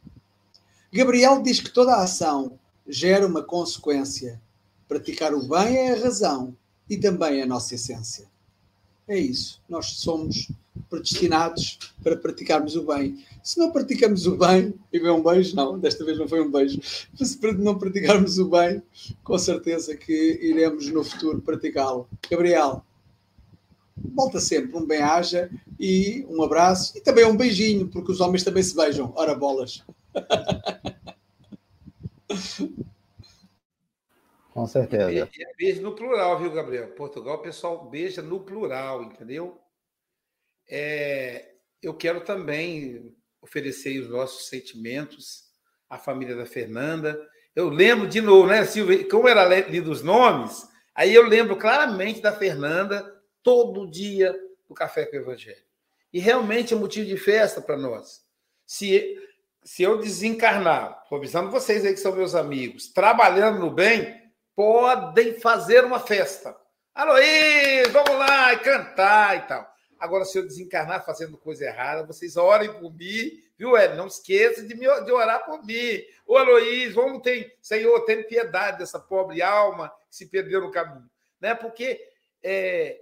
Gabriel 0.92 1.42
diz 1.42 1.60
que 1.60 1.70
toda 1.70 1.98
ação 1.98 2.58
gera 2.88 3.28
uma 3.28 3.44
consequência. 3.44 4.42
Praticar 4.88 5.34
o 5.34 5.48
bem 5.48 5.76
é 5.76 5.94
a 5.94 6.02
razão 6.02 6.56
e 6.90 6.98
também 6.98 7.42
a 7.42 7.46
nossa 7.46 7.76
essência. 7.76 8.26
É 9.08 9.18
isso. 9.18 9.62
Nós 9.68 9.88
somos 9.98 10.50
predestinados 10.90 11.78
para 12.02 12.16
praticarmos 12.16 12.76
o 12.76 12.84
bem. 12.84 13.24
Se 13.44 13.60
não 13.60 13.72
praticamos 13.72 14.26
o 14.26 14.38
bem, 14.38 14.74
e 14.92 15.00
vem 15.00 15.12
um 15.12 15.22
beijo, 15.22 15.56
não, 15.56 15.78
desta 15.78 16.06
vez 16.06 16.18
não 16.18 16.28
foi 16.28 16.42
um 16.42 16.52
beijo. 16.52 16.80
Se 16.82 17.40
não 17.54 17.78
praticarmos 17.78 18.38
o 18.38 18.50
bem, 18.50 18.82
com 19.24 19.38
certeza 19.38 19.96
que 19.96 20.40
iremos 20.42 20.88
no 20.88 21.04
futuro 21.04 21.42
praticá-lo. 21.42 22.08
Gabriel, 22.30 22.86
volta 24.14 24.40
sempre 24.40 24.76
um 24.76 24.86
bem-aja 24.86 25.50
e 25.80 26.26
um 26.30 26.44
abraço 26.44 26.98
e 26.98 27.02
também 27.02 27.26
um 27.26 27.38
beijinho, 27.38 27.88
porque 27.88 28.12
os 28.12 28.22
homens 28.22 28.44
também 28.44 28.64
se 28.64 28.76
beijam. 28.76 29.14
Ora, 29.16 29.36
bolas. 29.36 29.84
Com 34.54 34.68
certeza. 34.68 35.30
É 35.40 35.56
beijo 35.58 35.82
no 35.82 35.96
plural, 35.96 36.38
viu, 36.38 36.52
Gabriel? 36.52 36.90
Portugal, 36.90 37.38
o 37.38 37.42
pessoal 37.42 37.90
beija 37.90 38.22
no 38.22 38.42
plural, 38.42 39.04
entendeu? 39.04 39.58
É, 40.70 41.54
eu 41.82 41.94
quero 41.94 42.22
também 42.22 43.14
oferecer 43.42 44.00
os 44.00 44.10
nossos 44.10 44.48
sentimentos 44.48 45.46
à 45.90 45.98
família 45.98 46.36
da 46.36 46.46
Fernanda. 46.46 47.20
Eu 47.56 47.70
lembro 47.70 48.08
de 48.08 48.22
novo, 48.22 48.48
né, 48.48 48.64
Silvia? 48.66 49.08
Como 49.10 49.28
era 49.28 49.46
lido 49.68 49.90
os 49.90 50.04
nomes, 50.04 50.68
aí 50.94 51.14
eu 51.14 51.28
lembro 51.28 51.58
claramente 51.58 52.22
da 52.22 52.32
Fernanda 52.32 53.21
todo 53.44 53.90
dia 53.90 54.36
no 54.70 54.76
Café 54.76 55.06
com 55.06 55.18
o 55.18 55.20
Evangelho. 55.20 55.64
E 56.14 56.20
realmente 56.20 56.74
é 56.74 56.78
motivo 56.78 57.06
de 57.06 57.18
festa 57.18 57.62
para 57.62 57.78
nós. 57.78 58.26
Se, 58.66 59.18
se 59.64 59.84
eu 59.84 60.00
desencarnar, 60.00 61.02
estou 61.04 61.18
avisando 61.18 61.52
vocês 61.52 61.86
aí 61.86 61.94
que 61.94 62.00
são 62.00 62.16
meus 62.16 62.36
amigos, 62.36 62.88
trabalhando 62.88 63.60
no 63.60 63.72
bem, 63.72 64.22
podem 64.56 65.40
fazer 65.40 65.86
uma 65.86 66.00
festa. 66.00 66.56
Aloís, 66.94 67.88
vamos 67.92 68.18
lá, 68.20 68.58
cantar 68.60 69.38
e 69.38 69.48
tal. 69.48 69.72
Agora, 69.98 70.26
se 70.26 70.38
eu 70.38 70.44
desencarnar 70.44 71.06
fazendo 71.06 71.38
coisa 71.38 71.64
errada, 71.64 72.04
vocês 72.04 72.36
orem 72.36 72.74
por 72.74 72.92
mim, 72.92 73.40
viu, 73.58 73.78
Hélio? 73.78 73.98
Não 73.98 74.08
esqueça 74.08 74.64
de, 74.64 74.76
me, 74.76 74.88
de 75.04 75.12
orar 75.12 75.46
por 75.46 75.64
mim. 75.64 76.02
Ô, 76.26 76.38
Aloís, 76.38 76.94
vamos 76.94 77.22
ter, 77.22 77.56
Senhor, 77.62 78.04
tem 78.06 78.24
piedade 78.24 78.80
dessa 78.80 79.00
pobre 79.00 79.42
alma 79.42 79.90
que 80.10 80.16
se 80.16 80.26
perdeu 80.26 80.60
no 80.60 80.72
caminho. 80.72 81.10
Né? 81.40 81.54
Porque 81.54 82.02
é, 82.44 83.00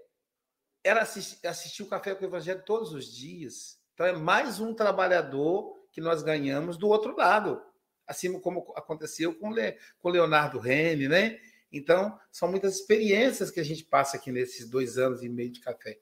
era 0.90 1.02
assistir, 1.02 1.84
o 1.84 1.86
Café 1.86 2.16
com 2.16 2.24
o 2.24 2.28
Evangelho 2.28 2.64
todos 2.66 2.92
os 2.94 3.16
dias. 3.16 3.80
Então, 3.94 4.08
é 4.08 4.14
mais 4.14 4.60
um 4.60 4.74
trabalhador 4.74 5.76
que 5.92 6.02
nós 6.02 6.24
ganhamos 6.24 6.78
do 6.78 6.88
outro 6.88 7.16
lado, 7.16 7.62
assim 8.08 8.40
como 8.40 8.74
aconteceu 8.76 9.34
com, 9.36 9.54
com 10.00 10.10
Leonardo 10.10 10.58
Rene, 10.58 11.08
né? 11.08 11.40
Então, 11.72 12.18
são 12.32 12.50
muitas 12.50 12.76
experiências 12.76 13.52
que 13.52 13.60
a 13.60 13.64
gente 13.64 13.84
passa 13.84 14.18
aqui 14.18 14.32
nesses 14.32 14.68
dois 14.68 14.98
anos 14.98 15.22
e 15.22 15.30
meio 15.30 15.52
de 15.52 15.60
café. 15.60 16.00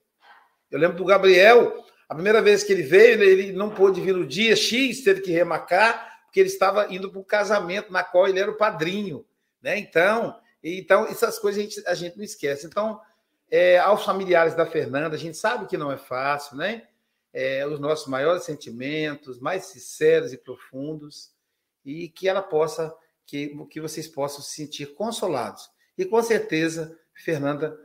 Eu 0.71 0.79
lembro 0.79 0.95
do 0.95 1.03
Gabriel, 1.03 1.85
a 2.07 2.15
primeira 2.15 2.41
vez 2.41 2.63
que 2.63 2.71
ele 2.71 2.83
veio, 2.83 3.21
ele 3.21 3.51
não 3.51 3.69
pôde 3.69 3.99
vir 3.99 4.15
no 4.15 4.25
dia 4.25 4.55
X, 4.55 5.03
teve 5.03 5.19
que 5.19 5.31
remarcar, 5.31 6.21
porque 6.23 6.39
ele 6.39 6.47
estava 6.47 6.93
indo 6.93 7.11
para 7.11 7.19
um 7.19 7.23
casamento 7.23 7.91
na 7.91 8.05
qual 8.05 8.25
ele 8.25 8.39
era 8.39 8.51
o 8.51 8.57
padrinho, 8.57 9.25
né? 9.61 9.77
Então, 9.77 10.39
então 10.63 11.05
essas 11.07 11.37
coisas 11.37 11.59
a 11.59 11.63
gente, 11.63 11.87
a 11.87 11.93
gente 11.93 12.15
não 12.15 12.23
esquece. 12.23 12.65
Então, 12.65 13.01
é, 13.49 13.77
aos 13.77 14.03
familiares 14.03 14.55
da 14.55 14.65
Fernanda, 14.65 15.15
a 15.15 15.19
gente 15.19 15.37
sabe 15.37 15.67
que 15.67 15.77
não 15.77 15.91
é 15.91 15.97
fácil, 15.97 16.57
né? 16.57 16.87
É, 17.33 17.65
os 17.67 17.79
nossos 17.79 18.07
maiores 18.07 18.43
sentimentos, 18.43 19.39
mais 19.39 19.65
sinceros 19.65 20.33
e 20.33 20.37
profundos, 20.37 21.31
e 21.85 22.09
que 22.09 22.27
ela 22.27 22.41
possa, 22.41 22.93
que, 23.25 23.55
que 23.69 23.79
vocês 23.79 24.07
possam 24.07 24.41
se 24.41 24.55
sentir 24.55 24.93
consolados. 24.95 25.69
E 25.97 26.05
com 26.05 26.21
certeza, 26.21 26.97
Fernanda 27.13 27.77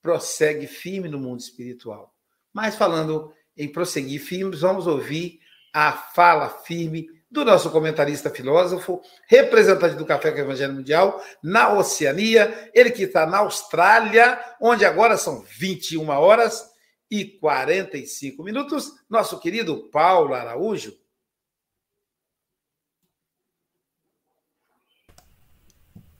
prossegue 0.00 0.66
firme 0.66 1.08
no 1.08 1.18
mundo 1.18 1.40
espiritual. 1.40 2.14
Mas 2.52 2.76
falando 2.76 3.32
em 3.56 3.70
prosseguir 3.70 4.20
firmes, 4.20 4.60
vamos 4.60 4.86
ouvir 4.86 5.40
a 5.72 5.92
fala 5.92 6.48
firme 6.48 7.08
do 7.30 7.44
nosso 7.44 7.70
comentarista 7.70 8.30
filósofo, 8.30 9.02
representante 9.26 9.96
do 9.96 10.06
Café 10.06 10.30
com 10.32 10.38
o 10.38 10.40
Evangelho 10.40 10.74
Mundial 10.74 11.22
na 11.42 11.72
Oceania, 11.74 12.70
ele 12.74 12.90
que 12.90 13.02
está 13.02 13.26
na 13.26 13.38
Austrália, 13.38 14.40
onde 14.60 14.84
agora 14.84 15.16
são 15.16 15.44
21 15.58 16.08
horas, 16.08 16.68
e 17.10 17.24
45 17.24 18.42
minutos. 18.42 18.92
Nosso 19.08 19.40
querido 19.40 19.88
Paulo 19.90 20.34
Araújo. 20.34 20.96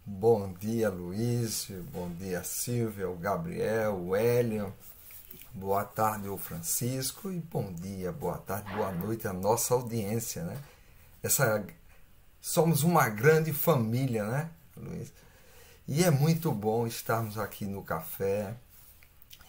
Bom 0.04 0.52
dia, 0.54 0.88
Luiz. 0.88 1.68
Bom 1.92 2.10
dia, 2.14 2.42
Silvia, 2.42 3.08
o 3.08 3.16
Gabriel, 3.16 3.94
o 3.94 4.16
Hélio. 4.16 4.74
Boa 5.52 5.84
tarde, 5.84 6.28
o 6.28 6.38
Francisco. 6.38 7.30
E 7.30 7.38
bom 7.38 7.72
dia, 7.72 8.10
boa 8.10 8.38
tarde, 8.38 8.74
boa 8.74 8.90
noite 8.90 9.28
à 9.28 9.32
nossa 9.32 9.74
audiência, 9.74 10.42
né? 10.44 10.56
Essa... 11.22 11.64
Somos 12.40 12.82
uma 12.82 13.08
grande 13.08 13.52
família, 13.52 14.24
né, 14.24 14.50
Luiz? 14.76 15.12
E 15.86 16.04
é 16.04 16.10
muito 16.10 16.52
bom 16.52 16.86
estarmos 16.86 17.38
aqui 17.38 17.64
no 17.64 17.82
café. 17.82 18.54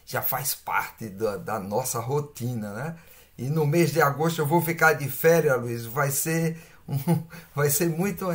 Já 0.05 0.21
faz 0.21 0.55
parte 0.55 1.09
da, 1.09 1.37
da 1.37 1.59
nossa 1.59 1.99
rotina, 1.99 2.73
né? 2.73 2.97
E 3.37 3.49
no 3.49 3.65
mês 3.65 3.91
de 3.91 4.01
agosto 4.01 4.39
eu 4.39 4.47
vou 4.47 4.61
ficar 4.61 4.93
de 4.93 5.09
férias, 5.09 5.59
Luiz. 5.61 5.85
Vai 5.85 6.11
ser 6.11 6.57
um, 6.87 6.97
vai 7.53 7.69
ser 7.69 7.89
muito 7.89 8.25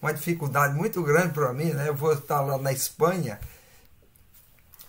uma 0.00 0.12
dificuldade 0.12 0.74
muito 0.74 1.02
grande 1.02 1.32
para 1.32 1.52
mim, 1.52 1.72
né? 1.72 1.88
Eu 1.88 1.94
vou 1.94 2.12
estar 2.12 2.40
lá 2.40 2.58
na 2.58 2.72
Espanha, 2.72 3.40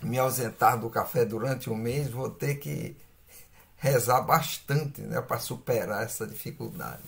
me 0.02 0.18
ausentar 0.18 0.78
do 0.78 0.90
café 0.90 1.24
durante 1.24 1.70
um 1.70 1.76
mês, 1.76 2.10
vou 2.10 2.28
ter 2.28 2.56
que 2.56 2.96
rezar 3.76 4.20
bastante, 4.22 5.02
né, 5.02 5.20
para 5.20 5.38
superar 5.38 6.04
essa 6.04 6.26
dificuldade. 6.26 7.02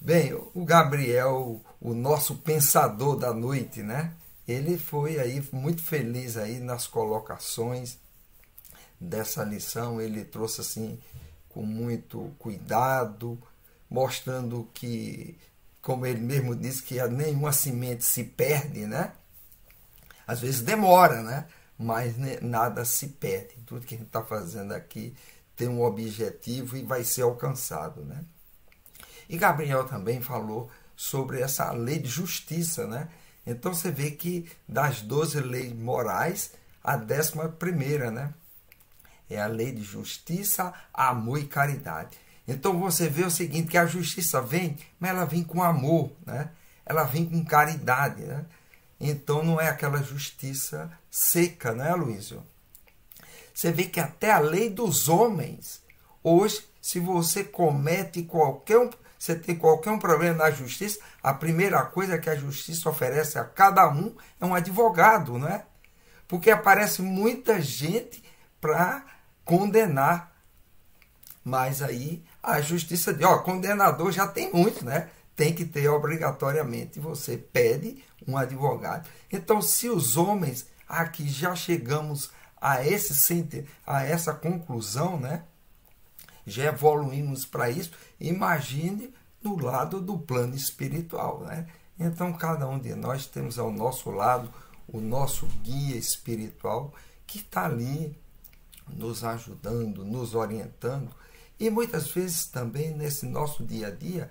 Bem, 0.00 0.32
o 0.32 0.64
Gabriel, 0.64 1.60
o 1.80 1.92
nosso 1.92 2.36
pensador 2.36 3.16
da 3.16 3.34
noite, 3.34 3.82
né? 3.82 4.14
Ele 4.46 4.78
foi 4.78 5.18
aí 5.18 5.46
muito 5.52 5.82
feliz 5.82 6.36
aí 6.36 6.60
nas 6.60 6.86
colocações 6.86 7.98
dessa 9.00 9.42
lição, 9.42 10.00
ele 10.00 10.24
trouxe 10.24 10.60
assim 10.60 10.98
com 11.48 11.62
muito 11.62 12.32
cuidado, 12.38 13.38
mostrando 13.90 14.68
que, 14.72 15.36
como 15.82 16.06
ele 16.06 16.20
mesmo 16.20 16.54
disse, 16.54 16.82
que 16.82 17.02
nenhuma 17.08 17.52
semente 17.52 18.04
se 18.04 18.22
perde, 18.22 18.86
né? 18.86 19.12
Às 20.26 20.40
vezes 20.40 20.60
demora, 20.60 21.22
né? 21.22 21.48
Mas 21.76 22.14
nada 22.40 22.84
se 22.84 23.08
perde. 23.08 23.54
Tudo 23.66 23.84
que 23.84 23.94
a 23.96 23.98
gente 23.98 24.06
está 24.06 24.22
fazendo 24.24 24.72
aqui 24.72 25.14
tem 25.56 25.68
um 25.68 25.82
objetivo 25.82 26.76
e 26.76 26.84
vai 26.84 27.02
ser 27.02 27.22
alcançado, 27.22 28.04
né? 28.04 28.24
E 29.28 29.36
Gabriel 29.36 29.84
também 29.84 30.20
falou 30.20 30.70
sobre 30.96 31.40
essa 31.40 31.70
lei 31.72 31.98
de 31.98 32.08
justiça, 32.08 32.86
né? 32.86 33.08
Então 33.46 33.72
você 33.72 33.90
vê 33.90 34.10
que 34.10 34.50
das 34.68 35.00
12 35.00 35.40
leis 35.40 35.72
morais, 35.72 36.52
a 36.82 36.96
décima 36.96 37.48
primeira, 37.48 38.10
né? 38.10 38.34
É 39.30 39.40
a 39.40 39.46
lei 39.46 39.72
de 39.72 39.82
justiça, 39.82 40.72
amor 40.92 41.38
e 41.38 41.46
caridade. 41.46 42.18
Então 42.46 42.78
você 42.78 43.08
vê 43.08 43.24
o 43.24 43.30
seguinte, 43.30 43.68
que 43.68 43.78
a 43.78 43.86
justiça 43.86 44.40
vem, 44.40 44.78
mas 44.98 45.10
ela 45.10 45.24
vem 45.24 45.44
com 45.44 45.62
amor, 45.62 46.10
né? 46.26 46.50
Ela 46.84 47.04
vem 47.04 47.26
com 47.26 47.44
caridade, 47.44 48.22
né? 48.22 48.46
Então 48.98 49.42
não 49.42 49.60
é 49.60 49.68
aquela 49.68 50.02
justiça 50.02 50.90
seca, 51.10 51.72
né, 51.72 51.94
Luísio? 51.94 52.42
Você 53.54 53.70
vê 53.70 53.84
que 53.84 54.00
até 54.00 54.30
a 54.30 54.38
lei 54.38 54.70
dos 54.70 55.08
homens, 55.08 55.82
hoje, 56.22 56.64
se 56.80 56.98
você 56.98 57.44
comete 57.44 58.22
qualquer 58.22 58.88
você 59.18 59.34
tem 59.34 59.56
qualquer 59.56 59.90
um 59.90 59.98
problema 59.98 60.34
na 60.34 60.50
justiça, 60.50 61.00
a 61.22 61.34
primeira 61.34 61.84
coisa 61.84 62.18
que 62.18 62.30
a 62.30 62.36
justiça 62.36 62.88
oferece 62.88 63.38
a 63.38 63.44
cada 63.44 63.88
um 63.90 64.14
é 64.40 64.46
um 64.46 64.54
advogado, 64.54 65.38
né? 65.38 65.64
Porque 66.28 66.50
aparece 66.50 67.02
muita 67.02 67.60
gente 67.60 68.22
para 68.60 69.04
condenar. 69.44 70.32
Mas 71.42 71.82
aí 71.82 72.22
a 72.42 72.60
justiça 72.60 73.12
diz, 73.12 73.26
ó, 73.26 73.38
condenador 73.38 74.12
já 74.12 74.28
tem 74.28 74.52
muito, 74.52 74.84
né? 74.84 75.08
Tem 75.34 75.54
que 75.54 75.64
ter 75.64 75.88
obrigatoriamente, 75.88 77.00
você 77.00 77.36
pede 77.36 78.04
um 78.26 78.36
advogado. 78.36 79.08
Então, 79.32 79.62
se 79.62 79.88
os 79.88 80.16
homens 80.16 80.66
aqui 80.88 81.28
já 81.28 81.54
chegamos 81.54 82.30
a 82.60 82.86
esse 82.86 83.56
a 83.86 84.04
essa 84.04 84.34
conclusão, 84.34 85.18
né? 85.18 85.44
Já 86.48 86.64
evoluímos 86.64 87.44
para 87.44 87.70
isso. 87.70 87.92
Imagine 88.20 89.12
no 89.42 89.56
lado 89.60 90.00
do 90.00 90.18
plano 90.18 90.54
espiritual, 90.54 91.40
né? 91.40 91.66
Então, 91.98 92.32
cada 92.32 92.66
um 92.68 92.78
de 92.78 92.94
nós 92.94 93.26
temos 93.26 93.58
ao 93.58 93.72
nosso 93.72 94.10
lado 94.10 94.52
o 94.86 95.00
nosso 95.00 95.46
guia 95.62 95.96
espiritual 95.96 96.92
que 97.26 97.38
está 97.38 97.66
ali 97.66 98.16
nos 98.88 99.22
ajudando, 99.22 100.04
nos 100.04 100.34
orientando 100.34 101.10
e 101.58 101.70
muitas 101.70 102.08
vezes 102.08 102.46
também 102.46 102.94
nesse 102.94 103.26
nosso 103.26 103.64
dia 103.64 103.88
a 103.88 103.90
dia, 103.90 104.30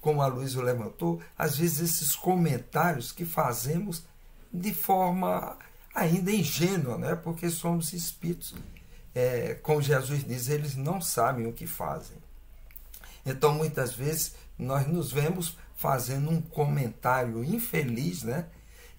como 0.00 0.20
a 0.20 0.26
Luísa 0.26 0.62
levantou, 0.62 1.20
às 1.38 1.56
vezes 1.56 1.90
esses 1.90 2.16
comentários 2.16 3.12
que 3.12 3.24
fazemos 3.24 4.04
de 4.52 4.74
forma 4.74 5.56
ainda 5.94 6.30
ingênua, 6.30 6.98
né? 6.98 7.14
porque 7.14 7.48
somos 7.50 7.92
espíritos. 7.92 8.54
É, 9.16 9.54
como 9.62 9.80
Jesus 9.80 10.22
diz, 10.24 10.48
eles 10.48 10.76
não 10.76 11.00
sabem 11.00 11.46
o 11.46 11.52
que 11.52 11.66
fazem. 11.66 12.18
Então, 13.24 13.54
muitas 13.54 13.94
vezes, 13.94 14.34
nós 14.58 14.86
nos 14.86 15.10
vemos 15.10 15.56
fazendo 15.74 16.30
um 16.30 16.40
comentário 16.40 17.42
infeliz, 17.42 18.22
né? 18.22 18.46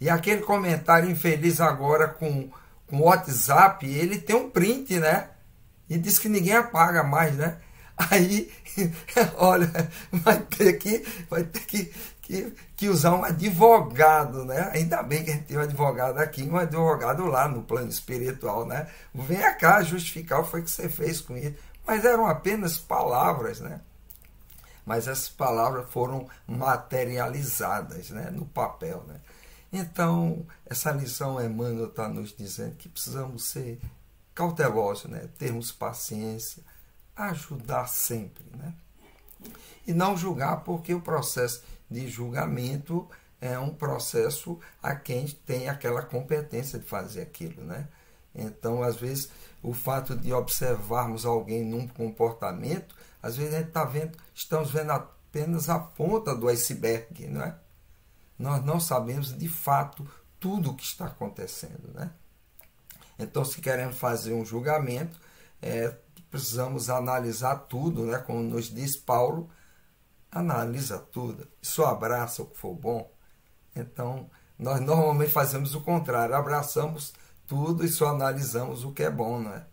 E 0.01 0.09
aquele 0.09 0.41
comentário 0.41 1.09
infeliz 1.09 1.61
agora 1.61 2.07
com, 2.07 2.49
o 2.91 2.99
WhatsApp, 2.99 3.85
ele 3.85 4.17
tem 4.17 4.35
um 4.35 4.49
print, 4.49 4.99
né? 4.99 5.29
e 5.89 5.97
diz 5.97 6.19
que 6.19 6.29
ninguém 6.29 6.53
apaga 6.53 7.03
mais, 7.03 7.35
né? 7.35 7.57
Aí, 7.97 8.51
olha, 9.37 9.89
vai 10.11 10.39
ter 10.39 10.73
que, 10.73 11.03
vai 11.29 11.43
ter 11.43 11.61
que, 11.61 11.91
que, 12.27 12.53
que, 12.75 12.89
usar 12.89 13.15
um 13.15 13.23
advogado, 13.23 14.43
né? 14.43 14.69
Ainda 14.73 15.01
bem 15.01 15.23
que 15.23 15.31
a 15.31 15.33
gente 15.33 15.45
tem 15.45 15.57
um 15.57 15.61
advogado 15.61 16.17
aqui, 16.17 16.43
um 16.43 16.57
advogado 16.57 17.25
lá 17.25 17.47
no 17.47 17.63
plano 17.63 17.87
espiritual, 17.87 18.65
né? 18.65 18.89
Venha 19.15 19.53
cá 19.53 19.81
justificar 19.81 20.41
o 20.41 20.43
que 20.43 20.51
foi 20.51 20.61
que 20.61 20.69
você 20.69 20.89
fez 20.89 21.21
com 21.21 21.37
isso. 21.37 21.55
Mas 21.85 22.03
eram 22.03 22.27
apenas 22.27 22.77
palavras, 22.77 23.61
né? 23.61 23.79
Mas 24.85 25.07
essas 25.07 25.29
palavras 25.29 25.89
foram 25.89 26.27
materializadas 26.45 28.09
né? 28.09 28.29
no 28.29 28.45
papel, 28.45 29.05
né? 29.07 29.21
Então, 29.71 30.45
essa 30.65 30.91
lição 30.91 31.41
Emmanuel 31.41 31.87
está 31.87 32.09
nos 32.09 32.35
dizendo 32.35 32.75
que 32.75 32.89
precisamos 32.89 33.45
ser 33.45 33.79
cautelosos, 34.35 35.09
né? 35.09 35.29
termos 35.37 35.71
paciência, 35.71 36.61
ajudar 37.15 37.87
sempre. 37.87 38.43
Né? 38.53 38.73
E 39.85 39.93
não 39.93 40.17
julgar, 40.17 40.57
porque 40.65 40.93
o 40.93 40.99
processo 40.99 41.63
de 41.89 42.07
julgamento 42.07 43.07
é 43.39 43.57
um 43.57 43.73
processo 43.73 44.59
a 44.81 44.95
quem 44.95 45.27
tem 45.27 45.69
aquela 45.69 46.01
competência 46.01 46.79
de 46.79 46.85
fazer 46.85 47.21
aquilo. 47.21 47.63
Né? 47.63 47.87
Então, 48.33 48.83
às 48.83 48.95
vezes, 48.95 49.29
o 49.61 49.73
fato 49.73 50.15
de 50.15 50.33
observarmos 50.33 51.25
alguém 51.25 51.63
num 51.63 51.87
comportamento, 51.87 52.95
às 53.21 53.37
vezes 53.37 53.53
a 53.53 53.57
gente 53.59 53.69
está 53.69 53.83
vendo, 53.83 54.17
estamos 54.33 54.71
vendo 54.71 54.91
apenas 54.91 55.69
a 55.69 55.79
ponta 55.79 56.35
do 56.35 56.47
iceberg, 56.47 57.27
não 57.27 57.43
é? 57.43 57.55
Nós 58.37 58.63
não 58.63 58.79
sabemos 58.79 59.35
de 59.35 59.49
fato 59.49 60.07
tudo 60.39 60.71
o 60.71 60.75
que 60.75 60.83
está 60.83 61.07
acontecendo, 61.07 61.91
né? 61.93 62.11
Então, 63.17 63.43
se 63.43 63.59
queremos 63.59 63.97
fazer 63.97 64.33
um 64.33 64.45
julgamento, 64.45 65.19
é, 65.59 65.95
precisamos 66.29 66.89
analisar 66.89 67.55
tudo, 67.67 68.05
né? 68.05 68.19
como 68.19 68.41
nos 68.43 68.73
diz 68.73 68.95
Paulo, 68.95 69.49
analisa 70.31 70.99
tudo, 70.99 71.47
só 71.61 71.87
abraça 71.87 72.41
o 72.41 72.47
que 72.47 72.57
for 72.57 72.73
bom. 72.73 73.11
Então, 73.75 74.29
nós 74.57 74.79
normalmente 74.79 75.31
fazemos 75.31 75.75
o 75.75 75.81
contrário, 75.81 76.35
abraçamos 76.35 77.13
tudo 77.45 77.85
e 77.85 77.87
só 77.87 78.09
analisamos 78.09 78.83
o 78.83 78.91
que 78.91 79.03
é 79.03 79.09
bom, 79.09 79.39
não 79.39 79.53
é? 79.53 79.65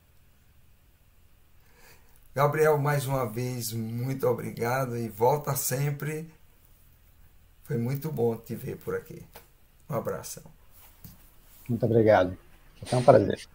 Gabriel, 2.35 2.79
mais 2.79 3.07
uma 3.07 3.25
vez, 3.25 3.73
muito 3.73 4.27
obrigado 4.27 4.97
e 4.97 5.09
volta 5.09 5.55
sempre. 5.55 6.29
Foi 7.63 7.79
muito 7.79 8.11
bom 8.11 8.37
te 8.37 8.55
ver 8.55 8.77
por 8.77 8.95
aqui. 8.95 9.25
Um 9.89 9.95
abração. 9.95 10.43
Muito 11.69 11.87
obrigado. 11.87 12.37
É 12.91 12.97
um 12.97 13.03
prazer. 13.03 13.49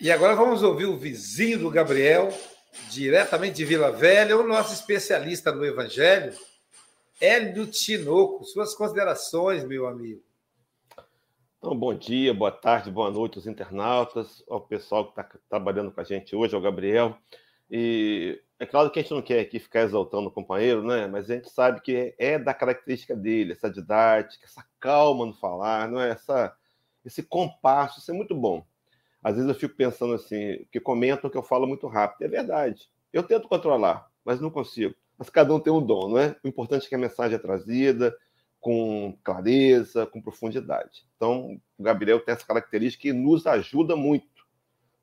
E 0.00 0.10
agora 0.10 0.34
vamos 0.34 0.62
ouvir 0.62 0.86
o 0.86 0.98
vizinho 0.98 1.58
do 1.58 1.70
Gabriel, 1.70 2.30
diretamente 2.90 3.56
de 3.56 3.64
Vila 3.64 3.90
Velha, 3.90 4.36
o 4.36 4.46
nosso 4.46 4.72
especialista 4.72 5.52
no 5.52 5.64
Evangelho, 5.64 6.32
Hélio 7.20 7.66
Tinoco. 7.66 8.44
Suas 8.44 8.74
considerações, 8.74 9.64
meu 9.64 9.86
amigo. 9.86 10.22
Então, 11.58 11.76
bom 11.76 11.94
dia, 11.94 12.32
boa 12.32 12.50
tarde, 12.50 12.90
boa 12.90 13.10
noite 13.10 13.36
aos 13.36 13.46
internautas, 13.46 14.42
ao 14.48 14.62
pessoal 14.62 15.04
que 15.04 15.10
está 15.10 15.38
trabalhando 15.48 15.92
com 15.92 16.00
a 16.00 16.04
gente 16.04 16.34
hoje, 16.34 16.54
ao 16.54 16.60
Gabriel. 16.60 17.18
E 17.70 18.40
é 18.58 18.64
claro 18.64 18.90
que 18.90 18.98
a 18.98 19.02
gente 19.02 19.12
não 19.12 19.22
quer 19.22 19.40
aqui 19.40 19.58
ficar 19.58 19.82
exaltando 19.82 20.28
o 20.28 20.32
companheiro, 20.32 20.82
né? 20.82 21.06
Mas 21.06 21.30
a 21.30 21.34
gente 21.34 21.50
sabe 21.50 21.80
que 21.82 22.14
é 22.18 22.38
da 22.38 22.54
característica 22.54 23.14
dele, 23.14 23.52
essa 23.52 23.70
didática, 23.70 24.46
essa 24.46 24.64
calma 24.80 25.26
no 25.26 25.34
falar, 25.34 25.88
não 25.88 26.00
é? 26.00 26.10
Essa 26.10 26.56
esse 27.04 27.22
compasso, 27.22 28.00
isso 28.00 28.10
é 28.10 28.14
muito 28.14 28.34
bom. 28.34 28.64
Às 29.22 29.34
vezes 29.34 29.48
eu 29.48 29.54
fico 29.54 29.74
pensando 29.74 30.14
assim, 30.14 30.64
que 30.72 30.80
comentam 30.80 31.30
que 31.30 31.36
eu 31.36 31.42
falo 31.42 31.66
muito 31.66 31.86
rápido. 31.86 32.22
É 32.24 32.28
verdade. 32.28 32.88
Eu 33.12 33.22
tento 33.22 33.48
controlar, 33.48 34.10
mas 34.24 34.40
não 34.40 34.50
consigo. 34.50 34.94
Mas 35.18 35.28
cada 35.28 35.52
um 35.54 35.60
tem 35.60 35.72
um 35.72 35.84
dom, 35.84 36.08
não 36.08 36.18
é? 36.18 36.36
O 36.42 36.48
importante 36.48 36.86
é 36.86 36.88
que 36.88 36.94
a 36.94 36.98
mensagem 36.98 37.36
é 37.36 37.38
trazida 37.38 38.16
com 38.60 39.16
clareza, 39.24 40.06
com 40.06 40.20
profundidade. 40.20 41.06
Então, 41.16 41.60
o 41.78 41.82
Gabriel 41.82 42.20
tem 42.20 42.34
essa 42.34 42.46
característica 42.46 43.02
que 43.02 43.12
nos 43.12 43.46
ajuda 43.46 43.96
muito, 43.96 44.46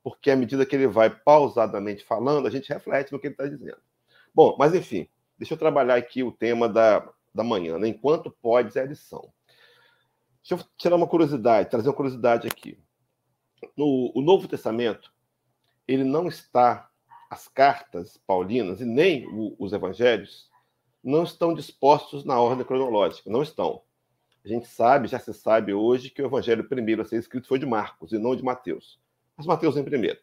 porque 0.03 0.30
à 0.30 0.36
medida 0.36 0.65
que 0.65 0.76
ele 0.76 0.88
vai 0.88 1.09
pausadamente 1.09 2.03
falando, 2.03 2.47
a 2.47 2.51
gente 2.51 2.72
reflete 2.72 3.11
no 3.11 3.20
que 3.20 3.28
ele 3.28 3.34
está 3.34 3.47
dizendo. 3.47 3.80
Bom, 4.34 4.55
mas 4.59 4.76
enfim, 4.76 5.09
deixa 5.38 5.55
eu 5.55 5.57
trabalhar 5.57 5.95
aqui 5.95 6.24
o 6.24 6.32
tema 6.32 6.70
da, 6.70 7.07
da 7.34 7.43
manhã, 7.43 7.80
né? 7.80 7.88
enquanto 7.88 8.30
pode 8.30 8.78
a 8.78 8.86
lição. 8.86 9.32
Deixa 10.47 10.63
eu 10.63 10.70
tirar 10.78 10.95
uma 10.95 11.07
curiosidade, 11.07 11.70
trazer 11.70 11.89
uma 11.89 11.95
curiosidade 11.95 12.47
aqui. 12.47 12.80
No 13.76 14.12
o 14.14 14.22
Novo 14.22 14.47
Testamento, 14.47 15.12
ele 15.88 16.03
não 16.03 16.28
está, 16.28 16.89
as 17.30 17.47
cartas 17.47 18.18
paulinas 18.18 18.82
e 18.82 18.86
nem 18.86 19.28
o, 19.28 19.55
os 19.58 19.74
evangelhos, 19.74 20.49
não 21.03 21.24
estão 21.24 21.53
dispostos 21.53 22.26
na 22.26 22.39
ordem 22.39 22.66
cronológica, 22.66 23.30
não 23.30 23.41
estão. 23.41 23.82
A 24.43 24.47
gente 24.47 24.68
sabe, 24.68 25.08
já 25.08 25.20
se 25.20 25.34
sabe 25.34 25.74
hoje, 25.74 26.10
que 26.10 26.22
o 26.22 26.26
evangelho 26.26 26.68
primeiro 26.68 27.01
a 27.01 27.05
ser 27.05 27.18
escrito 27.18 27.47
foi 27.47 27.60
de 27.60 27.66
Marcos 27.66 28.12
e 28.12 28.18
não 28.18 28.36
de 28.36 28.43
Mateus. 28.43 28.99
Mas 29.36 29.45
Mateus 29.45 29.78
em 29.78 29.84
primeiro. 29.84 30.20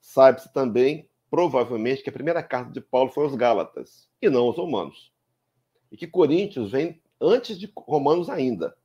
Sabe-se 0.00 0.52
também, 0.52 1.08
provavelmente, 1.30 2.02
que 2.02 2.10
a 2.10 2.12
primeira 2.12 2.42
carta 2.42 2.72
de 2.72 2.80
Paulo 2.80 3.10
foi 3.10 3.24
aos 3.24 3.34
Gálatas 3.34 4.08
e 4.20 4.28
não 4.28 4.42
aos 4.42 4.56
Romanos. 4.56 5.12
E 5.90 5.96
que 5.96 6.06
Coríntios 6.06 6.72
vem 6.72 7.00
antes 7.20 7.58
de 7.58 7.72
Romanos 7.76 8.28
ainda. 8.28 8.76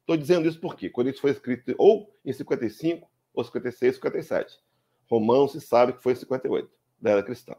Estou 0.00 0.16
dizendo 0.16 0.48
isso 0.48 0.60
porque 0.60 0.90
Coríntios 0.90 1.20
foi 1.20 1.30
escrito 1.30 1.74
ou 1.78 2.12
em 2.24 2.32
55, 2.32 3.08
ou 3.38 3.44
56, 3.44 3.94
57. 3.94 4.58
Romanos 5.08 5.52
se 5.52 5.60
sabe 5.60 5.92
que 5.92 6.02
foi 6.02 6.12
em 6.12 6.16
58, 6.16 6.68
da 7.00 7.10
era 7.10 7.22
cristã. 7.22 7.54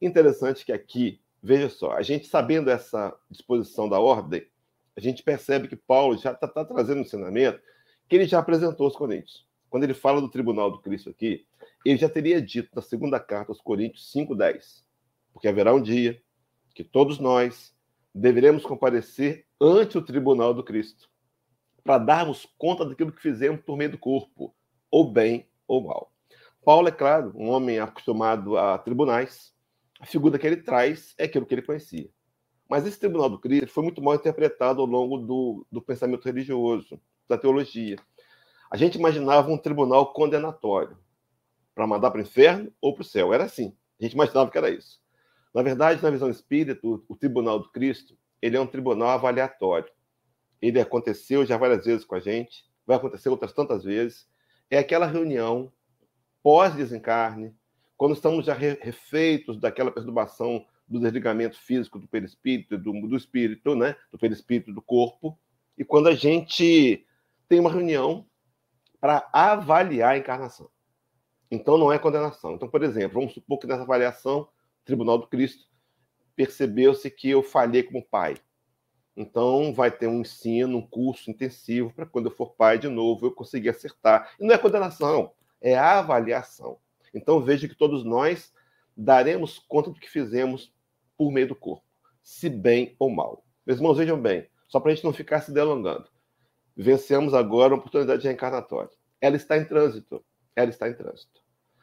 Interessante 0.00 0.64
que 0.64 0.72
aqui, 0.72 1.20
veja 1.42 1.68
só, 1.68 1.92
a 1.92 2.02
gente 2.02 2.26
sabendo 2.26 2.70
essa 2.70 3.14
disposição 3.30 3.86
da 3.86 4.00
ordem, 4.00 4.46
a 4.96 5.00
gente 5.00 5.22
percebe 5.22 5.68
que 5.68 5.76
Paulo 5.76 6.16
já 6.16 6.32
está 6.32 6.48
tá 6.48 6.64
trazendo 6.64 6.98
um 6.98 7.02
ensinamento 7.02 7.60
que 8.08 8.16
ele 8.16 8.24
já 8.24 8.38
apresentou 8.38 8.86
aos 8.86 8.96
Coríntios. 8.96 9.46
Quando 9.68 9.84
ele 9.84 9.92
fala 9.92 10.22
do 10.22 10.28
tribunal 10.30 10.70
do 10.70 10.80
Cristo 10.80 11.10
aqui, 11.10 11.46
ele 11.84 11.98
já 11.98 12.08
teria 12.08 12.40
dito 12.40 12.70
na 12.74 12.80
segunda 12.80 13.20
carta 13.20 13.52
aos 13.52 13.60
Coríntios 13.60 14.10
5,10. 14.12 14.82
Porque 15.34 15.46
haverá 15.46 15.74
um 15.74 15.82
dia 15.82 16.20
que 16.74 16.82
todos 16.82 17.18
nós 17.18 17.74
deveremos 18.14 18.64
comparecer 18.64 19.46
ante 19.60 19.98
o 19.98 20.02
tribunal 20.02 20.54
do 20.54 20.64
Cristo 20.64 21.10
para 21.84 21.98
darmos 21.98 22.48
conta 22.56 22.86
daquilo 22.86 23.12
que 23.12 23.22
fizemos 23.22 23.60
por 23.60 23.76
meio 23.76 23.92
do 23.92 23.98
corpo, 23.98 24.54
ou 24.90 25.10
bem 25.10 25.48
ou 25.66 25.82
mal. 25.82 26.12
Paulo, 26.64 26.88
é 26.88 26.92
claro, 26.92 27.32
um 27.34 27.48
homem 27.48 27.78
acostumado 27.78 28.56
a 28.56 28.78
tribunais, 28.78 29.54
a 29.98 30.06
figura 30.06 30.38
que 30.38 30.46
ele 30.46 30.58
traz 30.58 31.14
é 31.16 31.24
aquilo 31.24 31.46
que 31.46 31.54
ele 31.54 31.62
conhecia. 31.62 32.10
Mas 32.68 32.86
esse 32.86 32.98
tribunal 32.98 33.28
do 33.28 33.38
Cristo 33.38 33.68
foi 33.68 33.82
muito 33.82 34.02
mal 34.02 34.14
interpretado 34.14 34.80
ao 34.80 34.86
longo 34.86 35.18
do, 35.18 35.66
do 35.70 35.82
pensamento 35.82 36.24
religioso, 36.24 37.00
da 37.28 37.36
teologia. 37.36 37.96
A 38.70 38.76
gente 38.76 38.96
imaginava 38.96 39.50
um 39.50 39.58
tribunal 39.58 40.12
condenatório 40.12 40.96
para 41.74 41.86
mandar 41.86 42.10
para 42.10 42.18
o 42.18 42.22
inferno 42.22 42.72
ou 42.80 42.94
para 42.94 43.02
o 43.02 43.04
céu. 43.04 43.32
Era 43.32 43.44
assim. 43.44 43.74
A 44.00 44.04
gente 44.04 44.12
imaginava 44.12 44.50
que 44.50 44.58
era 44.58 44.70
isso. 44.70 45.00
Na 45.52 45.62
verdade, 45.62 46.02
na 46.02 46.10
visão 46.10 46.30
espírita, 46.30 46.86
o 46.86 47.16
tribunal 47.16 47.58
do 47.58 47.70
Cristo 47.70 48.16
ele 48.40 48.56
é 48.56 48.60
um 48.60 48.66
tribunal 48.66 49.08
avaliatório 49.08 49.90
ele 50.60 50.80
aconteceu 50.80 51.44
já 51.46 51.56
várias 51.56 51.84
vezes 51.84 52.04
com 52.04 52.14
a 52.14 52.20
gente, 52.20 52.64
vai 52.86 52.96
acontecer 52.96 53.28
outras 53.28 53.52
tantas 53.52 53.84
vezes. 53.84 54.28
É 54.70 54.78
aquela 54.78 55.06
reunião 55.06 55.72
pós-desencarne, 56.42 57.54
quando 57.96 58.14
estamos 58.14 58.46
já 58.46 58.54
refeitos 58.54 59.58
daquela 59.58 59.90
perturbação 59.90 60.64
do 60.88 60.98
desligamento 60.98 61.58
físico 61.58 61.98
do 61.98 62.08
perispírito, 62.08 62.78
do, 62.78 62.92
do 63.06 63.16
espírito, 63.16 63.74
né? 63.74 63.94
do 64.10 64.18
perispírito 64.18 64.72
do 64.72 64.80
corpo, 64.80 65.38
e 65.76 65.84
quando 65.84 66.08
a 66.08 66.14
gente 66.14 67.06
tem 67.48 67.60
uma 67.60 67.70
reunião 67.70 68.26
para 69.00 69.28
avaliar 69.32 70.12
a 70.12 70.18
encarnação. 70.18 70.70
Então 71.50 71.76
não 71.76 71.92
é 71.92 71.98
condenação. 71.98 72.54
Então, 72.54 72.68
por 72.68 72.82
exemplo, 72.82 73.20
vamos 73.20 73.34
supor 73.34 73.58
que 73.58 73.66
nessa 73.66 73.82
avaliação, 73.82 74.48
Tribunal 74.84 75.18
do 75.18 75.26
Cristo, 75.26 75.68
percebeu-se 76.36 77.10
que 77.10 77.28
eu 77.28 77.42
falhei 77.42 77.82
como 77.82 78.04
pai. 78.04 78.36
Então, 79.20 79.74
vai 79.74 79.90
ter 79.90 80.06
um 80.06 80.22
ensino, 80.22 80.78
um 80.78 80.86
curso 80.86 81.30
intensivo 81.30 81.92
para 81.92 82.06
quando 82.06 82.30
eu 82.30 82.30
for 82.30 82.54
pai 82.54 82.78
de 82.78 82.88
novo 82.88 83.26
eu 83.26 83.30
conseguir 83.30 83.68
acertar. 83.68 84.32
E 84.40 84.44
não 84.46 84.54
é 84.54 84.56
condenação, 84.56 85.32
é 85.60 85.76
avaliação. 85.76 86.78
Então, 87.12 87.38
veja 87.38 87.68
que 87.68 87.74
todos 87.74 88.02
nós 88.02 88.50
daremos 88.96 89.58
conta 89.58 89.90
do 89.90 90.00
que 90.00 90.08
fizemos 90.08 90.72
por 91.18 91.30
meio 91.30 91.48
do 91.48 91.54
corpo, 91.54 91.84
se 92.22 92.48
bem 92.48 92.96
ou 92.98 93.10
mal. 93.10 93.44
Meus 93.66 93.78
irmãos, 93.78 93.98
vejam 93.98 94.18
bem, 94.18 94.48
só 94.66 94.80
para 94.80 94.90
a 94.90 94.94
gente 94.94 95.04
não 95.04 95.12
ficar 95.12 95.42
se 95.42 95.52
delongando. 95.52 96.08
Vencemos 96.74 97.34
agora 97.34 97.74
uma 97.74 97.80
oportunidade 97.80 98.26
reencarnatória. 98.26 98.90
Ela 99.20 99.36
está 99.36 99.58
em 99.58 99.66
trânsito. 99.66 100.24
Ela 100.56 100.70
está 100.70 100.88
em 100.88 100.94
trânsito. 100.94 101.42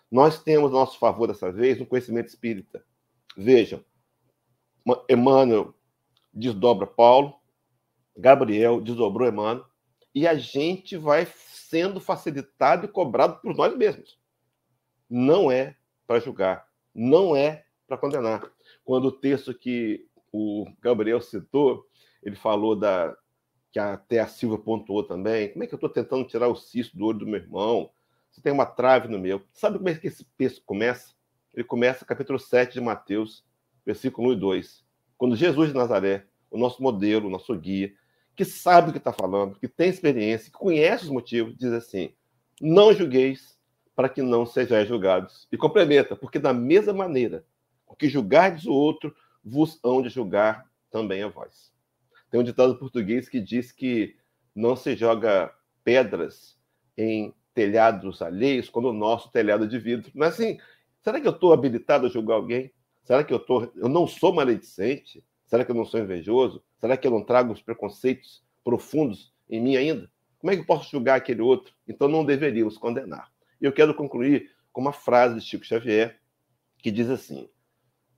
Nós 0.09 0.41
temos 0.41 0.71
a 0.71 0.73
nosso 0.73 0.97
favor 0.97 1.27
dessa 1.27 1.51
vez 1.51 1.79
um 1.79 1.85
conhecimento 1.85 2.29
espírita. 2.29 2.83
Vejam, 3.37 3.85
Emmanuel 5.07 5.76
desdobra 6.33 6.85
Paulo, 6.85 7.35
Gabriel 8.15 8.81
desdobrou 8.81 9.27
Emmanuel, 9.27 9.65
e 10.13 10.27
a 10.27 10.35
gente 10.35 10.97
vai 10.97 11.25
sendo 11.25 11.99
facilitado 11.99 12.85
e 12.85 12.89
cobrado 12.89 13.39
por 13.39 13.55
nós 13.55 13.75
mesmos. 13.75 14.19
Não 15.09 15.51
é 15.51 15.75
para 16.07 16.19
julgar, 16.19 16.67
não 16.93 17.35
é 17.35 17.65
para 17.87 17.97
condenar. 17.97 18.51
Quando 18.83 19.05
o 19.05 19.11
texto 19.11 19.53
que 19.53 20.07
o 20.31 20.65
Gabriel 20.81 21.21
citou, 21.21 21.85
ele 22.23 22.35
falou 22.35 22.75
da 22.75 23.15
que 23.71 23.79
até 23.79 24.19
a 24.19 24.27
Silva 24.27 24.57
pontuou 24.57 25.03
também. 25.03 25.51
Como 25.51 25.63
é 25.63 25.67
que 25.67 25.73
eu 25.73 25.77
estou 25.77 25.89
tentando 25.89 26.25
tirar 26.25 26.47
o 26.47 26.55
cisto 26.55 26.97
do 26.97 27.05
olho 27.05 27.19
do 27.19 27.27
meu 27.27 27.39
irmão? 27.39 27.91
Você 28.31 28.41
tem 28.41 28.51
uma 28.51 28.65
trave 28.65 29.07
no 29.07 29.19
meu. 29.19 29.43
Sabe 29.51 29.77
como 29.77 29.89
é 29.89 29.95
que 29.95 30.07
esse 30.07 30.25
texto 30.37 30.63
começa? 30.65 31.13
Ele 31.53 31.63
começa 31.63 32.05
capítulo 32.05 32.39
7 32.39 32.73
de 32.73 32.81
Mateus, 32.81 33.45
versículo 33.85 34.29
1 34.29 34.33
e 34.33 34.35
2 34.37 34.86
quando 35.17 35.35
Jesus 35.35 35.69
de 35.69 35.75
Nazaré, 35.75 36.25
o 36.49 36.57
nosso 36.57 36.81
modelo, 36.81 37.27
o 37.27 37.31
nosso 37.31 37.55
guia, 37.55 37.93
que 38.35 38.45
sabe 38.45 38.89
o 38.89 38.91
que 38.91 38.99
está 38.99 39.11
falando, 39.11 39.57
que 39.59 39.67
tem 39.67 39.89
experiência, 39.89 40.51
que 40.51 40.57
conhece 40.57 41.05
os 41.05 41.09
motivos, 41.09 41.57
diz 41.57 41.71
assim: 41.71 42.11
não 42.61 42.93
julgueis 42.93 43.57
para 43.95 44.07
que 44.07 44.21
não 44.21 44.45
sejais 44.45 44.87
julgados. 44.87 45.47
E 45.51 45.57
complementa, 45.57 46.15
porque 46.15 46.37
da 46.37 46.53
mesma 46.53 46.93
maneira 46.93 47.43
que 47.97 48.07
julgardes 48.07 48.65
o 48.65 48.73
outro, 48.73 49.15
vos 49.43 49.79
hão 49.83 50.01
de 50.01 50.09
julgar 50.09 50.69
também 50.91 51.23
a 51.23 51.27
vós. 51.27 51.71
Tem 52.29 52.39
um 52.39 52.43
ditado 52.43 52.77
português 52.77 53.27
que 53.27 53.39
diz 53.39 53.71
que 53.71 54.15
não 54.55 54.75
se 54.75 54.95
joga 54.95 55.53
pedras 55.83 56.57
em 56.97 57.33
telhados 57.53 58.21
alheios 58.21 58.69
quando 58.69 58.89
o 58.89 58.93
nosso 58.93 59.31
telhado 59.31 59.63
é 59.63 59.67
de 59.67 59.79
vidro. 59.79 60.11
Mas 60.13 60.33
assim, 60.33 60.59
será 61.01 61.19
que 61.19 61.27
eu 61.27 61.31
estou 61.31 61.53
habilitado 61.53 62.05
a 62.05 62.09
julgar 62.09 62.35
alguém? 62.35 62.71
Será 63.07 63.23
que 63.23 63.33
eu, 63.33 63.39
tô, 63.39 63.71
eu 63.77 63.87
não 63.87 64.05
sou 64.05 64.33
maledicente? 64.33 65.23
Será 65.45 65.63
que 65.63 65.71
eu 65.71 65.75
não 65.75 65.85
sou 65.85 65.97
invejoso? 65.97 66.61
Será 66.77 66.97
que 66.97 67.07
eu 67.07 67.11
não 67.11 67.23
trago 67.23 67.53
os 67.53 67.61
preconceitos 67.61 68.43
profundos 68.65 69.33
em 69.49 69.61
mim 69.61 69.77
ainda? 69.77 70.11
Como 70.37 70.51
é 70.51 70.55
que 70.57 70.61
eu 70.63 70.65
posso 70.65 70.91
julgar 70.91 71.15
aquele 71.15 71.41
outro? 71.41 71.73
Então 71.87 72.09
não 72.09 72.25
deveríamos 72.25 72.77
condenar. 72.77 73.31
E 73.61 73.65
eu 73.65 73.71
quero 73.71 73.95
concluir 73.95 74.51
com 74.73 74.81
uma 74.81 74.91
frase 74.91 75.35
de 75.35 75.41
Chico 75.41 75.63
Xavier 75.63 76.19
que 76.79 76.91
diz 76.91 77.09
assim: 77.09 77.47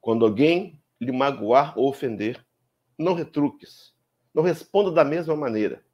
Quando 0.01 0.25
alguém 0.25 0.81
lhe 0.99 1.11
magoar 1.11 1.77
ou 1.77 1.87
ofender, 1.87 2.43
não 2.97 3.13
retruques, 3.13 3.93
não 4.33 4.41
responda 4.41 4.89
da 4.89 5.05
mesma 5.05 5.35
maneira. 5.35 5.85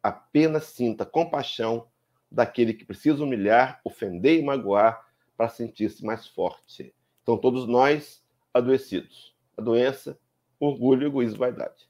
Apenas 0.00 0.66
sinta 0.66 1.04
compaixão 1.04 1.88
daquele 2.30 2.72
que 2.72 2.84
precisa 2.84 3.24
humilhar, 3.24 3.80
ofender 3.82 4.38
e 4.38 4.44
magoar 4.44 5.04
para 5.36 5.48
sentir-se 5.48 6.04
mais 6.04 6.28
forte. 6.28 6.94
Então, 7.24 7.36
todos 7.36 7.66
nós 7.66 8.24
adoecidos. 8.58 9.34
A 9.56 9.62
doença, 9.62 10.18
orgulho, 10.58 11.06
egoísmo 11.06 11.38
vaidade. 11.38 11.88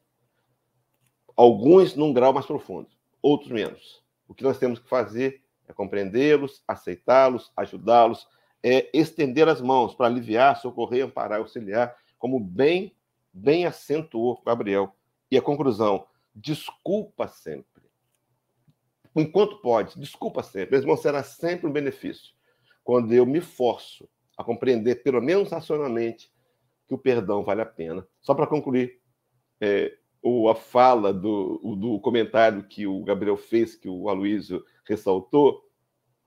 Alguns 1.37 1.95
num 1.95 2.13
grau 2.13 2.33
mais 2.33 2.47
profundo, 2.47 2.89
outros 3.21 3.51
menos. 3.51 4.03
O 4.27 4.35
que 4.35 4.43
nós 4.43 4.59
temos 4.59 4.79
que 4.79 4.89
fazer 4.89 5.43
é 5.69 5.73
compreendê-los, 5.73 6.63
aceitá-los, 6.67 7.53
ajudá-los, 7.57 8.27
é 8.63 8.89
estender 8.93 9.49
as 9.49 9.61
mãos 9.61 9.95
para 9.95 10.07
aliviar, 10.07 10.57
socorrer, 10.57 11.05
amparar, 11.05 11.39
auxiliar, 11.39 11.97
como 12.19 12.41
bem, 12.41 12.95
bem 13.33 13.67
acentuou 13.67 14.43
Gabriel. 14.45 14.95
E 15.31 15.37
a 15.37 15.43
conclusão, 15.43 16.07
desculpa 16.35 17.29
sempre. 17.29 17.83
Enquanto 19.15 19.59
pode, 19.59 19.99
desculpa 19.99 20.43
sempre. 20.43 20.73
Meu 20.73 20.81
irmão, 20.81 20.97
será 20.97 21.23
sempre 21.23 21.67
um 21.67 21.73
benefício. 21.73 22.35
Quando 22.85 23.13
eu 23.13 23.25
me 23.27 23.41
forço 23.41 24.09
a 24.37 24.45
compreender, 24.45 25.03
pelo 25.03 25.21
menos 25.21 25.51
racionalmente, 25.51 26.31
que 26.87 26.95
o 26.95 26.99
perdão 26.99 27.43
vale 27.43 27.63
a 27.63 27.67
pena. 27.67 28.07
Só 28.21 28.35
para 28.35 28.47
concluir, 28.47 29.01
é, 29.61 29.97
o, 30.23 30.49
a 30.49 30.55
fala 30.55 31.13
do, 31.13 31.77
do 31.77 32.01
comentário 32.01 32.65
que 32.65 32.87
o 32.87 33.03
Gabriel 33.05 33.37
fez, 33.37 33.75
que 33.75 33.89
o 33.89 34.09
Aloysio 34.09 34.65
ressaltou, 34.85 35.65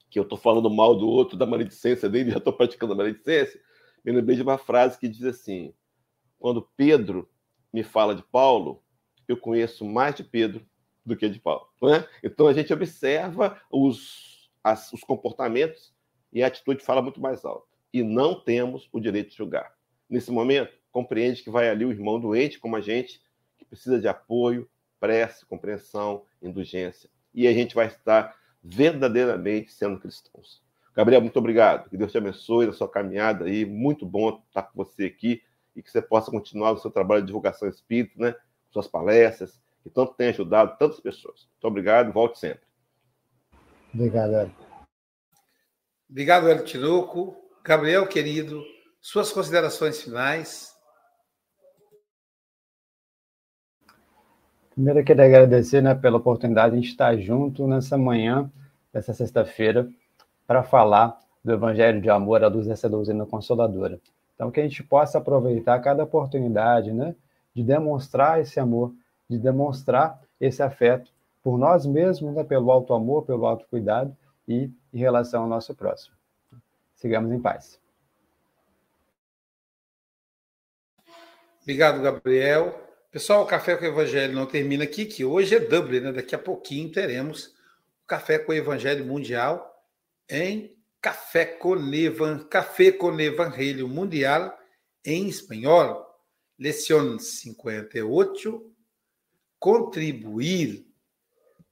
que 0.09 0.17
eu 0.17 0.23
estou 0.23 0.37
falando 0.37 0.69
mal 0.69 0.95
do 0.95 1.07
outro, 1.07 1.37
da 1.37 1.45
maledicência 1.45 2.09
dele, 2.09 2.31
já 2.31 2.37
estou 2.37 2.53
praticando 2.53 2.93
a 2.93 2.95
maledicência, 2.95 3.59
me 4.03 4.11
lembrei 4.11 4.35
de 4.35 4.41
uma 4.41 4.57
frase 4.57 4.97
que 4.97 5.07
diz 5.07 5.23
assim: 5.23 5.73
quando 6.37 6.67
Pedro 6.75 7.29
me 7.71 7.83
fala 7.83 8.15
de 8.15 8.23
Paulo, 8.23 8.83
eu 9.27 9.37
conheço 9.37 9.85
mais 9.85 10.15
de 10.15 10.23
Pedro 10.23 10.65
do 11.05 11.15
que 11.15 11.29
de 11.29 11.39
Paulo. 11.39 11.67
É? 11.83 12.07
Então 12.23 12.47
a 12.47 12.53
gente 12.53 12.73
observa 12.73 13.61
os, 13.69 14.49
as, 14.63 14.91
os 14.93 15.01
comportamentos 15.01 15.93
e 16.31 16.41
a 16.43 16.47
atitude 16.47 16.83
fala 16.83 17.01
muito 17.01 17.19
mais 17.19 17.43
alto. 17.45 17.67
E 17.93 18.03
não 18.03 18.39
temos 18.39 18.87
o 18.91 18.99
direito 18.99 19.31
de 19.31 19.37
julgar. 19.37 19.73
Nesse 20.09 20.31
momento, 20.31 20.73
compreende 20.91 21.43
que 21.43 21.49
vai 21.49 21.69
ali 21.69 21.85
o 21.85 21.91
irmão 21.91 22.19
doente, 22.19 22.59
como 22.59 22.75
a 22.75 22.81
gente, 22.81 23.21
que 23.57 23.65
precisa 23.65 23.99
de 23.99 24.07
apoio, 24.07 24.67
prece, 24.99 25.45
compreensão, 25.45 26.25
indulgência. 26.41 27.09
E 27.33 27.47
a 27.47 27.53
gente 27.53 27.75
vai 27.75 27.87
estar 27.87 28.35
verdadeiramente 28.63 29.71
sendo 29.71 29.99
cristãos. 29.99 30.61
Gabriel, 30.95 31.21
muito 31.21 31.37
obrigado. 31.37 31.89
Que 31.89 31.97
Deus 31.97 32.11
te 32.11 32.17
abençoe 32.17 32.65
na 32.65 32.73
sua 32.73 32.89
caminhada 32.89 33.45
aí. 33.45 33.65
Muito 33.65 34.05
bom 34.05 34.41
estar 34.47 34.63
com 34.63 34.83
você 34.83 35.05
aqui 35.05 35.41
e 35.75 35.81
que 35.81 35.89
você 35.89 36.01
possa 36.01 36.31
continuar 36.31 36.71
o 36.71 36.77
seu 36.77 36.91
trabalho 36.91 37.21
de 37.21 37.27
divulgação 37.27 37.69
espírita, 37.69 38.13
né? 38.17 38.35
Suas 38.69 38.87
palestras, 38.87 39.61
que 39.81 39.89
tanto 39.89 40.13
tem 40.13 40.29
ajudado 40.29 40.77
tantas 40.77 40.99
pessoas. 40.99 41.47
Muito 41.53 41.67
obrigado, 41.67 42.11
volte 42.11 42.39
sempre. 42.39 42.67
Obrigado, 43.93 44.35
Hélio. 44.35 44.55
Obrigado, 46.09 46.49
Hélio 46.49 46.65
Tinoco. 46.65 47.35
Gabriel, 47.63 48.07
querido, 48.07 48.63
suas 49.01 49.31
considerações 49.31 50.01
finais. 50.01 50.75
Primeiro, 54.71 54.99
eu 54.99 55.05
queria 55.05 55.25
agradecer 55.25 55.81
né, 55.81 55.93
pela 55.95 56.17
oportunidade 56.17 56.79
de 56.79 56.87
a 56.87 56.89
estar 56.89 57.17
junto 57.17 57.67
nessa 57.67 57.97
manhã, 57.97 58.49
dessa 58.93 59.13
sexta-feira, 59.13 59.89
para 60.47 60.63
falar 60.63 61.19
do 61.43 61.51
Evangelho 61.51 62.01
de 62.01 62.09
Amor 62.09 62.43
à 62.43 62.47
luz 62.47 62.67
dessa 62.67 62.89
doutrina 62.89 63.25
consoladora. 63.25 63.99
Então, 64.35 64.51
que 64.51 64.59
a 64.59 64.63
gente 64.63 64.83
possa 64.83 65.17
aproveitar 65.17 65.79
cada 65.79 66.03
oportunidade 66.03 66.93
né, 66.93 67.15
de 67.53 67.63
demonstrar 67.63 68.39
esse 68.39 68.59
amor, 68.59 68.93
de 69.29 69.37
demonstrar 69.37 70.21
esse 70.39 70.63
afeto 70.63 71.11
por 71.43 71.57
nós 71.57 71.85
mesmos, 71.85 72.33
né, 72.33 72.43
pelo 72.43 72.71
alto 72.71 72.93
amor, 72.93 73.25
pelo 73.25 73.45
alto 73.45 73.65
cuidado 73.69 74.15
e 74.47 74.71
em 74.93 74.97
relação 74.97 75.43
ao 75.43 75.49
nosso 75.49 75.75
próximo. 75.75 76.15
Sigamos 76.95 77.31
em 77.31 77.39
paz. 77.39 77.79
Obrigado, 81.61 82.01
Gabriel. 82.01 82.87
Pessoal, 83.11 83.43
o 83.43 83.45
Café 83.45 83.75
com 83.75 83.83
o 83.83 83.87
Evangelho 83.87 84.33
não 84.33 84.45
termina 84.45 84.83
aqui, 84.83 85.05
que 85.05 85.25
hoje 85.25 85.55
é 85.55 85.59
Dublin, 85.59 85.99
né? 85.99 86.11
Daqui 86.11 86.33
a 86.33 86.39
pouquinho 86.39 86.91
teremos 86.91 87.47
o 88.03 88.07
Café 88.07 88.39
com 88.39 88.51
o 88.51 88.55
Evangelho 88.55 89.05
Mundial 89.05 89.69
em 90.29 90.75
Café 91.01 91.45
com, 91.45 91.75
Evan, 91.93 92.39
Café 92.39 92.91
com 92.91 93.19
Evangelho 93.19 93.87
Mundial 93.87 94.57
em 95.03 95.27
espanhol. 95.27 96.05
Leção 96.57 97.17
58. 97.17 98.73
Contribuir 99.59 100.85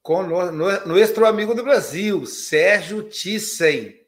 com 0.02 0.24
no, 0.24 0.52
no, 0.52 0.86
nosso 0.86 1.26
amigo 1.26 1.54
do 1.54 1.64
Brasil, 1.64 2.26
Sérgio 2.26 3.04
Thyssen, 3.04 4.00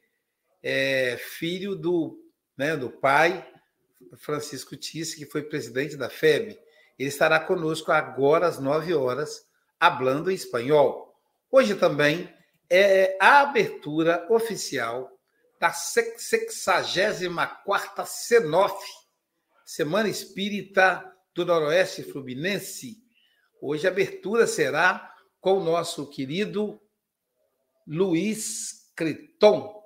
é, 0.62 1.16
filho 1.18 1.74
do, 1.74 2.18
né, 2.56 2.76
do 2.76 2.90
pai 2.90 3.46
Francisco 4.18 4.76
Thyssen, 4.76 5.18
que 5.18 5.30
foi 5.30 5.42
presidente 5.42 5.96
da 5.96 6.10
FEB. 6.10 6.58
Ele 6.98 7.08
estará 7.08 7.40
conosco 7.40 7.92
agora 7.92 8.46
às 8.46 8.58
9 8.58 8.94
horas, 8.94 9.46
hablando 9.78 10.30
em 10.30 10.34
espanhol. 10.34 11.14
Hoje 11.50 11.74
também 11.74 12.32
é 12.68 13.16
a 13.20 13.40
abertura 13.40 14.26
oficial 14.30 15.10
da 15.58 15.72
64ª 15.72 18.06
CENOF, 18.06 18.82
Semana 19.64 20.08
Espírita 20.08 21.04
do 21.34 21.44
Noroeste 21.44 22.02
Fluminense. 22.02 22.96
Hoje 23.60 23.86
a 23.86 23.90
abertura 23.90 24.46
será 24.46 25.14
com 25.40 25.58
o 25.58 25.64
nosso 25.64 26.08
querido 26.08 26.80
Luiz 27.86 28.90
Creton, 28.94 29.79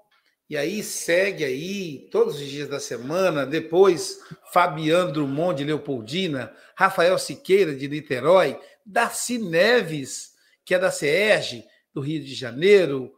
e 0.49 0.57
aí 0.57 0.83
segue 0.83 1.45
aí 1.45 2.09
todos 2.11 2.37
os 2.37 2.47
dias 2.47 2.69
da 2.69 2.79
semana, 2.79 3.47
depois 3.47 4.21
Fabiano 4.53 5.13
Drummond 5.13 5.59
de 5.59 5.65
Leopoldina, 5.65 6.55
Rafael 6.77 7.19
Siqueira 7.19 7.75
de 7.75 7.89
Niterói, 7.89 8.61
Darcy 8.85 9.39
Neves, 9.39 10.35
que 10.65 10.75
é 10.75 10.79
da 10.79 10.91
CERJ, 10.91 11.65
do 11.95 12.01
Rio 12.01 12.23
de 12.23 12.35
Janeiro. 12.35 13.15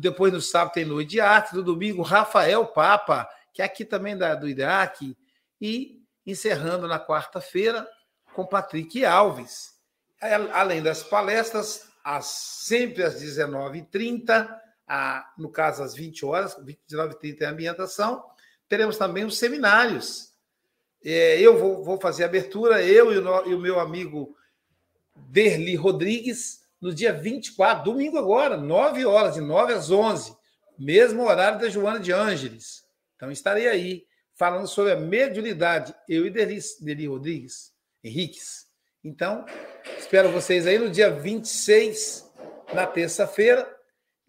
Depois 0.00 0.32
no 0.32 0.40
sábado 0.40 0.72
tem 0.72 0.84
Noite 0.84 1.10
de 1.10 1.20
Arte, 1.20 1.54
no 1.54 1.62
domingo 1.62 2.02
Rafael 2.02 2.66
Papa, 2.66 3.28
que 3.52 3.60
é 3.60 3.64
aqui 3.64 3.84
também 3.84 4.16
da, 4.16 4.34
do 4.34 4.48
Iraque, 4.48 5.16
e 5.60 6.00
encerrando 6.26 6.88
na 6.88 6.98
quarta-feira 6.98 7.86
com 8.32 8.46
Patrick 8.46 9.04
Alves. 9.04 9.74
Além 10.52 10.82
das 10.82 11.02
palestras, 11.02 11.88
às, 12.02 12.26
sempre 12.26 13.02
às 13.02 13.20
19h30, 13.20 14.48
a, 14.92 15.32
no 15.38 15.48
caso, 15.48 15.84
às 15.84 15.94
20 15.94 16.24
horas, 16.24 16.56
29h30 16.56 17.42
é 17.42 17.46
a 17.46 17.50
ambientação. 17.50 18.24
Teremos 18.68 18.98
também 18.98 19.24
os 19.24 19.38
seminários. 19.38 20.32
É, 21.04 21.40
eu 21.40 21.56
vou, 21.56 21.84
vou, 21.84 22.00
fazer 22.00 22.24
a 22.24 22.26
abertura, 22.26 22.82
eu 22.82 23.12
e 23.12 23.18
o, 23.18 23.46
e 23.46 23.54
o 23.54 23.60
meu 23.60 23.78
amigo 23.78 24.36
Derli 25.14 25.76
Rodrigues, 25.76 26.66
no 26.80 26.92
dia 26.92 27.12
24, 27.12 27.84
domingo 27.84 28.18
agora, 28.18 28.56
9 28.56 29.06
horas, 29.06 29.34
de 29.34 29.40
9 29.40 29.74
às 29.74 29.92
11, 29.92 30.36
mesmo 30.76 31.22
horário 31.22 31.60
da 31.60 31.68
Joana 31.68 32.00
de 32.00 32.10
Ângeles. 32.10 32.84
Então, 33.14 33.30
estarei 33.30 33.68
aí 33.68 34.04
falando 34.34 34.66
sobre 34.66 34.90
a 34.90 34.96
mediunidade, 34.96 35.94
eu 36.08 36.26
e 36.26 36.30
Derli, 36.30 36.58
Derli 36.80 37.06
Rodrigues, 37.06 37.72
Henriques. 38.02 38.66
Então, 39.04 39.46
espero 39.96 40.32
vocês 40.32 40.66
aí 40.66 40.80
no 40.80 40.90
dia 40.90 41.10
26, 41.10 42.28
na 42.74 42.88
terça-feira, 42.88 43.79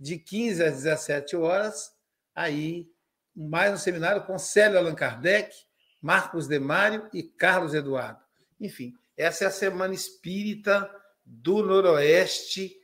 de 0.01 0.17
15 0.17 0.63
às 0.63 0.73
17 0.77 1.35
horas, 1.35 1.91
aí 2.33 2.89
mais 3.35 3.71
um 3.71 3.77
seminário 3.77 4.23
com 4.23 4.35
Célio 4.35 4.79
Allan 4.79 4.95
Kardec, 4.95 5.55
Marcos 6.01 6.47
Demário 6.47 7.07
e 7.13 7.21
Carlos 7.21 7.75
Eduardo. 7.75 8.19
Enfim, 8.59 8.95
essa 9.15 9.43
é 9.43 9.47
a 9.47 9.51
Semana 9.51 9.93
Espírita 9.93 10.89
do 11.23 11.61
Noroeste 11.61 12.75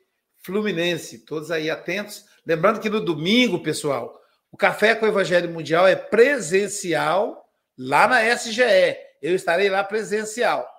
Fluminense. 0.43 1.25
Todos 1.25 1.49
aí 1.49 1.71
atentos. 1.71 2.23
Lembrando 2.45 2.79
que 2.79 2.89
no 2.89 3.01
domingo, 3.03 3.63
pessoal, 3.63 4.21
o 4.51 4.55
Café 4.55 4.93
com 4.93 5.07
o 5.07 5.09
Evangelho 5.09 5.49
Mundial 5.49 5.87
é 5.87 5.95
presencial 5.95 7.49
lá 7.75 8.07
na 8.07 8.23
SGE. 8.35 8.95
Eu 9.23 9.33
estarei 9.33 9.69
lá 9.69 9.83
presencial. 9.83 10.69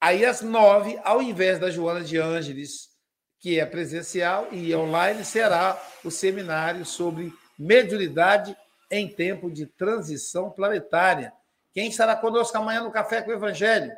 Aí 0.00 0.24
às 0.24 0.40
nove, 0.40 0.98
ao 1.04 1.20
invés 1.20 1.58
da 1.58 1.70
Joana 1.70 2.02
de 2.02 2.16
Ângeles 2.16 2.95
que 3.38 3.60
é 3.60 3.66
presencial, 3.66 4.48
e 4.52 4.74
online 4.74 5.24
será 5.24 5.80
o 6.04 6.10
seminário 6.10 6.84
sobre 6.84 7.32
mediunidade 7.58 8.56
em 8.90 9.08
tempo 9.08 9.50
de 9.50 9.66
transição 9.66 10.50
planetária. 10.50 11.32
Quem 11.72 11.88
estará 11.88 12.16
conosco 12.16 12.56
amanhã 12.56 12.82
no 12.82 12.90
Café 12.90 13.22
com 13.22 13.30
o 13.30 13.34
Evangelho? 13.34 13.92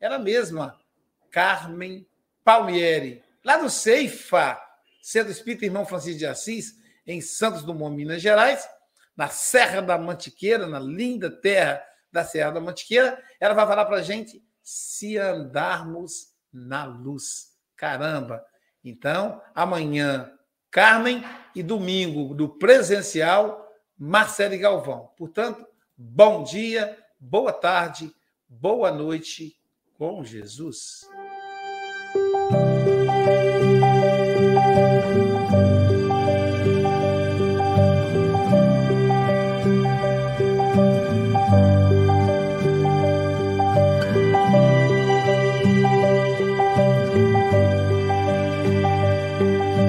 Ela 0.00 0.18
mesma, 0.18 0.78
Carmen 1.30 2.06
Palmieri, 2.44 3.22
lá 3.44 3.60
no 3.60 3.68
Ceifa, 3.68 4.60
Centro 5.02 5.32
Espírita 5.32 5.64
Irmão 5.64 5.84
Francisco 5.84 6.18
de 6.18 6.26
Assis, 6.26 6.76
em 7.06 7.20
Santos 7.20 7.62
Dumont, 7.62 7.96
Minas 7.96 8.22
Gerais, 8.22 8.68
na 9.16 9.28
Serra 9.28 9.80
da 9.80 9.98
Mantiqueira, 9.98 10.66
na 10.66 10.78
linda 10.78 11.30
terra 11.30 11.82
da 12.12 12.24
Serra 12.24 12.52
da 12.52 12.60
Mantiqueira. 12.60 13.20
Ela 13.40 13.54
vai 13.54 13.66
falar 13.66 13.84
para 13.86 13.96
a 13.96 14.02
gente 14.02 14.42
se 14.62 15.16
andarmos 15.16 16.34
na 16.52 16.84
luz. 16.84 17.54
Caramba! 17.74 18.44
Então, 18.88 19.42
amanhã, 19.54 20.32
Carmen 20.70 21.22
e 21.54 21.62
domingo, 21.62 22.34
do 22.34 22.48
presencial, 22.48 23.66
Marcelo 23.98 24.58
Galvão. 24.58 25.10
Portanto, 25.16 25.66
bom 25.96 26.42
dia, 26.42 26.96
boa 27.20 27.52
tarde, 27.52 28.10
boa 28.48 28.90
noite 28.90 29.56
com 29.98 30.24
Jesus. 30.24 31.06